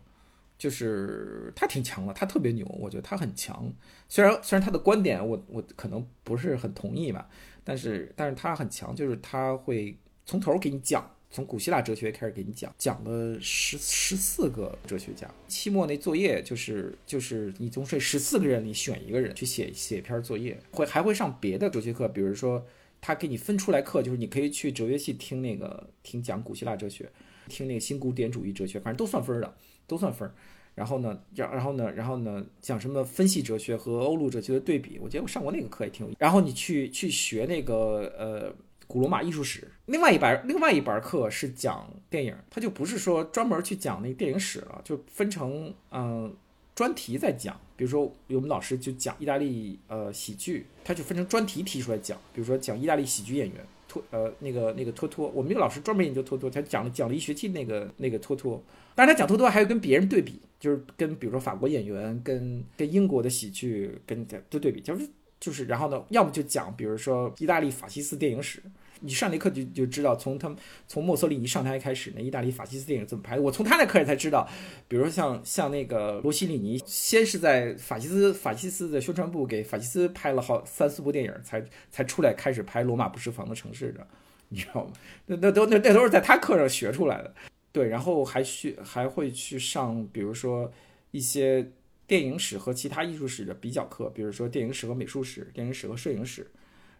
[0.57, 3.71] 就是他挺强的，他特别牛，我觉得他很强。
[4.09, 7.27] 虽然虽然他的观点我我可能不是很同意吧，
[7.63, 9.95] 但是但是他很强，就是他会
[10.25, 11.05] 从头给你讲。
[11.31, 15.33] 从古希腊哲学开始给你讲，讲了十十四个哲学家。
[15.47, 22.65] 期末那作业就是就是你从这十四个人里选一个人去写写一篇作业，会还会上别的哲学课，比如说
[22.99, 27.09] 他给你分出来课，就是你可以去哲学系听那个听讲古希腊哲学，
[27.47, 29.55] 听那个新古典主义哲学，反正都算分的，
[29.87, 30.29] 都算分。
[30.75, 36.17] 然后呢，然后呢，然后呢，讲什么分析哲学和欧陆哲学的对比，我觉得我上过那个课也挺有意思。
[36.19, 38.53] 然后你去去学那个呃。
[38.91, 46.35] 古罗马艺术史，另外一班另外一班课是讲电影，他就不是说专门去讲那电影史了，就分成嗯
[46.75, 47.57] 专题在讲。
[47.77, 52.19] 比如说我们老师就讲意大利呃喜剧，他就分成专题提出来讲。
[52.33, 58.61] 比如说讲意大利喜剧演员托呃那个那个托托，我们那个老师专门研究托托，他讲了讲了一学期那个那个托托。
[58.93, 65.09] 但是他讲托托还要跟别人对比，就是跟比如说法国演员跟跟英国的喜剧跟都对比，就是
[65.39, 68.61] 就是然后呢，要么就讲比如说意大利法西斯电影史。
[69.01, 70.57] 你上那课就就知道，从他们
[70.87, 73.39] 从墨索里尼上台开始，那意大利法西斯电影怎么拍。
[73.39, 74.47] 我从他那课里才知道，
[74.87, 84.07] 比如说像像那个罗西里尼，先是在法西斯法西斯的宣传部给法西斯拍了好三四部电影，才才出来开始拍《罗马不设防的城市》的。
[84.49, 84.91] 你知道吗？
[85.25, 87.33] 那那都那那都是在他课上学出来的。
[87.71, 90.69] 对，然后还去还会去上，比如说
[91.11, 91.71] 一些
[92.05, 96.45] 电影史和其他艺术史的比较课，比如说电影史和美术史、电影史和摄影史，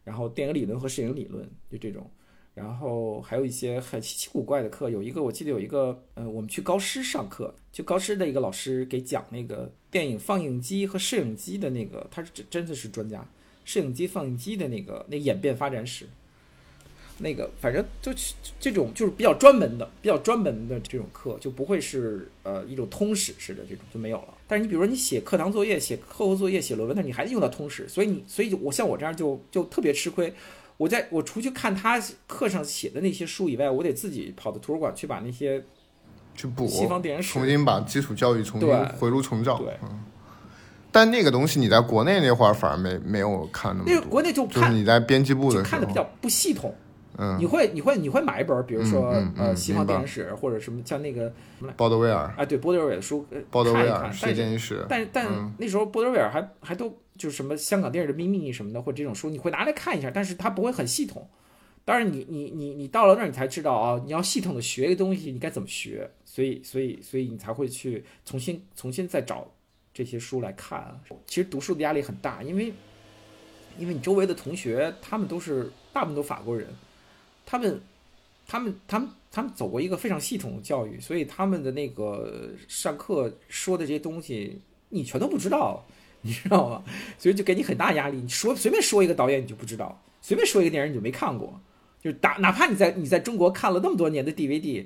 [0.04, 2.10] 然后电影理论和摄影理论，就这种。
[2.54, 13.26] 然后还有一些很稀奇古怪的课，有一个我记得有一个，呃，我们去高师上课，就高师的一个老师给讲那个电影放映机和摄影机的那个，他是真真的是专家，
[13.64, 16.06] 摄影机放映机的那个那演变发展史。
[17.20, 18.12] 那个反正就
[18.60, 24.38] 这种就是比较专门的、比较专门的这种课，就不会是呃一种通史式的这种就没有了。
[24.52, 30.34] 但是你比如说你写课堂作业、写课后作业、写论文，那你还得用到通史，所以你所以我像我这样就就特别吃亏。
[30.76, 31.98] 我在我除去看他
[32.28, 35.64] 课上写的那些书以外，我得自己跑到图书馆去把那些
[36.36, 39.58] 去补西方电影史，重新把基础教育重新回炉重造。
[39.58, 40.04] 对，嗯。
[40.92, 43.94] 但那个东西你在国内那会儿反而没没有看那么多。
[43.96, 46.76] 那个国内就看你在编辑部的看的比较不系统。
[47.18, 54.86] 嗯，你会你会你会买一本，比如说呃西方电影史或者什么像那个什么鲍德威尔啊，对波德威尔的书，鲍德威尔世界电影史。
[54.88, 61.30] 但但那时候波德威尔还还都就是什么香港电影的秘密什么的，或者这种书，你会拿来看一下，但是它不会很系统。
[61.84, 69.52] 当然你你你你到了那儿你才知道啊，你要系统的学一个东西，你该怎么学，所以所以所以你才会去重新重新再找
[69.94, 71.00] 这些书来看。
[71.26, 72.72] 其实读书的压力很大，因为
[73.78, 76.68] 因为你周围的同学他们都是大部分都法国人。
[77.46, 77.82] 他们，
[78.48, 84.60] 他们，他们，他们走过一个非常系统的教育，所以他们的那个上课说的这些东西，
[84.90, 85.86] 你全都不知道，
[86.22, 86.84] 你知道吗？
[87.18, 88.18] 所以就给你很大压力。
[88.18, 91.60] 你说随便说一个导演，你就不知道；随便说一个电影，你就没看过。
[92.02, 94.86] 就是打，哪怕你在你在中国看了那么多年的 DVD，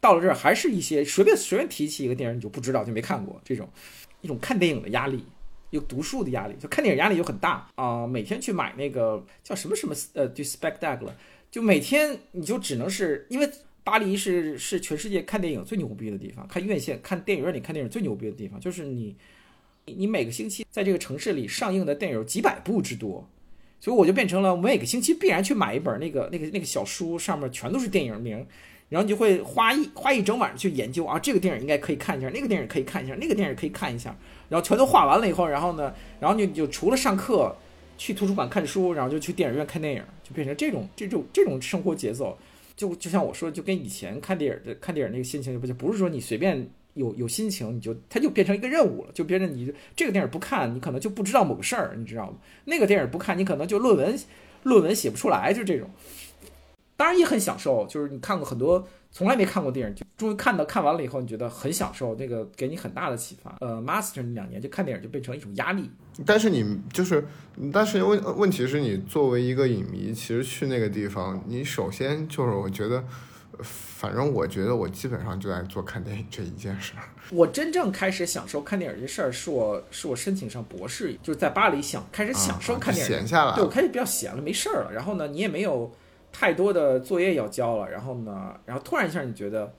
[0.00, 3.40] 到了这儿还是一些随便随便提起一个电影，你就不知道，就没看过。
[3.44, 3.68] 这种
[4.20, 5.24] 一种看电影的压力，
[5.70, 8.04] 有读书的压力，就看电影压力就很大啊。
[8.04, 11.08] 每天去买那个叫什么什么呃，就 spectacle。
[11.50, 13.50] 就每天你就只能是因为
[13.82, 19.16] 巴黎是是全世界看电影最牛逼的地方，看院线看电影院里看电影最牛逼的地方，就是你
[19.86, 23.26] 你每个星期在这个城市里上映的电影有几百部之多，
[23.80, 28.46] 所以我就变成了每个星期必然去买一本那个那个那个小书，上面全都是电影名，
[28.90, 34.14] 然后你就会花一花一整晚去研究啊，这个电影应该可以看一下，那个电影可以看一下，那个电影可以看一下，
[34.50, 37.56] 然后全都画完了以后，然后呢，然后你就除了上课。
[37.98, 42.38] 去图书馆看书，然后就去电影院看电影，就变成这种这种这种生活节奏，
[42.74, 52.38] 就就像我说，就跟以前看电影的看电影那个心情就不就不是说你随便有有心情你就它就变成一个任务了，就变成你这个电影不看你可能就不知道某个事儿，你知道吗？
[52.64, 54.18] 那个电影不看你可能就论文
[54.62, 55.90] 论文写不出来，就这种。
[56.98, 58.86] 当然也很享受，就是你看过很多。
[59.10, 63.56] 从来没看过电影，就终于看到看完了以后，你觉得很享受，那个给你很大的启发。
[63.60, 65.90] 呃，master 那两年就看电影就变成一种压力。
[66.26, 67.26] 但是你就是，
[67.72, 73.02] 但是问问题是你作为一个影迷，其实去那个地方，你首先就是我觉得，
[73.62, 77.02] 反正我觉得我基本上就在做看电影这一件事儿。
[77.30, 84.92] 我真正开始享受看电影这事儿，是我是我申请上博士，就是在巴黎想开始享受看电影，闲下来，对我开始比较闲了，没事儿了。
[84.92, 85.90] 然后呢，你也没有。
[86.32, 89.72] 太多的作业要交了，然后呢，然后突然一下你觉得，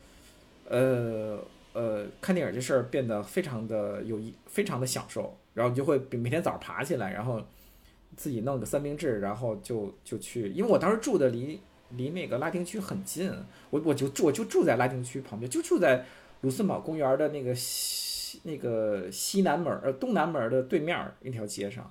[0.67, 1.39] 呃
[1.73, 7.41] 呃，看电影这事儿变得非常的有意，非常的享受，然后你就会每天早上爬起来，然后
[8.17, 11.59] 自己弄个三明治，然后就就去，因为我当时住的离
[11.91, 13.31] 离那个拉丁区很近，
[13.69, 16.03] 我我就住我就住在拉丁区旁边，就住在
[16.41, 21.89] 卢森堡公园的那个西那个西南门呃东南门的对面那条街上。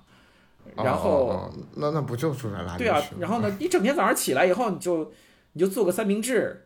[0.75, 5.11] 然后，那那不就住在垃圾对啊，然后呢，一整天早上起来以后，你就
[5.53, 6.65] 你就做个三明治，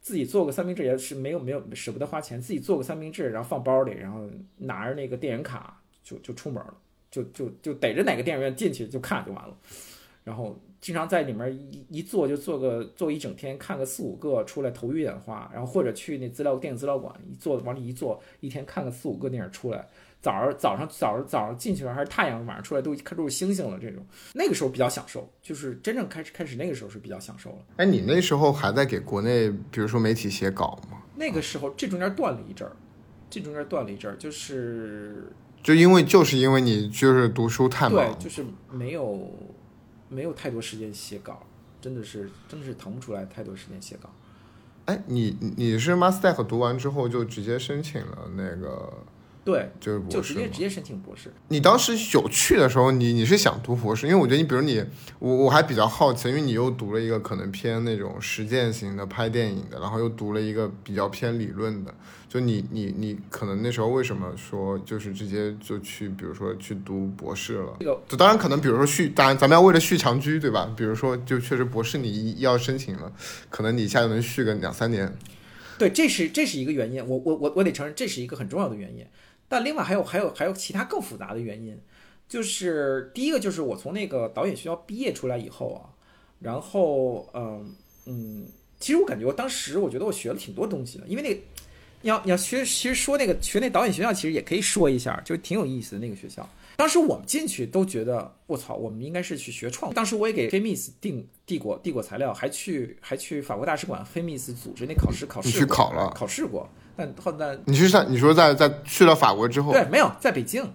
[0.00, 4.28] 自己做个三明治也是没有没有舍不得花钱，自己做个三明治，然后放包里，然后
[4.58, 6.74] 拿着那个电影卡就就出门了，
[7.10, 9.56] 就就就逮着哪个电影院进去就看就完了，
[10.24, 19.88] 然后经常在里面一一坐就坐个坐一整天，看个四五个出来头晕眼花，然后或者去那资料电影资料馆一坐往里一坐，一天看个四五个电影出来。
[20.24, 23.78] 早上早上早上早上进去了还是太阳，晚上出来都看都是星星了。
[23.78, 24.02] 这种
[24.32, 27.58] 那个时候比较享受，就是真正开始开始那个时候是比较享受了。
[27.76, 31.02] 哎，你那时候还在给国内，比如说媒体写稿吗？
[31.16, 32.74] 那个时候这中间断了一阵儿，
[33.28, 35.30] 这中间断了一阵儿，就是
[35.62, 39.30] 就因为就是因为你就是读书太忙，对，就是没有
[40.08, 41.42] 没有太多时间写稿，
[41.82, 44.08] 真的是真的是腾不出来太多时间写稿。
[44.86, 49.04] 哎，你你是 master 读完之后就直接申请了那个。
[49.44, 50.34] 对，就是就博士就。
[50.34, 51.30] 直接直接申请博士。
[51.48, 54.06] 你当时有去的时候，你你是想读博士？
[54.06, 54.82] 因为我觉得你，比如你，
[55.18, 61.94] 我我还比较好奇，因为你又读了一个可能偏那种实践型的拍电影的，然后又读了一个比较偏理论的，
[62.26, 67.76] 就你你你可能那时候为什么说就是直接就去，比如说去读博士了？
[67.80, 70.72] 这个就当然可能，比如说续，当然咱们要为了续长居，对吧？
[70.74, 73.12] 比如说就确实博士你一要申请了，
[73.50, 75.14] 可能你一下就能续个两三年。
[75.76, 79.04] 对，这是这是一个原因，我我我我得承认这是一个很重要的原因。
[79.48, 81.78] 但另外还有还有还有其他更复杂的原因，
[82.28, 85.92] 就是第一个就是我从那个导演学校毕业出来以后啊，
[86.40, 87.74] 然后嗯
[88.06, 88.46] 嗯，
[88.80, 91.40] 其实我感觉我当时我觉得我学了挺多东西的，因为那个
[92.02, 96.46] 你要你要学，其实说那个学那导演学校其实也可以说一下，就挺有意思的那个学校。
[96.76, 99.94] 当时我们进去都觉得我操，我们应该是去学创。
[99.94, 110.68] 当时我也给 Femis 订递过递过材料，还去还去法国大使馆 Femis 组织那考试考试你去考了考试过，但后但你去上你说在在去了法国之后，对没有在北京，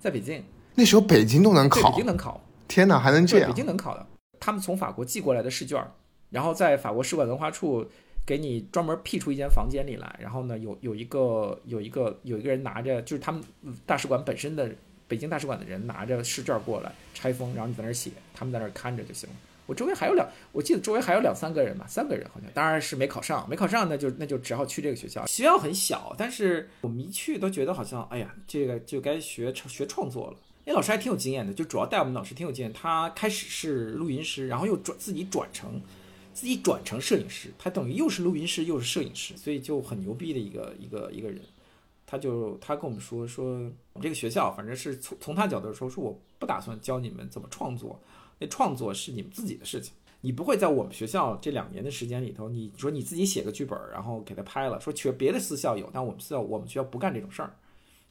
[0.00, 0.42] 在北京
[0.74, 3.56] 那时候北京都能考北京能考，天哪，还能这对，样北？
[3.56, 4.06] 京能考的。
[4.40, 5.82] 他们从法国寄过来的试卷，
[6.30, 7.86] 然后在法国使馆文化处
[8.26, 13.42] 给你专门辟出一间房间里来，然后呢，有有一个有一个有一个人拿着，就是他们
[13.86, 14.70] 大使馆本身的
[15.08, 19.36] 北京大使馆的人拿着试卷过来拆封，然后你在那儿写，他们在那儿看着就行了。
[19.66, 25.24] 我周围还有两，我记得周围还有两三个人吧，三个人好像，当然是没考上，没考上那就那就只好去这个学校。
[25.26, 30.36] 学校很小，但是我们一去都觉得好像，哎呀，这个就该学学创作了。
[30.66, 32.72] 那老师还挺有经验的，就主要带我们老师挺有经验。
[32.72, 35.80] 他开始是录音师，然后又转自己转成
[36.32, 41.40] 自己转成摄影师，他等于又是录音师又是摄影师，所以就很牛逼的一个 一个一个人。
[42.06, 43.44] 他就他跟我们说说，
[43.92, 48.00] 我们这个学校反正是从从他角度说，说我不打算教你们怎么创作，
[48.38, 49.92] 那创作是你们自己的事情。
[50.20, 57.54] 你不会在我们学校这两年的时间里头，你说你自己写个剧本，然后给他拍了，说去别的私校有，但我们私校我们学校不干这种事儿。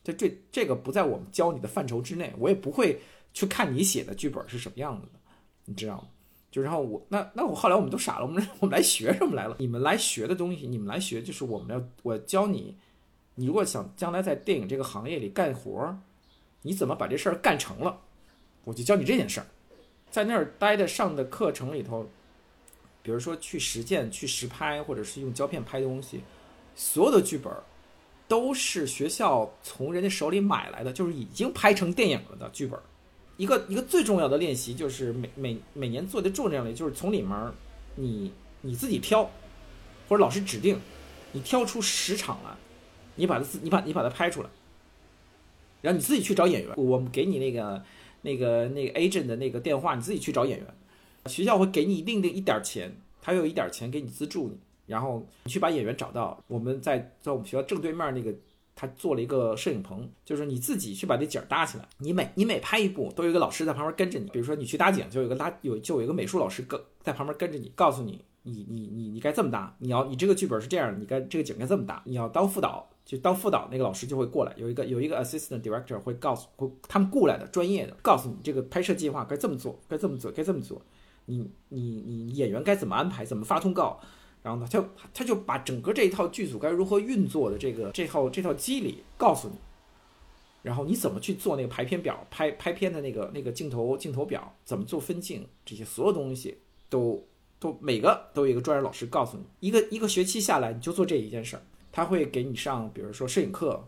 [0.04, 3.00] 这这这个不在我们教你的范畴之内，我也不会
[3.34, 5.20] 去看你写的剧本是什么样子的，
[5.66, 6.08] 你知道吗？
[6.52, 9.56] 就然后我那那我后来我们都傻了，我们我们来学什么来了？
[9.58, 12.78] 你们来学的东西，你们来学就是我们要我教你，
[13.34, 15.98] 你如果想将来在电影这个行业里干活，
[16.62, 18.02] 你怎么把这事儿干成了？
[18.66, 19.48] 我就教你这件事儿，
[20.14, 22.08] 在那儿待的上的课程里头，
[23.02, 26.22] 比如说去实践、去实拍，或者是用胶片拍东西，
[26.76, 27.64] 所有的剧本儿
[28.28, 32.84] 都是学校从人家手里买来的，就是已经拍成电影了的剧本儿。
[33.38, 37.52] 一个一个最重要的练习就是每每每年做的重要的就是从里面儿
[37.96, 38.32] 你
[38.62, 39.24] 你自己挑，
[40.08, 40.80] 或者老师指定，
[41.32, 42.52] 你挑出十场来，
[43.16, 44.50] 你把它自你把你把它拍出来，
[45.82, 46.72] 然后你自己去找演员。
[46.78, 47.84] 我们给你那个
[48.24, 50.68] 那个那个 agent 的那个电话，你自己去找演员。
[51.28, 56.44] 学校会给你一定的一点儿钱，他有一点钱给你资助你，然后你去把演员找到。
[56.48, 58.34] 我们在在我们学校正对面那个，
[58.76, 61.88] 他做了一个摄影棚，就是你自己去把那景搭起来。
[62.00, 64.30] 你每你每拍一部，都有一个老师在旁边跟着你。
[64.32, 72.90] 比如说你去搭景，就有个拉有就有一个美术老师跟在旁边跟着你，告诉你你你你你该这么搭，你要你这个剧本是这样，你该这个景该这么搭，你要当副导。
[73.06, 80.82] 就当副导那个老师就会过来，有一个有一个 assistant director 会告诉会他们雇来的专业的，告诉你这个拍摄计划该这么做，该这么做，该这么做。
[81.26, 84.00] 你你你演员该怎么安排，怎么发通告，
[84.42, 89.56] 然后呢，他他就把整个这一套剧组该如何运作的这个这套这套机理告诉你，
[90.62, 96.58] 然后你怎么去做那个排片表，拍拍片的那个那个镜头镜头表，怎么做分镜，这些所有东西
[96.90, 97.26] 都
[97.60, 101.64] 都每个都有一个专业老师告诉你，一个一个学期下来你就做这一件事儿，
[101.94, 103.82] 他会给你上，比如说摄影课，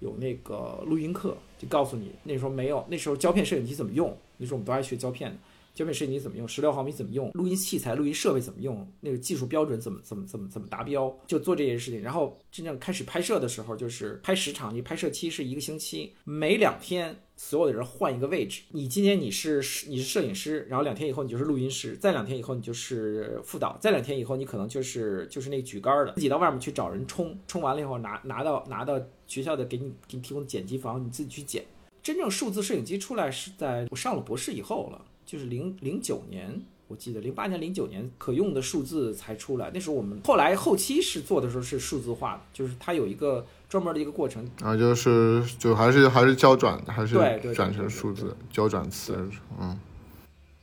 [0.00, 5.38] 有那个录音课，就告诉你那时候没有，那时候胶片摄影机怎么用，那时候我们都爱学胶片的。
[5.74, 6.46] 胶片摄影机怎么用？
[6.46, 7.30] 十六毫米怎么用？
[7.32, 8.86] 录音器材、录音设备怎么用？
[9.00, 11.10] 那个技术标准怎么怎么怎么怎么达标？
[11.26, 12.02] 就做这件事情。
[12.02, 18.62] 然后真正开始拍摄的时候，就是拍十场，你拍摄期是一个星期，每两天所有的人换一个位置。
[18.70, 19.56] 你今天你是
[19.88, 31.64] 你是摄影师，然后两天以后你就是录音师，再两天以后你就是副导，再两天以后你可能就是就是那个举杆的，自己到外面去找人冲，冲完了以后拿拿到拿到学校的给你给你提供剪辑房，你自己去剪。
[32.00, 35.04] 真正数字摄影机出来是在我上了博士以后了。
[35.24, 39.70] 就是零零九年，我记得零八年、零九年可用的数字才出来。
[39.72, 44.46] 那时候我们后来后期是做的时候是数字化的，就是它有一个专门的一个过程。
[44.60, 47.14] 啊，就是就还是还是胶转，还是
[47.54, 49.16] 转成数字胶转词，
[49.58, 49.78] 嗯。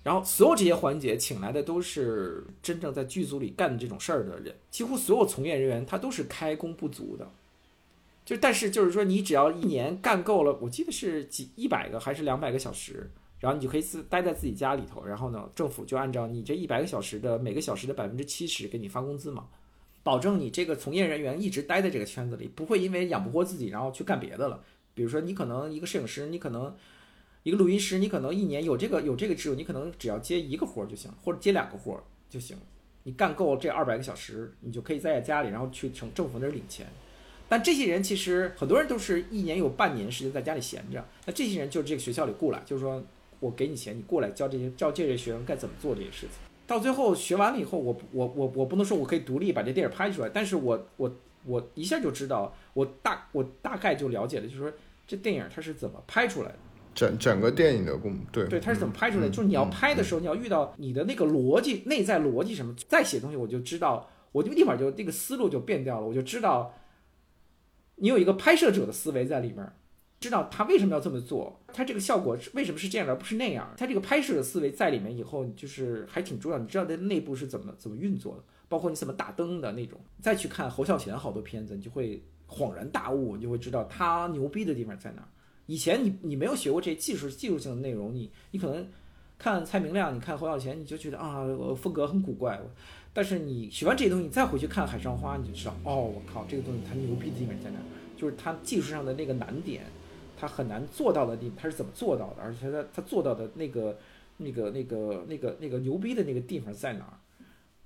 [0.02, 7.30] 然后所有这些环节请来的都是真正在剧组里干这种事儿的人，几乎所有从业人员他都是开工不足的。
[8.26, 13.10] 就但是就是说，你只要一年干够了，我记得是几一百个还是两百个小时。
[13.40, 19.48] 然后你就可以自待在自己家里头，然后呢，政府就按照你这一百个小时的每个小时的百分之七十给你发工资嘛，
[20.04, 24.62] 保证你这个从业人员一直待在这个圈子里，不会因为养不活自己然后去干别的了。
[24.94, 26.76] 比如说你可能一个摄影师，你可能
[27.44, 32.58] 一个录音师，你可能一年有这个有这个职务，你可能只要接一个活儿就行，或者接两个活儿就行。
[33.04, 36.86] 你干够这二百个小时，你就可以在家里，然后去从政府那儿领钱。
[37.48, 43.02] 但这些人其实很多人都是一年有半年时间在家里闲着，那这些人就是这个学校里雇来，就是说
[43.40, 46.30] 我给你钱，你过来教这些教这些学生该怎么做这些事情。
[46.68, 54.72] 到最后学完了以后，我我我我不能说我可以独立把这电影拍出来，但是我我我一下就知道，我大我大概就了解了，就是说
[55.08, 56.56] 这电影它是怎么拍出来的。
[56.94, 59.30] 整整个电影的工对对，它是怎么拍出来的？
[59.30, 66.74] 就是你要拍的时候，你要遇到你的那个逻辑、内在逻辑什么，再写东西，我就知道，我就立马就那个思路就变掉了，我就知道，
[67.96, 69.72] 你有一个拍摄者的思维在里面，
[70.20, 76.58] 知道他为什么要这么做，他这个效果是为什么是这样而不是那样，他这个拍摄的思维在里面以后，就是还挺重要。
[76.58, 79.98] 你知道它内部是怎么怎么运作的，包括你怎么打灯的那种。
[80.22, 85.28] 再去看侯孝贤好多片子，你就会恍然大悟，你就会知道他牛逼的地方在哪儿。
[85.68, 88.86] 以前你你没有学过这技术技术性的内容，你你可能
[89.38, 92.60] 看蔡明亮，你看侯孝贤，你就觉得啊我风格很古怪。
[93.14, 97.80] 但是你学完这些东西，你再回去看《海上花》，你就知道哦，我靠，这个东西它牛逼的地方在哪？
[98.18, 99.84] 就是它技术上的那个难点，
[100.40, 102.42] 他很难做到的地，他是怎么做到的？
[102.42, 103.98] 而且他他做到的那个
[104.38, 107.20] 那个那个那个那个牛逼的那个地方在哪儿？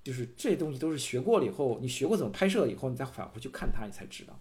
[0.04, 4.38] 就是这东西都是学过了以后，你学过怎么拍摄以后，你再返回去看它，你才知道。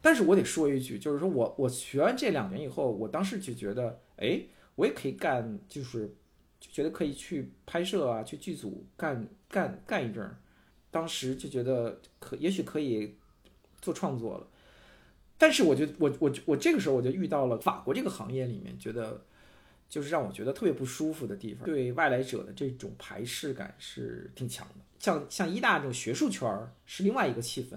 [0.00, 4.42] 但是我得说一句，就是说我我学完这两年以后，我当时就觉得，哎，
[4.76, 6.14] 我也可以干，就是
[6.60, 10.36] 觉得可以去拍摄啊，去剧组干干干一阵儿。
[10.90, 13.16] 当时就觉得可也许可以
[13.80, 14.46] 做创作了。
[15.38, 19.22] 但是我就我我我这个时候我就遇到了法国这个行业里面，觉得
[19.88, 24.74] 就是让我觉得特别不舒服的地方，对外来者的这种排斥感是挺强的。
[24.98, 27.76] 像像医大这种学术圈儿是另外一个气氛。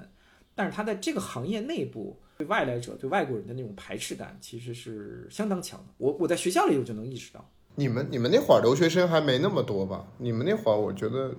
[0.53, 5.85] 但是他在这个行业内部对外来者、对外国人的那种排斥感其实是相当强的。
[5.97, 7.49] 我我在学校里我就能意识到。
[7.75, 10.05] 你们你们那会儿留学生还没那么多吧？
[10.17, 11.33] 你们那会儿我觉得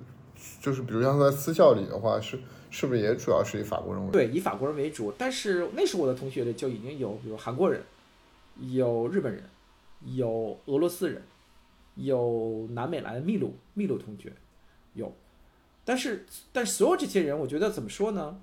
[0.63, 2.39] 就是比如像在私校里的话，是
[2.73, 5.13] 是不是也主要是以法国人为对，以法国人为主。
[5.19, 7.83] 但是那时候我的同学里就已经有，比如韩国人，
[8.73, 9.45] 有日本人，
[10.07, 11.23] 有俄罗斯人，
[11.97, 14.33] 有南美来的秘鲁秘鲁同学，
[14.95, 15.13] 有。
[15.85, 18.41] 但是但是所有这些人，我觉得怎么说呢？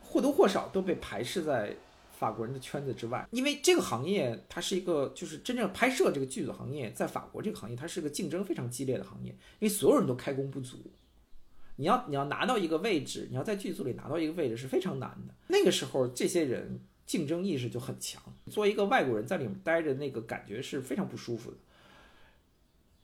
[0.00, 1.76] 或多或少都被排斥在
[2.16, 10.78] 法国人的圈子之外，因为这个行业它是一个就是真正拍摄这个剧组行业，在法国这个行业它是个竞争非常激烈的行业，因为所有人都开工不足，
[11.76, 15.34] 你要你要拿到一个位置，你要在剧组里拿到一个位置是非常难的。
[15.48, 21.56] 那个时候这些人竞争意识就很强，作为一个外国人在里面待着，那个感觉是非常不舒服的。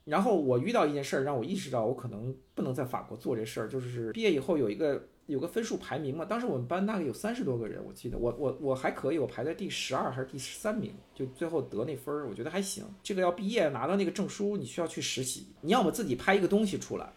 [0.05, 5.09] 然后我遇到一件事儿，让我意识到我可能不能在法国做这事儿，就是毕业以后有一个。
[5.27, 12.85] 有个分数排名嘛，当时我们班大概有三十多个人，我记得我我我还可以，我排在第十二还是第十三名，就最后得那分儿，我觉得还行。
[13.05, 17.12] 这个要毕业拿到那个证书，你需要去实习，你要么自己拍一个东西出来，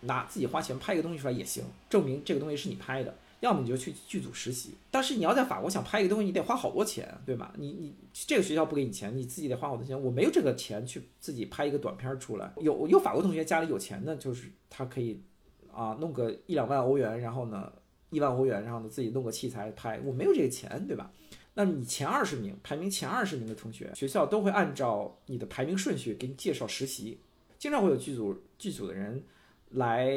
[0.00, 4.74] 拿自己花钱拍一个东西出来也行，证明这个东西是你拍的；要么你就去剧组实习。
[4.90, 7.52] 但是你要在法国想拍一个东西，你得花好多钱，对吧？
[7.56, 10.00] 你你这个学校不给你钱，你自己得花好多钱。
[10.00, 12.52] 我没有这个钱去自己拍一个短片出来。
[12.58, 15.20] 有有法国同学家里有钱的，就是他可以。
[15.72, 17.70] 啊，弄个一两万欧元，然后呢，
[18.08, 20.00] 一万欧元，然后呢，自己弄个器材拍。
[20.02, 21.12] 我没有这个钱，对吧？
[21.52, 27.18] 那你前二十名，排名前二十名的同学，学校都会按照你的排名顺序给你介绍实习。
[27.58, 29.22] 经常会有剧组剧组的人
[29.70, 30.08] 来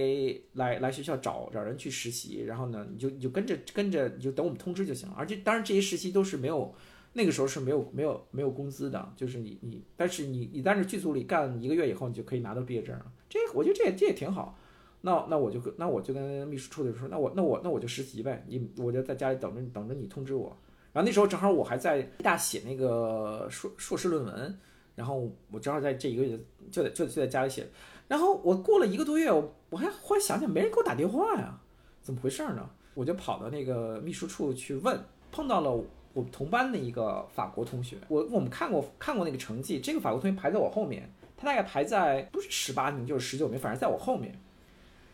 [0.54, 5.16] 来来学校找找人去实习，然后呢，你就你就跟着跟着，你就等我们通知就行了。
[5.18, 6.74] 而且当然这些实习都是没有，
[7.14, 13.12] 那个时候是没有没有没有工资的，就是你你，但是你你在这剧组里干一个月以后，你就可以拿到毕业证了。
[13.28, 14.58] 这我觉得这也这也挺好。
[15.02, 20.56] 那那我就跟那我就跟秘书处的说，那我那我那我就实习呗，你我就在家里等着等着你通知我。
[20.94, 24.60] 然后那时候正好我还在大写那个硕硕士论文，
[24.96, 26.40] 然后我正好在这一个月
[26.72, 27.66] 就在就就在家里写。
[28.10, 31.57] 然后我过了一个多月，我我还忽然想想，没人给我打电话呀，
[32.02, 32.68] 怎么回事呢？
[32.95, 34.99] 我就跑到那个秘书处去问，
[35.31, 35.72] 碰到了
[36.14, 37.98] 我同班的一个法国同学。
[38.07, 41.07] 我我们看过看过那个成绩，这个法国同学排在我后面，
[41.38, 44.34] 他大概排在不是十八名就是十九名，反正在我后面。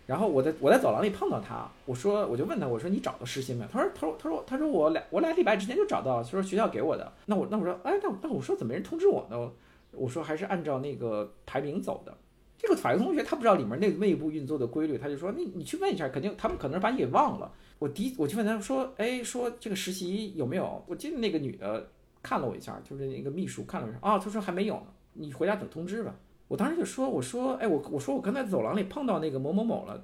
[0.08, 3.70] 然后我在我在走廊里碰到他，我说我就问他，我说你找到实习没有？
[3.70, 7.12] 他说他说他说他说我俩我俩礼拜之前就找到了，他说学校给我的。
[7.26, 9.52] 那我那我说哎那那我说怎么没人通知我呢？
[9.92, 12.16] 我说还是按照那个排名走的。
[12.58, 17.52] 这个法学同学他不知道里面那内部运作的规律，他就说你你去问一下，肯定他们可能是把你给忘了。
[17.80, 20.84] 我第一我去问他说哎说这个实习有没有？
[20.88, 21.90] 我记得那个女的
[22.24, 26.16] 看了我一下，就是那个秘书看了我一下啊，他说还没有呢，你回家等通知吧。
[26.48, 30.00] 我当时就说：“我说，哎，我我说我刚才走廊里碰到那个某某某了，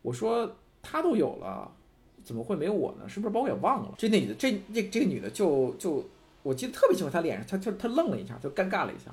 [0.00, 0.50] 我说
[0.80, 1.70] 他都有了，
[2.24, 3.06] 怎么会没有我呢？
[3.06, 6.02] 是不是把我给忘了？”这那女的，这这这个女的就就
[6.42, 9.12] 我记得特别清楚，她脸上她就她愣了一下，就尴尬了一下，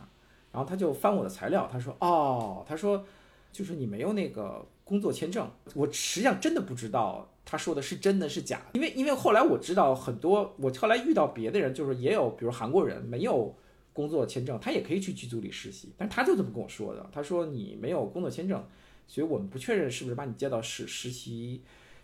[0.51, 3.05] 然后他就翻我的材料，他说哦，他说
[3.51, 13.55] 就是你没有那个工作签证，我实际上真的不知道他说的是真的是假，因为因为后来我知道很多，我后来遇到别的人，就是也有比如韩国人没有
[13.93, 18.63] 工作签证，他也可以去剧组里实习，但是他就这么跟我说的，他说你没有工作签证，
[19.07, 21.61] 所以我们不确认是不是把你接到实实习。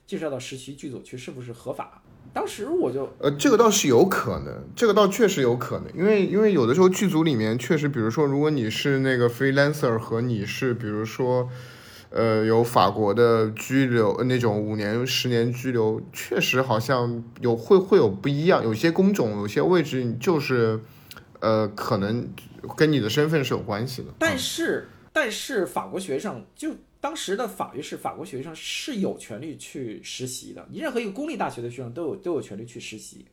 [0.08, 2.04] 介绍到实习剧组去是不是合法？
[2.34, 11.50] 当时我就呃，这个倒是有可能，这个倒确实有可能，因为因为有的时候剧组里面确实，比如说如果你是那个 freelancer 和你是比如说
[12.10, 20.82] 呃有法国的拘留那种五年十年拘留，确实好像有会会有不一样，有些工种有些位置就是
[21.40, 22.28] 呃可能
[22.76, 24.10] 跟你的身份是有关系的。
[24.20, 26.72] 但是但是法国学生就。
[27.06, 33.28] 当时的法律是法国学生是有权利去实习的，你任何一个公立大学的学生都有都有权利去实习，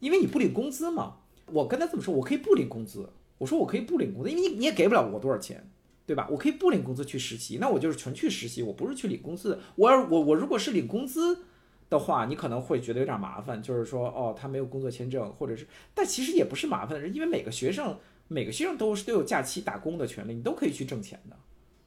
[0.00, 1.18] 因为你不领工资嘛。
[1.48, 5.70] 我跟他这么说，我可以不领工资，我说我可以不领工资，因为你你也给不了我多少钱，
[6.06, 6.26] 对吧？
[6.30, 9.60] 我可以不领工资去实习，那我就是纯去实习，我不是去领工资。
[9.76, 11.44] 我要我我如果是领工资
[11.90, 17.98] 的话，你可能会觉得有点麻烦，就是说哦，他没有工作签证，或者是，但其实也不是麻烦的，因为每个学生
[18.28, 21.36] 每个学生都是都有假期打工的权利，你都可以去挣钱的。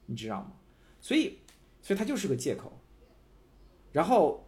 [0.06, 0.52] 你知道吗？
[1.00, 1.38] 所以，
[1.82, 2.72] 所以他就是个借口。
[3.92, 4.44] 然后，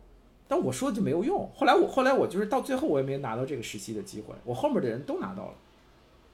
[0.47, 1.51] 但我说就没有用。
[1.55, 4.35] 后来我后来我就是到最后我也没拿到这个实习的机会。
[4.45, 5.55] 我后面的人都拿到了，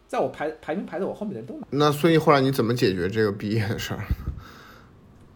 [0.08, 1.66] 在我排排名排在我后面的人都拿。
[1.70, 4.04] 那所以后来你怎么解决这个毕业的事儿？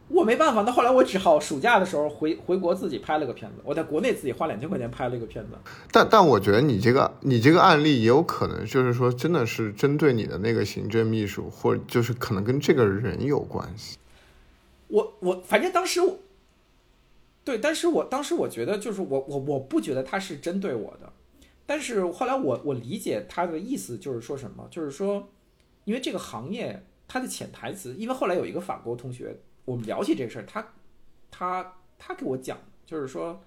[0.09, 3.59] 我没办法，那后来我只好暑假的时候回回国自己拍了个片子。
[3.62, 5.51] 我在国内自己花两千块钱拍了一个片子。
[5.93, 13.98] 但但我觉得你这个你这个案例也有可能就是说真的是针对你的那个行政秘书，或者就是可能跟这个人有关系。
[14.89, 16.18] 我我反正当时我，
[17.44, 21.12] 对，但是我当时我觉得就是我我我不觉得他是针对我的，
[21.66, 25.28] 但是后来我我理解他的意思就是说什么，就是说，
[25.85, 29.36] 因为这个行业它的潜台词，因为后来有一个法国同学。
[29.69, 30.66] 我们聊起这个事儿，他，
[31.31, 33.39] 他，他给我讲，就是说，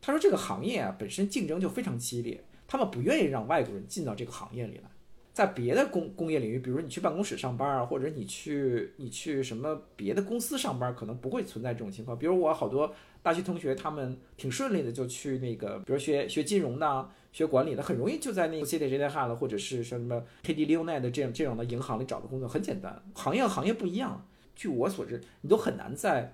[0.00, 4.84] 他说这个行业啊本身竞争就非常激烈，他们不愿意让外国人进到这个行业里来。
[5.32, 12.16] 在别的工工业领域，比如你去办公室上班啊，或者你去你去什么别的公司上班，可能不会存在这种情况。
[12.16, 21.00] 比如我好多大学同学，他们挺顺利的就去那个，比如学学金融的、学管理的，很容易就在那个 c i t y j d h a 了，或者是什么 KD l e o n e
[21.00, 23.02] t 这样这样的银行里找的工作，很简单。
[23.14, 24.24] 行业行业不一样。
[24.54, 26.32] 据我所知，你都很难在，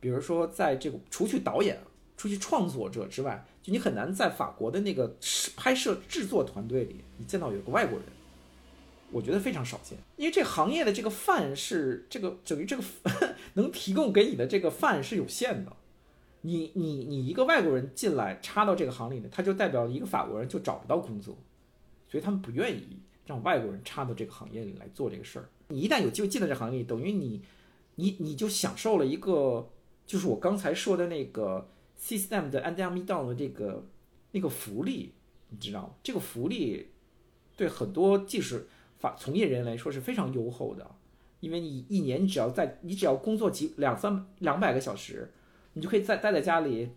[0.00, 1.78] 比如说在这个除去导演、
[2.16, 5.16] 除去创作者之外，就你很难在法国的那个
[5.56, 8.06] 拍摄制作团队里，你见到有个外国人，
[9.10, 9.98] 我觉得非常少见。
[10.16, 12.82] 因为这行业的这个饭是这个等于这个
[13.54, 15.72] 能提供给你的这个饭是有限的，
[16.42, 21.36] 你你你一个外国人进来插到这个行里呢，他就代表一个法国人就找不到工作，
[22.08, 25.48] 所以他们不愿意让外国人插到这个行业里来做这个事儿。
[25.68, 27.42] 你一旦有机会进到这行业里，等于你。
[28.00, 29.68] 你你就享受了一个，
[30.06, 31.68] 就是我刚才说的那个
[32.00, 33.84] system 的 under me down 的这个
[34.32, 35.12] 那个福利，
[35.50, 35.90] 你知道吗？
[36.02, 36.88] 这个福利
[37.56, 38.60] 对很多技术
[38.98, 40.90] 法从业人员来说是非常优厚的，
[41.40, 45.30] 因为你一年你只要在你只要工作几两三两百个小时，
[45.74, 46.88] 你就可以在待在家里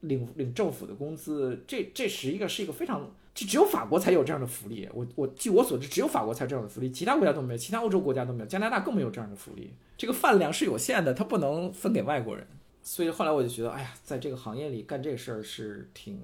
[0.00, 3.10] 领领政府的工资，这这是一个是一个非常。
[3.32, 9.72] 就只有法国才有这样的福利，我我据我所知，只有法国才有这样的福利，其他国家都没有，其他欧洲国家都没有，加拿大更没有这样的福利。
[9.96, 12.46] 这个饭量是有限的，它不能分给外国人。
[12.82, 16.18] 所以后来我就觉得，哎呀，在这个行业里干这个事儿是挺，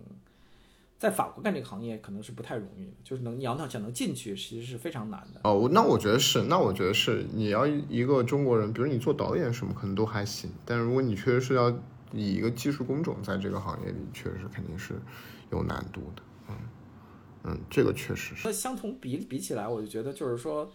[0.98, 5.40] 在法国干这个行业可能是不太容易，就是能你要想能进去，其实是非常难的。
[5.44, 11.70] 哦，那我觉得是，那我觉得是，你要一个中国人，比如你做导演什么，可能都还行，但是如果你确实是要
[12.12, 14.94] 以一个技术工种在这个行业里，确实肯定是
[15.52, 16.22] 有难度的。
[17.46, 18.42] 嗯，这个确实是。
[18.44, 20.70] 那相同比比起来，我就觉得就是说，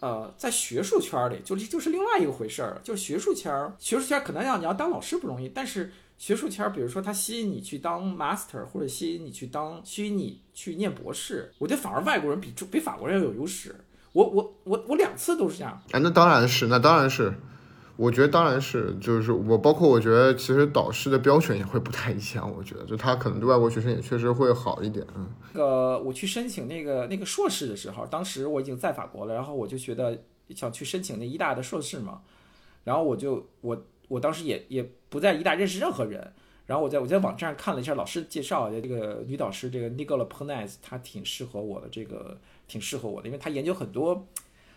[0.00, 2.80] 呃，在学术圈里，就是就是另外一个回事儿。
[2.84, 13.74] 就是学术圈儿，学术圈儿可能要你要当老师不容易，但是学术圈儿，比如说它吸引你去当 master，或者吸引你去当，吸引你去念博士，我觉得反而外国人比比法国人要有优势。
[14.12, 15.82] 我我我我两次都是这样。
[15.92, 17.32] 哎，那当然是，那当然是。
[17.96, 22.52] 我觉得当然是，就是我包括我觉得其实导师的标准也会不太一样。
[22.56, 25.06] 我觉得就他可能对外国学生也确实会好一点。
[25.14, 30.18] 嗯，那个我去申请那个那个硕士的时候，当时我已经在法国了，然后我就觉得
[30.50, 32.22] 想去申请那医大的硕士嘛，
[32.82, 36.32] 然后我就我我当时也也不在医大认识任何人，
[36.66, 44.26] 然后我在我在网站上看了一下老师介绍，这个女导师这个 Nicola p o n a z 她挺适合我的，这个挺适合我的，因为她研究很多，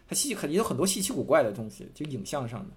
[0.07, 2.67] 她细很研究很多稀奇古怪的东西，就影像上的。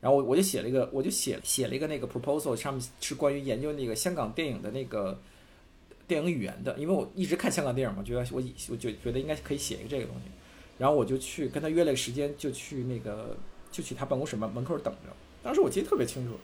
[0.00, 5.20] 然后我我就写了一个，我就写写了一个那个 proposal，上面是关于研究那个香港电影的那个
[6.06, 10.30] 电影语言的，因为我一直看香港电影嘛，觉得我我就觉得应该可以写一个这个东西，
[10.78, 13.36] 然后我就去跟他约了个时间，就去那个
[13.72, 15.10] 就去他办公室门门口等着。
[15.42, 16.34] 当时我记得特别清楚，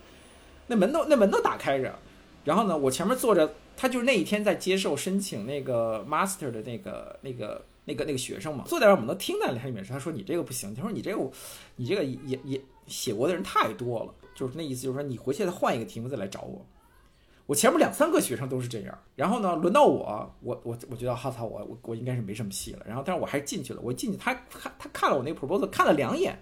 [0.66, 1.97] 那门都那门都打开着，
[2.44, 11.31] 然后呢，我前面坐着，他就是那一天在接受申请那个 master 的那个那个那个那个学生嘛，坐在那儿我们都听在里面，他说你这个不行，他说你这个
[11.76, 16.65] 你这个也也写过的人太多了，就是那意思，就是说你回去再换一个题目再来找我。
[17.47, 22.82] 我前面两三个学生都是这样，然后呢，轮到我，我我我觉得哈操，我我我应该是没什么戏了。
[22.86, 23.81] 然后，但是我还是进去了。
[23.82, 26.39] 我进去，他看他看了我那个 proposal，看了两眼，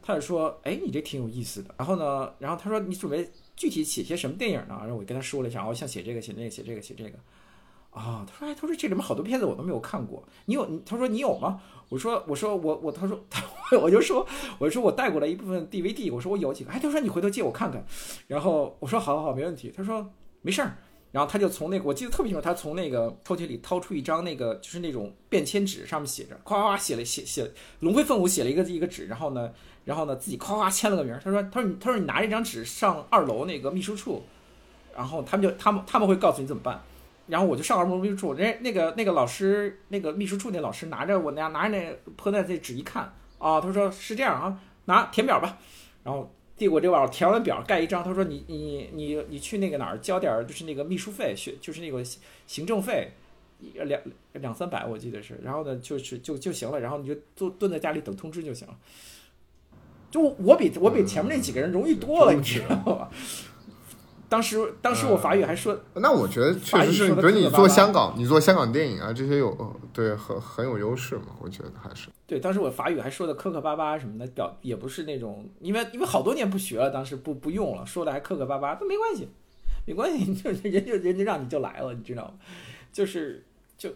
[0.00, 7.18] 他就说：“哎，你这挺有意思的。”然后呢，然后他说：“你准备具体写些什么电影呢？”然后我跟他说了一下，我想写这个，写那个，写这个，写这个。
[7.96, 10.80] 啊，他说：“哎，他说这里面好多片子我都没有看过，你有？
[10.84, 13.42] 他说你有吗？”我说：“我说我我。”他说：“他
[13.80, 14.26] 我就说
[14.58, 17.84] 我说我带过来一部分 DVD，我说我有几个。”哎，他说：“你回头借我看看。”
[18.28, 20.06] 然后我说：“好好好，没问题。”他说。
[20.42, 20.76] 没事儿，
[21.10, 27.50] 然后他就从那个，我记得特别清楚，他从那个抽屉里掏出一张那个，就是那种便签纸，上面写着，夸夸写了写写
[27.80, 29.50] 龙飞凤舞写了一个一个纸，然后呢，
[29.84, 31.12] 然后呢自己夸夸签了个名。
[31.24, 34.22] 他说，他说你他说你拿这张纸上二楼那个秘书处，
[34.94, 36.80] 然后他们就他们他们会告诉你怎么办。
[37.26, 45.58] 然后我就上儿童秘书处，人那个那个老师那个秘书处那老师拿着我那拿着那破袋这纸一看，啊，他说是这样啊，拿填表吧，
[46.02, 46.32] 然后。
[46.58, 48.02] 递我这碗，填完表盖一张。
[48.02, 52.02] 他说：“你你你你去那个哪儿交点儿，就是那个秘书费，学就是那个
[52.46, 53.12] 行政费，
[53.74, 54.00] 两
[54.32, 55.38] 两三百我记得是。
[55.44, 56.80] 然后呢，就是就就行了。
[56.80, 58.74] 然后你就坐蹲在家里等通知就行了。
[60.10, 63.10] 就我比我比前面那几个人容易多了，你知道吧？”
[64.28, 71.26] 当时，当时我法语还说，那我觉得确实是，比如你做香港，你做香港电影啊，这些有对很很有优势嘛？
[71.40, 72.40] 我觉得还是对。
[72.40, 79.28] 当时我法语还说的磕磕巴巴什么的，表也不是那种，因为因为好多年不学了，当时不不用了，说的还磕磕巴巴，都没关系，
[79.86, 82.34] 没关系，就人就人家让你就来了，你知道吗？
[82.92, 83.44] 就是
[83.78, 83.90] 就。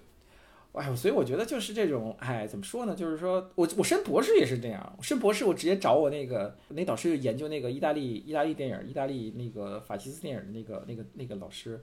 [0.73, 2.95] 哎，所以我觉得就是这种，哎，怎么说呢？
[2.95, 11.83] 就是说我我申博士也是这样，申博士我直接找我那个那导师研究那个意大利意大利电影、意大利那个法西斯电影的那个那个那个老师，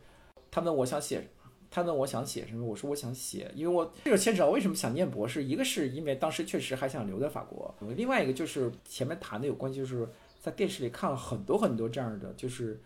[0.50, 1.28] 他问我想写，
[1.70, 10.08] 他问我想写什么，我说我想写，因为我这个牵扯到为什么想念博士，一个是因为当时确实还想留在法国，另外一个就是前面谈的有关系，就是
[10.40, 12.80] 在电视里看了很多很多这样的，就是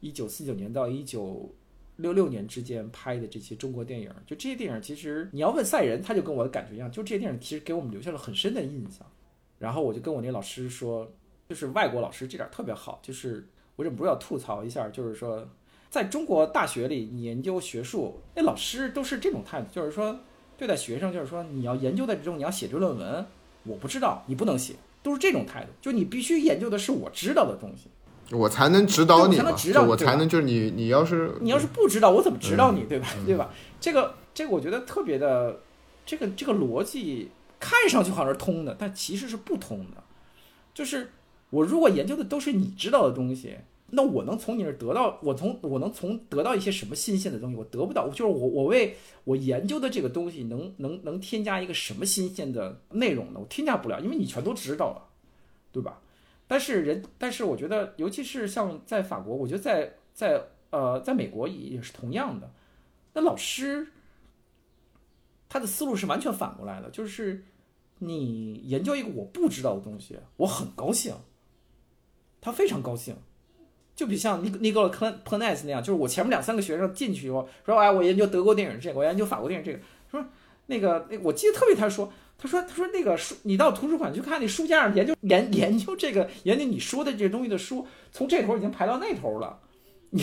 [0.00, 1.48] 一九四九年到一九。
[1.96, 9.06] 六六年之间拍的这些中国电影，就这些电影，其实你要问赛人，他就跟我的感觉一样，就这些电影其实给我们留下了很深的印象。
[9.58, 11.10] 然后我就跟我那老师说，
[11.48, 15.48] 就是外国老师这点特别好，就是我忍不住要吐槽一下，就是说，
[15.88, 20.20] 在中国大学里，你研究学术，那老师都是这种态度，就是说
[20.58, 23.24] 对待学生，就是说你要研究的这种，你要写这论文，
[23.64, 27.88] 我不知道，你不能写，都是这种态度，就你必须研究的是我知道的东西。
[28.32, 29.38] 我才能指导你，
[29.86, 33.06] 我才能就是你，你要是你要是不知道，我怎么指导你，对吧？
[33.24, 33.50] 对吧？
[33.80, 35.60] 这个这个，我觉得特别的，
[36.04, 37.30] 这个这个逻辑
[37.60, 40.02] 看上去好像是通的，但其实是不通的。
[40.74, 41.10] 就是
[41.50, 43.56] 我如果研究的都是你知道的东西，
[43.90, 47.56] 那我能从你那儿得到，我从我能从得到一些什么新鲜的东西？
[47.56, 53.38] 我得不到，就是我我为我研究的这个东西能能能添加一个什么新鲜的内容呢？
[53.38, 55.02] 我添加不了，因为你全都知道了，
[55.70, 56.00] 对吧？
[56.46, 62.50] 但是人，但是我觉得，尤其是像在法国，我觉得在在呃，在美国也是同样的。
[63.14, 63.88] 那老师
[65.48, 67.44] 他的思路是完全反过来的，就是
[67.98, 71.14] 你研究一个我不知道的东西，我很高兴，
[72.40, 73.16] 他非常高兴。
[73.94, 79.78] 就比像尼尼格克普奈斯那样，就是我前面两三个学生进去以后说，哎，我研究德国电影这个，我研究法国电影这个，
[80.66, 82.12] 那个那我记得特别，他说。
[82.38, 89.58] 他说：“他说那个书，你到图书馆去看那书架上研究研研究这个研究你说的这东西的书，从这头已经排到那头了。
[90.10, 90.22] 你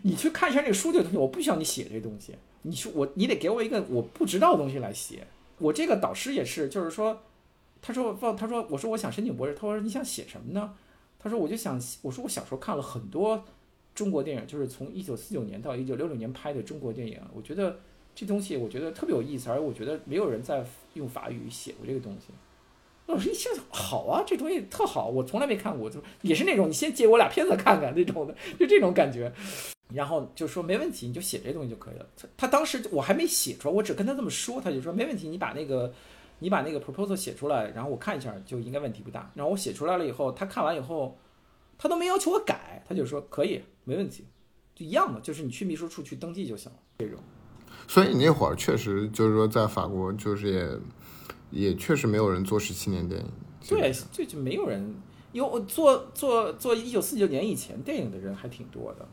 [0.00, 2.34] 你去看一下那个书的东西，我不需要你写这东西。
[2.62, 5.26] 你说我你得给我一个我不知道的东西来写。
[5.58, 7.20] 我这个导师也是，就是说，
[7.82, 10.72] 他说放他说我说我想申请博士，他说你想写什么呢？
[11.18, 13.44] 他说我就想我说我小时候看了很多
[13.94, 17.80] 中国电影，就是从一九四九年到一九六六年拍的中国电影，我觉得。”
[18.14, 20.64] 这东西我觉得特别有意思，而我觉得没有人在
[20.94, 22.28] 用法语写过这个东西。
[23.06, 29.32] 老师一听好啊，这东西特好，我从来没看过，就也是那种你先借我俩片子看看那种的，就这种感觉。
[29.92, 32.06] 然后就说没问题，你就写这东西就可以了。
[32.16, 35.92] 他他当时我还没写出来，我只跟他这么说，他就说没问题，你把那个
[36.38, 39.28] 你把那个 proposal 写出来，然后我看一下就应该问题不大。
[39.34, 41.18] 然后我写出来了以后，他看完以后，
[41.76, 44.24] 他都没要求我改，他就说可以，没问题，
[44.76, 47.18] 就一样的，就是你去秘书处去登记就行了，这种。
[47.90, 50.78] 所以你那会儿确实就是说，在法国就是也
[51.50, 53.28] 也确实没有人做十七年电影。
[53.68, 54.94] 对，最近没有人
[55.32, 59.08] 有做做做一九四九年以前电影的人还挺多的，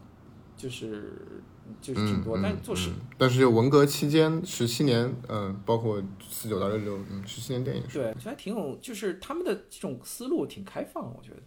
[0.56, 1.42] 就是
[1.82, 6.00] 就是挺多，嗯但是做实嗯但是就文革期间十七年，嗯、包括
[6.30, 11.42] 四九到六六，嗯，十七年电影，对，我觉得还挺有，就是他们的这种思路挺开放，我觉得，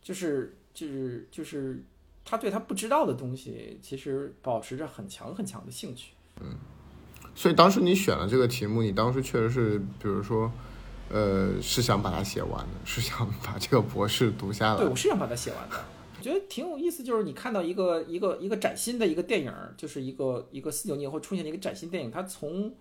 [0.00, 1.84] 就是就是就是
[2.24, 6.12] 他对他不知道的东西，其实保持着很强很强的兴趣。
[6.40, 6.56] 嗯
[7.34, 10.52] 所以当时你选了这个题目，你当时确实是，比如说，
[11.08, 14.94] 呃，是想把它写完的，是想把这个博士读下来对，我。
[14.94, 15.82] 是想把它写完的。
[16.18, 22.74] 我觉得挺有意思，就是你看到一个一个一个崭新的一个电影，就是一个一个四九年以后出现的一个崭新电影，它从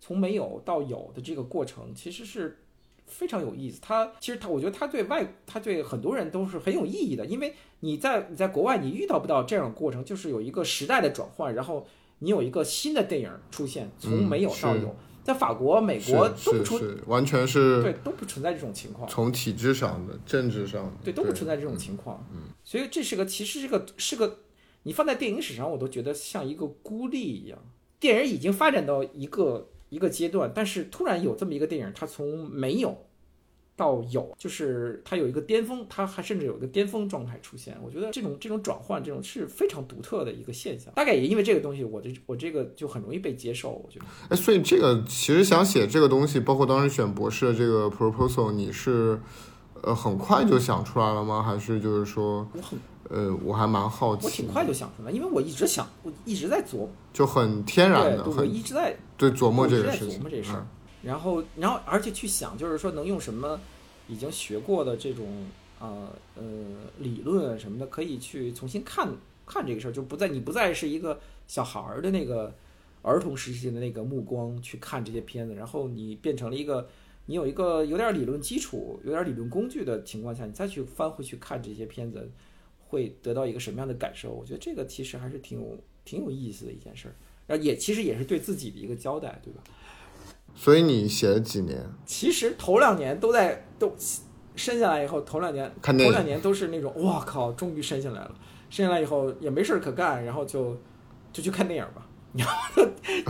[0.00, 2.58] 从没有到有的这个过程，其实是
[3.06, 3.80] 非常有意思。
[3.82, 11.86] 它其实它，我觉得它对外，它对很多人都是很有意义的，因为你在你在国外你遇到不到这样的过程，就是有一个时代的转换，然后
[12.20, 14.94] 你有一个新的电影出现，从没有到有。
[15.24, 19.08] 在法国、美国都不出，是，完全是对都不存在这种情况。
[19.08, 22.26] 从体制上的、政治上的，对，都不存在这种情况。
[22.34, 24.40] 嗯，所以这是个，其实是个是个，
[24.82, 27.56] 你放在电影史上，我都觉得像一个孤立一样。
[28.00, 32.96] 电影已经发展到一个一个阶段，但是突然有这么一个电影，它从没有
[33.76, 37.76] 到有，就是它有一个巅峰，它还甚至有一个巅峰状态出现。
[37.84, 40.90] 我觉得这种这种转换，这种是非常独特的一个现象。
[40.94, 43.70] 大概也因为这个东西，我这我这个就很容易被接受。
[43.70, 44.06] 我觉得。
[44.30, 49.20] 哎，所以这个其实想写这个东西，包括当时选博士的这个 proposal，你是
[49.82, 51.42] 呃很快就想出来了吗？
[51.42, 52.78] 还是就是说，我很
[53.12, 60.66] 呃，我还蛮好奇，我挺快就想出来，因为我一直想，我一直在琢磨，就很天然对，的，对我一直在对琢磨这个事情，琢磨这事儿嗯，
[61.02, 63.60] 然后，然后，而且去想，就是说能用什么
[64.08, 65.26] 已经学过的这种
[65.78, 66.42] 呃呃
[67.00, 69.06] 理论啊什么的，可以去重新看
[69.44, 72.54] 看这个事儿，就不再你不再是一个小孩儿的那个
[73.02, 76.88] 儿童时期的那个目光去看这些片子，然后你变成了一个
[77.26, 82.30] 你有一个有点理论基础、有点理论工具的情况下，你再去翻回去看这些片子，
[82.92, 84.30] 会得到一个什么样的感受？
[84.30, 87.14] 我觉得这个其实还是挺有挺有意思的一件事儿，
[87.46, 89.62] 然后也其实也是对自己的一个交代，对吧？
[90.54, 91.82] 所以你写了几年？
[92.04, 93.96] 其实头两年都在都
[94.54, 98.38] 生下来以后，头两年看头两年都是那种哇靠，终于生下来了。
[98.68, 100.76] 生下来以后也没事儿可干，然后就
[101.32, 102.82] 就去看电影吧，然后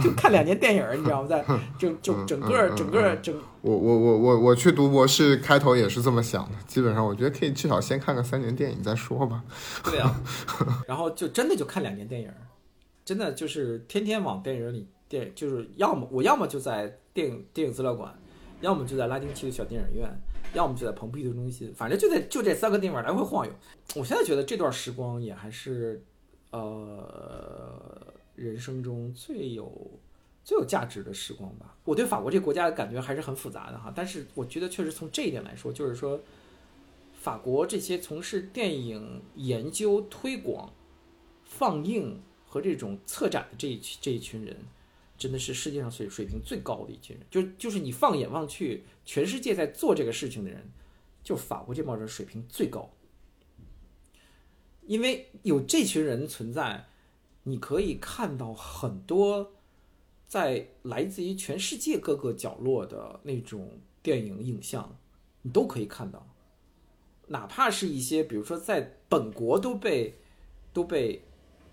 [0.02, 1.28] 就看两年电影，你知道吗？
[1.28, 1.44] 在
[1.78, 6.56] 就就整个整个整我我我我我去读博士，开头也是这么想的。
[6.66, 9.42] 基本上，我觉得可以至少先看个三年电影再说吧。
[9.84, 10.20] 对啊，
[10.86, 12.30] 然后就真的就看两年电影，
[13.04, 18.12] 真的就是天天往电影里电，就是要么我要么就在电影电影资料馆，
[18.60, 20.08] 要么就在拉丁区的小电影院，
[20.54, 23.52] 要么就在蓬皮杜中心，反正就在就这三个地方来回晃悠。
[23.94, 26.02] 我现在觉得这段时光也还是
[26.50, 28.12] 呃
[28.42, 30.00] 人生中最有
[30.44, 31.76] 最有价值的时光吧。
[31.84, 36.20] 我对法国这个国家的感觉还是很复杂的哈，但是我觉得确实从这一点来说，就是说。
[37.14, 40.74] 法国这些从事电影研究、推广、
[41.44, 44.56] 放映和这种策展的这一这一群人，
[45.16, 47.24] 真的是世界上水水平最高的一群人。
[47.30, 50.68] 就就是你放眼望去，全世界在做这个事情的人，
[51.22, 52.90] 就法国这帮人水平最高。
[54.88, 56.88] 因为有这群人存在，
[57.44, 59.52] 你可以看到很多
[60.26, 64.96] 在来自于全世界各个角落的那种电影影像，
[65.42, 66.26] 你都可以看到。
[67.28, 70.14] 哪怕是一些，比如说在本国都被
[70.72, 71.22] 都被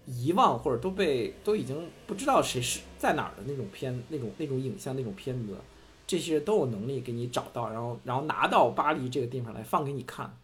[0.05, 5.55] 遗忘，或者都被都已经不知道谁是在哪儿的那种片、那种那种影像、那种片子，
[6.07, 10.37] 这些都有能力给你找到，然后然后拿到巴黎这个地方来放给你看。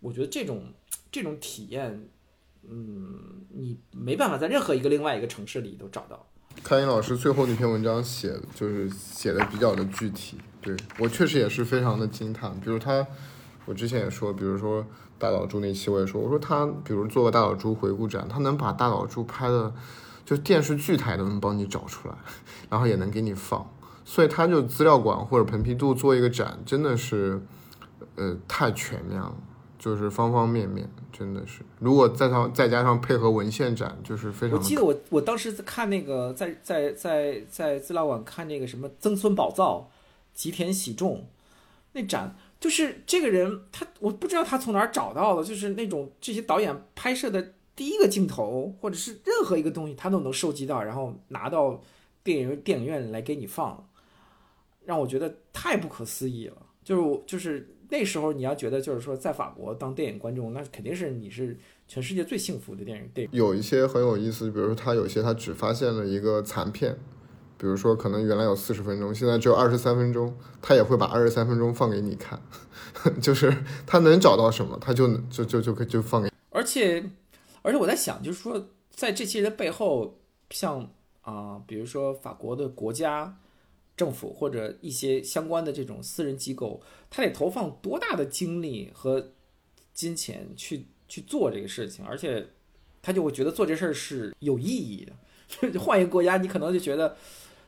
[0.00, 0.64] 我觉得这种
[1.10, 2.08] 这种体验，
[2.68, 6.26] 嗯，你没办法在任何一个另外一个城市里都找到。
[6.62, 12.52] 开云老师最后那篇文章写就是写的比较的具体，对我确实也是非常的惊叹。
[12.60, 13.06] 比如他，
[13.64, 14.86] 我之前也说，比如说
[15.18, 19.72] 大岛渚那期我也说，我说他比如做个大岛渚回顾展，他能把大岛渚拍的，
[20.24, 22.14] 就电视剧台都能帮你找出来，
[22.68, 23.68] 然后也能给你放，
[24.04, 27.40] 所以他就资料馆或者蓬皮杜做一个展，真的是，
[28.16, 29.34] 呃，太全面了。
[29.82, 31.62] 就是方方面面，真的是。
[31.80, 34.56] 如果再上再加上配合文献展，就是非常。
[34.56, 39.90] 我记得我我当时在看那个在在在在资料馆看那个什么曾村宝造、
[40.32, 41.26] 吉田喜重
[41.94, 51.82] 那展，就是这个人他我不知道他从哪儿找到的，就是那种这些导演拍摄的第一个镜头或者是任何一个东西，他都能收集到，然后拿到
[52.22, 53.84] 电影电影院来给你放，
[54.84, 56.56] 让我觉得太不可思议了。
[56.84, 61.54] 就是就是那时候你要觉得就是说在法国当电影观众，那肯定是你是
[61.86, 63.38] 全世界最幸福的电影电影。
[63.38, 66.96] 有一些很有意思，比如说他有些他只发现了一个残片，
[67.58, 72.40] 比如说可能原来有四十分钟，现在只有二十三分钟，他也会把二十三分钟放给你看，
[73.20, 73.54] 就是
[73.86, 76.30] 他能找到什么，他就就就就就放给。
[76.48, 77.04] 而且，
[77.60, 80.88] 而且我在想，就是说，在这些人背后，像
[81.20, 83.36] 啊，比如说法国的国家
[83.96, 89.32] 政府或者一些相关的这种私人机构，他得投放多大的精力和
[89.92, 92.46] 金钱去去做这个事情，而且
[93.02, 95.12] 他就会觉得做这事儿是有意义的。
[95.78, 97.14] 换一个国家，你可能就觉得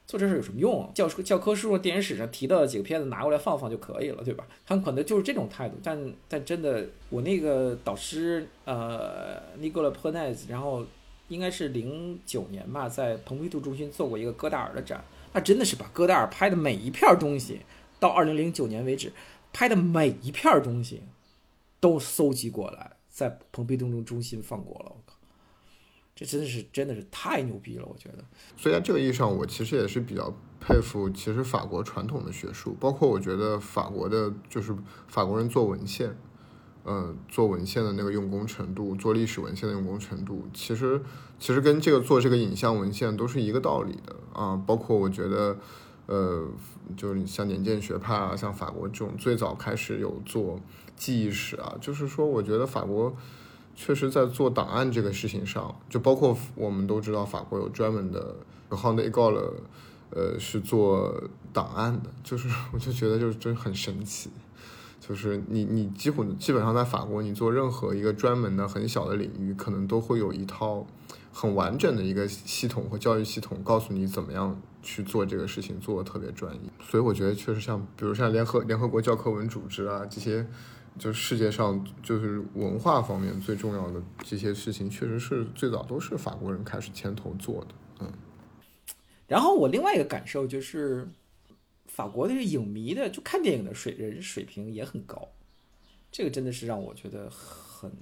[0.07, 0.91] 做这事儿有什么用啊？
[0.95, 4.47] 教教科书、电影史上提到的几个片子拿过来放放就可以了，对吧？
[4.65, 5.77] 他们可能就是这种态度。
[5.83, 10.87] 但但真的，我那个导师呃，Nicola p e n e z 然后
[11.29, 17.61] 应该是零九年吧，在蓬皮杜中心做过一个戈达尔的展，那真的是把戈达尔拍的每一片东西，
[18.01, 19.13] 到二零零九年为止
[19.53, 21.03] 拍的每一片东西
[21.81, 24.87] 都搜集过来，在蓬皮杜中中心放过了。
[24.87, 25.17] 我靠！
[26.15, 28.25] 这真的是真的是太牛逼了，我觉得。
[28.57, 34.73] 所以在这个意义上，我其实也是比较佩服，其实法国传统的学术，包括我觉得法国的，就是
[35.09, 36.17] 法国人做文献，
[36.85, 41.01] 呃，做文献的那个用功程度，做历史文献的用功程度，其实
[41.39, 44.55] 其实跟这个做这个影像文献都是一个道理的啊。
[44.67, 45.57] 包括我觉得，
[46.07, 46.47] 呃，
[46.97, 50.61] 就是像年鉴学派啊，像法国这种最早开始有做
[50.95, 53.17] 记忆史啊，就是说，我觉得法国。
[53.77, 58.37] 确实，在做档案这个事情上，就包括我们都知道，法国有专门的
[58.69, 59.55] h o n d e g a l
[60.11, 61.13] 呃，是做
[61.53, 62.09] 档案的。
[62.23, 64.31] 就是我就觉得，就是真很神奇。
[65.07, 70.87] 就是你你几乎基本上在法国，你做任何一个专门的很小的领域，可能都会有一套
[71.33, 76.61] 很完整的一个系统和教育系统，告诉你怎么样去做这个事情，做的特别专业。
[76.83, 80.47] 所以我觉得，确实像比如像联合联合国教科文组织啊这些。
[80.97, 87.67] 就是世界上就是文化方面最重要的这些事情，确实是最早都是法国人开始牵头做的，
[87.99, 88.13] 嗯。
[89.27, 91.09] 然后我另外一个感受就是，
[91.95, 95.29] 法国的影迷的就看电影的水人水平也很高，
[96.11, 97.93] 这个真的是让我觉得很，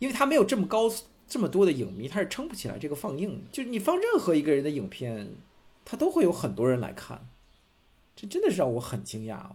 [0.00, 0.92] 因为他没有这么高
[1.28, 3.44] 这么多的影迷，他是撑不起来这个放映。
[3.52, 5.36] 就是你放任何一个人的影片，
[5.84, 7.28] 他都会有很多人来看，
[8.16, 9.50] 这真的是让我很惊讶。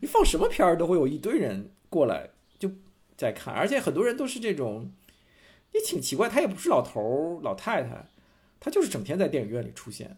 [0.00, 1.72] 你放什么片儿都会有一堆人。
[1.90, 2.70] 过来就
[3.18, 4.90] 在看，而且很多人都是这种，
[5.72, 6.26] 也挺奇怪。
[6.26, 8.08] 他也不是老头儿、老太太，
[8.58, 10.16] 他就是整天在电影院里出现，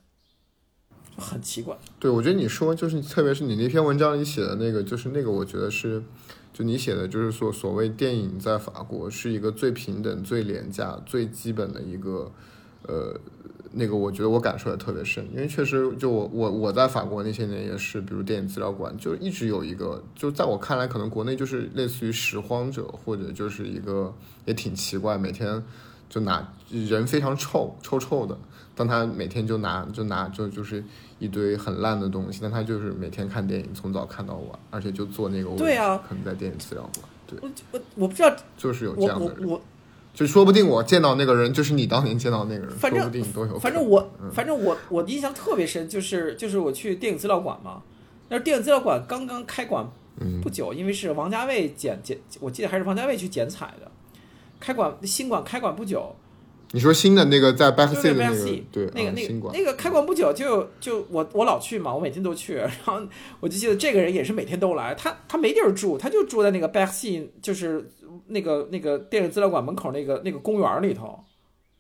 [1.17, 1.77] 很奇怪。
[1.99, 6.03] 对，我觉得你说就是，特别是你那篇文章里写的那个，就是那个，我觉得是，
[6.53, 12.31] 就你写的，就是说，所谓电影在法国是一个最平等、最廉价、最基本的一个，
[12.83, 13.21] 呃。
[13.77, 24.15] 那个我觉得我感受也特别深，因为确实就我我我在法国那些年也是，比如电影资料馆就一直有一个，就在我看来可能国内就是类似于拾荒者或者就是一个
[24.45, 25.61] 也挺奇怪，每天
[26.09, 28.39] 就拿人非常臭臭臭的，
[28.75, 30.83] 但他每天就拿就拿就就是
[31.19, 39.61] 一堆很烂的东西，但他就是每天看电影从早看到晚，而且就坐那个位置，对啊，可能在电影资料馆，对，我我我不知道，就是有这样的人。
[40.13, 43.59] 就说不定我见到那个人就是你当年见到那个人，反正都有。
[43.59, 47.83] 反正我反正我我印象特别深，就是就是我去电影资料馆嘛，
[48.29, 49.85] 那电影资料馆刚刚开馆
[50.41, 53.91] 不久，因为是王家卫剪剪，我记得还是王家卫去剪彩的，
[54.61, 56.15] 开馆新馆开馆不久。
[56.75, 63.01] 你说新的那个在 Back Sea 那个对那个那个那个开馆不久就就我我老去嘛，我每天都去，然后
[63.41, 67.91] 我就记得这个人也是每天都来，他他没地儿住，他就住在那个 Back Sea，就是。
[68.27, 71.19] 那个那个电影资料馆门口那个那个公园里头，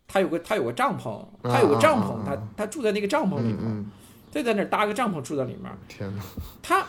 [0.08, 3.60] 他有个他有个帐篷，他有个帐篷，他他住在那个帐篷里头，
[4.32, 5.72] 就在那搭个帐篷住在里面。
[5.86, 6.22] 天哪！
[6.60, 6.84] 他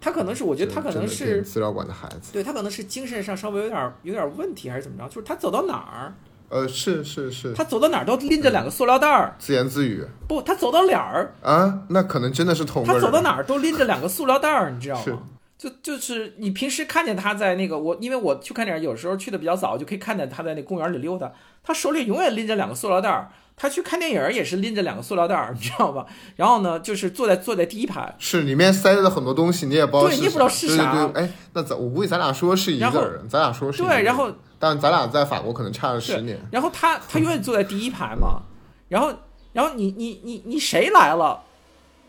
[0.00, 5.08] 他可能是我觉得他可能是资料馆的孩子，对他可能是精神上稍微有点有点问题还是怎么着？
[5.08, 6.12] 就是他走到哪儿，
[6.48, 10.04] 呃，是是是，他走到哪儿都拎着两个塑料袋儿，自言自语。
[10.26, 11.80] 不，他走到哪儿啊？
[11.88, 15.22] 那可能真的是同他走到哪儿都拎着两个塑料袋儿，你知道吗？
[15.58, 21.32] 就就是你平时看见他在那个我，因为我去看电影，有时候去的比较早，就可以看见他在那公园里溜达。
[21.64, 23.28] 他手里永远拎着两个塑料袋儿。
[23.60, 26.06] 他去看电影也是拎着两个塑料袋儿，你知道吧？
[26.36, 30.92] 然后呢，就是坐在坐在第一排，是里面塞了很多东西，你也不知道对，你也不知道是啥。
[30.92, 36.38] 对对，哎，那咱我估计咱俩说是一个人，咱俩说是对，然后但咱俩在法国可能差了十年。
[36.50, 38.42] 然后他他永远坐在第一排嘛，
[38.88, 39.12] 然后
[39.52, 41.42] 然后你你你你谁来了，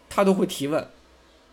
[0.09, 0.87] 他都会提问。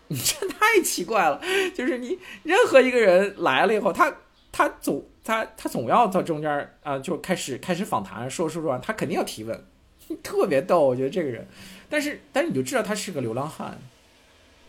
[0.08, 1.40] 你 这太奇怪了，
[1.74, 4.14] 就是你任何一个人来了以后，他
[4.52, 9.64] 他总他他总要在中间啊，就开始开始访谈，说说说，他肯定要提问，
[10.22, 11.44] 特别逗，我觉得这个人，
[11.90, 13.76] 但是但是你就知道他是个流浪汉，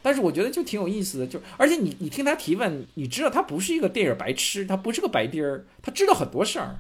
[0.08, 6.80] 但是我觉得就挺有意思的，就而且你你听他提问，你知道他不是一个电影白痴，他不是个白丁儿，他知道很多事儿，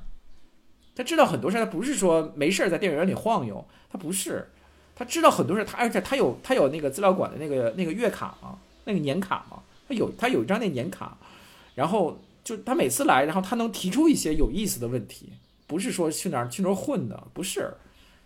[0.95, 4.48] 他知道很多事儿，他不是说没事儿在电影院里晃悠，他不是。
[4.95, 11.18] 他知道很多事儿，他而且他有他有那个资料馆的那个那个月卡嘛，那个年卡嘛，他有他有一张那年卡，
[11.76, 15.34] 然后就他每次来，然后他能提出一些有意思的问题，
[15.68, 17.74] 不是说去哪儿去哪儿混的，不是。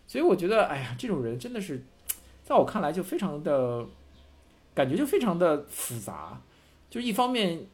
[0.06, 1.84] 所以我觉得，哎呀，这种人真的是，
[2.46, 3.86] 在我看来就非常的，
[4.74, 6.42] 感觉就非常的复杂。
[6.90, 7.66] 就一方面，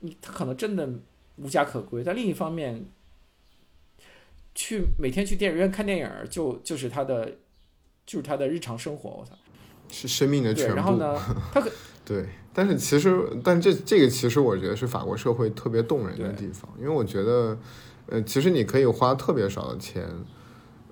[0.00, 0.88] 你他可能真的
[1.36, 2.84] 无家可归，但另一方面，
[4.54, 7.26] 去每天去电影院看电影，就就是他的，
[8.04, 9.10] 就是他的日常生活。
[9.10, 9.32] 我操，
[9.90, 10.74] 是生命的全部。
[10.74, 11.16] 然后呢，
[11.54, 11.70] 他可
[12.04, 17.58] 对，但是其实，但这这个其实我觉得是法国社会特别动人的地方，因为我觉得，
[18.06, 20.08] 呃，其实你可以花特别少的钱。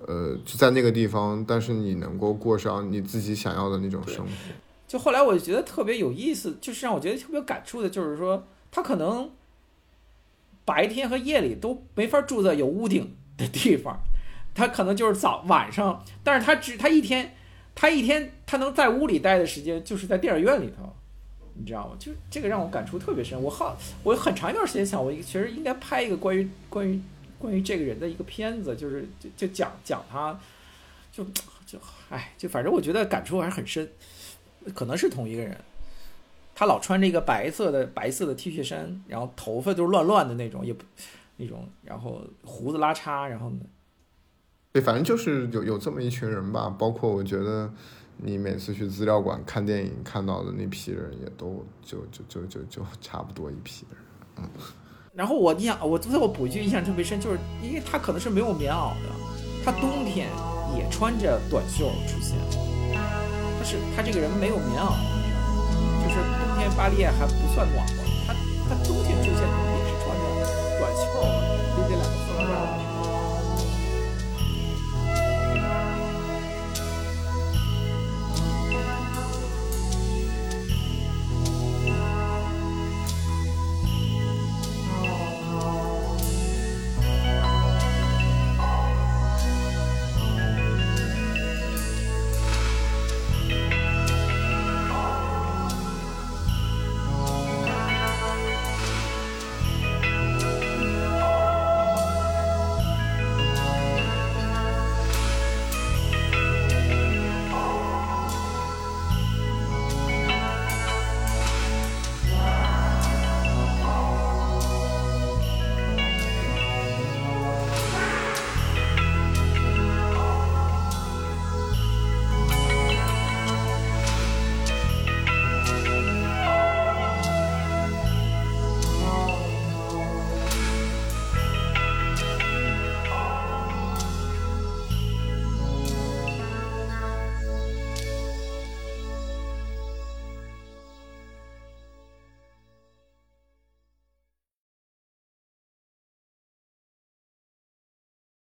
[0.07, 4.31] 呃，就在那个地方，但是你能够过上你自己想要的那种生活。
[4.95, 9.29] 就后来我就觉得特别有意思，就是让我觉得特别有感触的，就是说他可能
[10.63, 13.99] 白天和夜里都没法住在有屋顶的地方，
[14.53, 17.35] 他可能就是早晚上，但是他只他一天
[17.75, 20.95] 他一天他能在屋里待的时间就是在电影院里头，
[21.55, 21.97] 你知道吗？
[21.99, 23.37] 就这个让我感触特别深。
[23.43, 27.01] 我好我很长一段时间想，我其实应该拍一个关于关于。
[27.37, 30.39] 关于这个人的一个片子，就是就就讲讲他，
[31.11, 31.23] 就
[31.67, 31.77] 就
[32.09, 33.87] 哎，就反正我觉得感触还是很深，
[34.73, 35.57] 可能是同一个人。
[36.57, 40.85] 他老穿着一个白色的白色的 T 恤衫，然后头发都是乱乱的那种，也不
[41.35, 43.57] 那种，然后胡子拉碴，然后呢，
[44.71, 46.73] 对，反正就是有有这么一群人吧。
[46.79, 47.69] 包括我觉得
[48.15, 53.99] 你每次去资料馆看电影看到的那批人，也都就就就就就差不多一批人，
[54.37, 54.49] 嗯。
[55.13, 59.09] 然后我印象，我最后补一句印象特别深，就是因为他可能是没有棉袄的，
[59.65, 60.29] 他冬天
[60.77, 62.64] 也穿着短袖出现。
[63.65, 64.93] 是他这个人没有棉袄，
[66.03, 67.93] 就是冬天巴黎还不算暖和，
[68.27, 68.33] 他
[68.69, 70.23] 他冬天出现也是穿着
[70.79, 71.03] 短袖，
[71.89, 72.84] 这两个风格。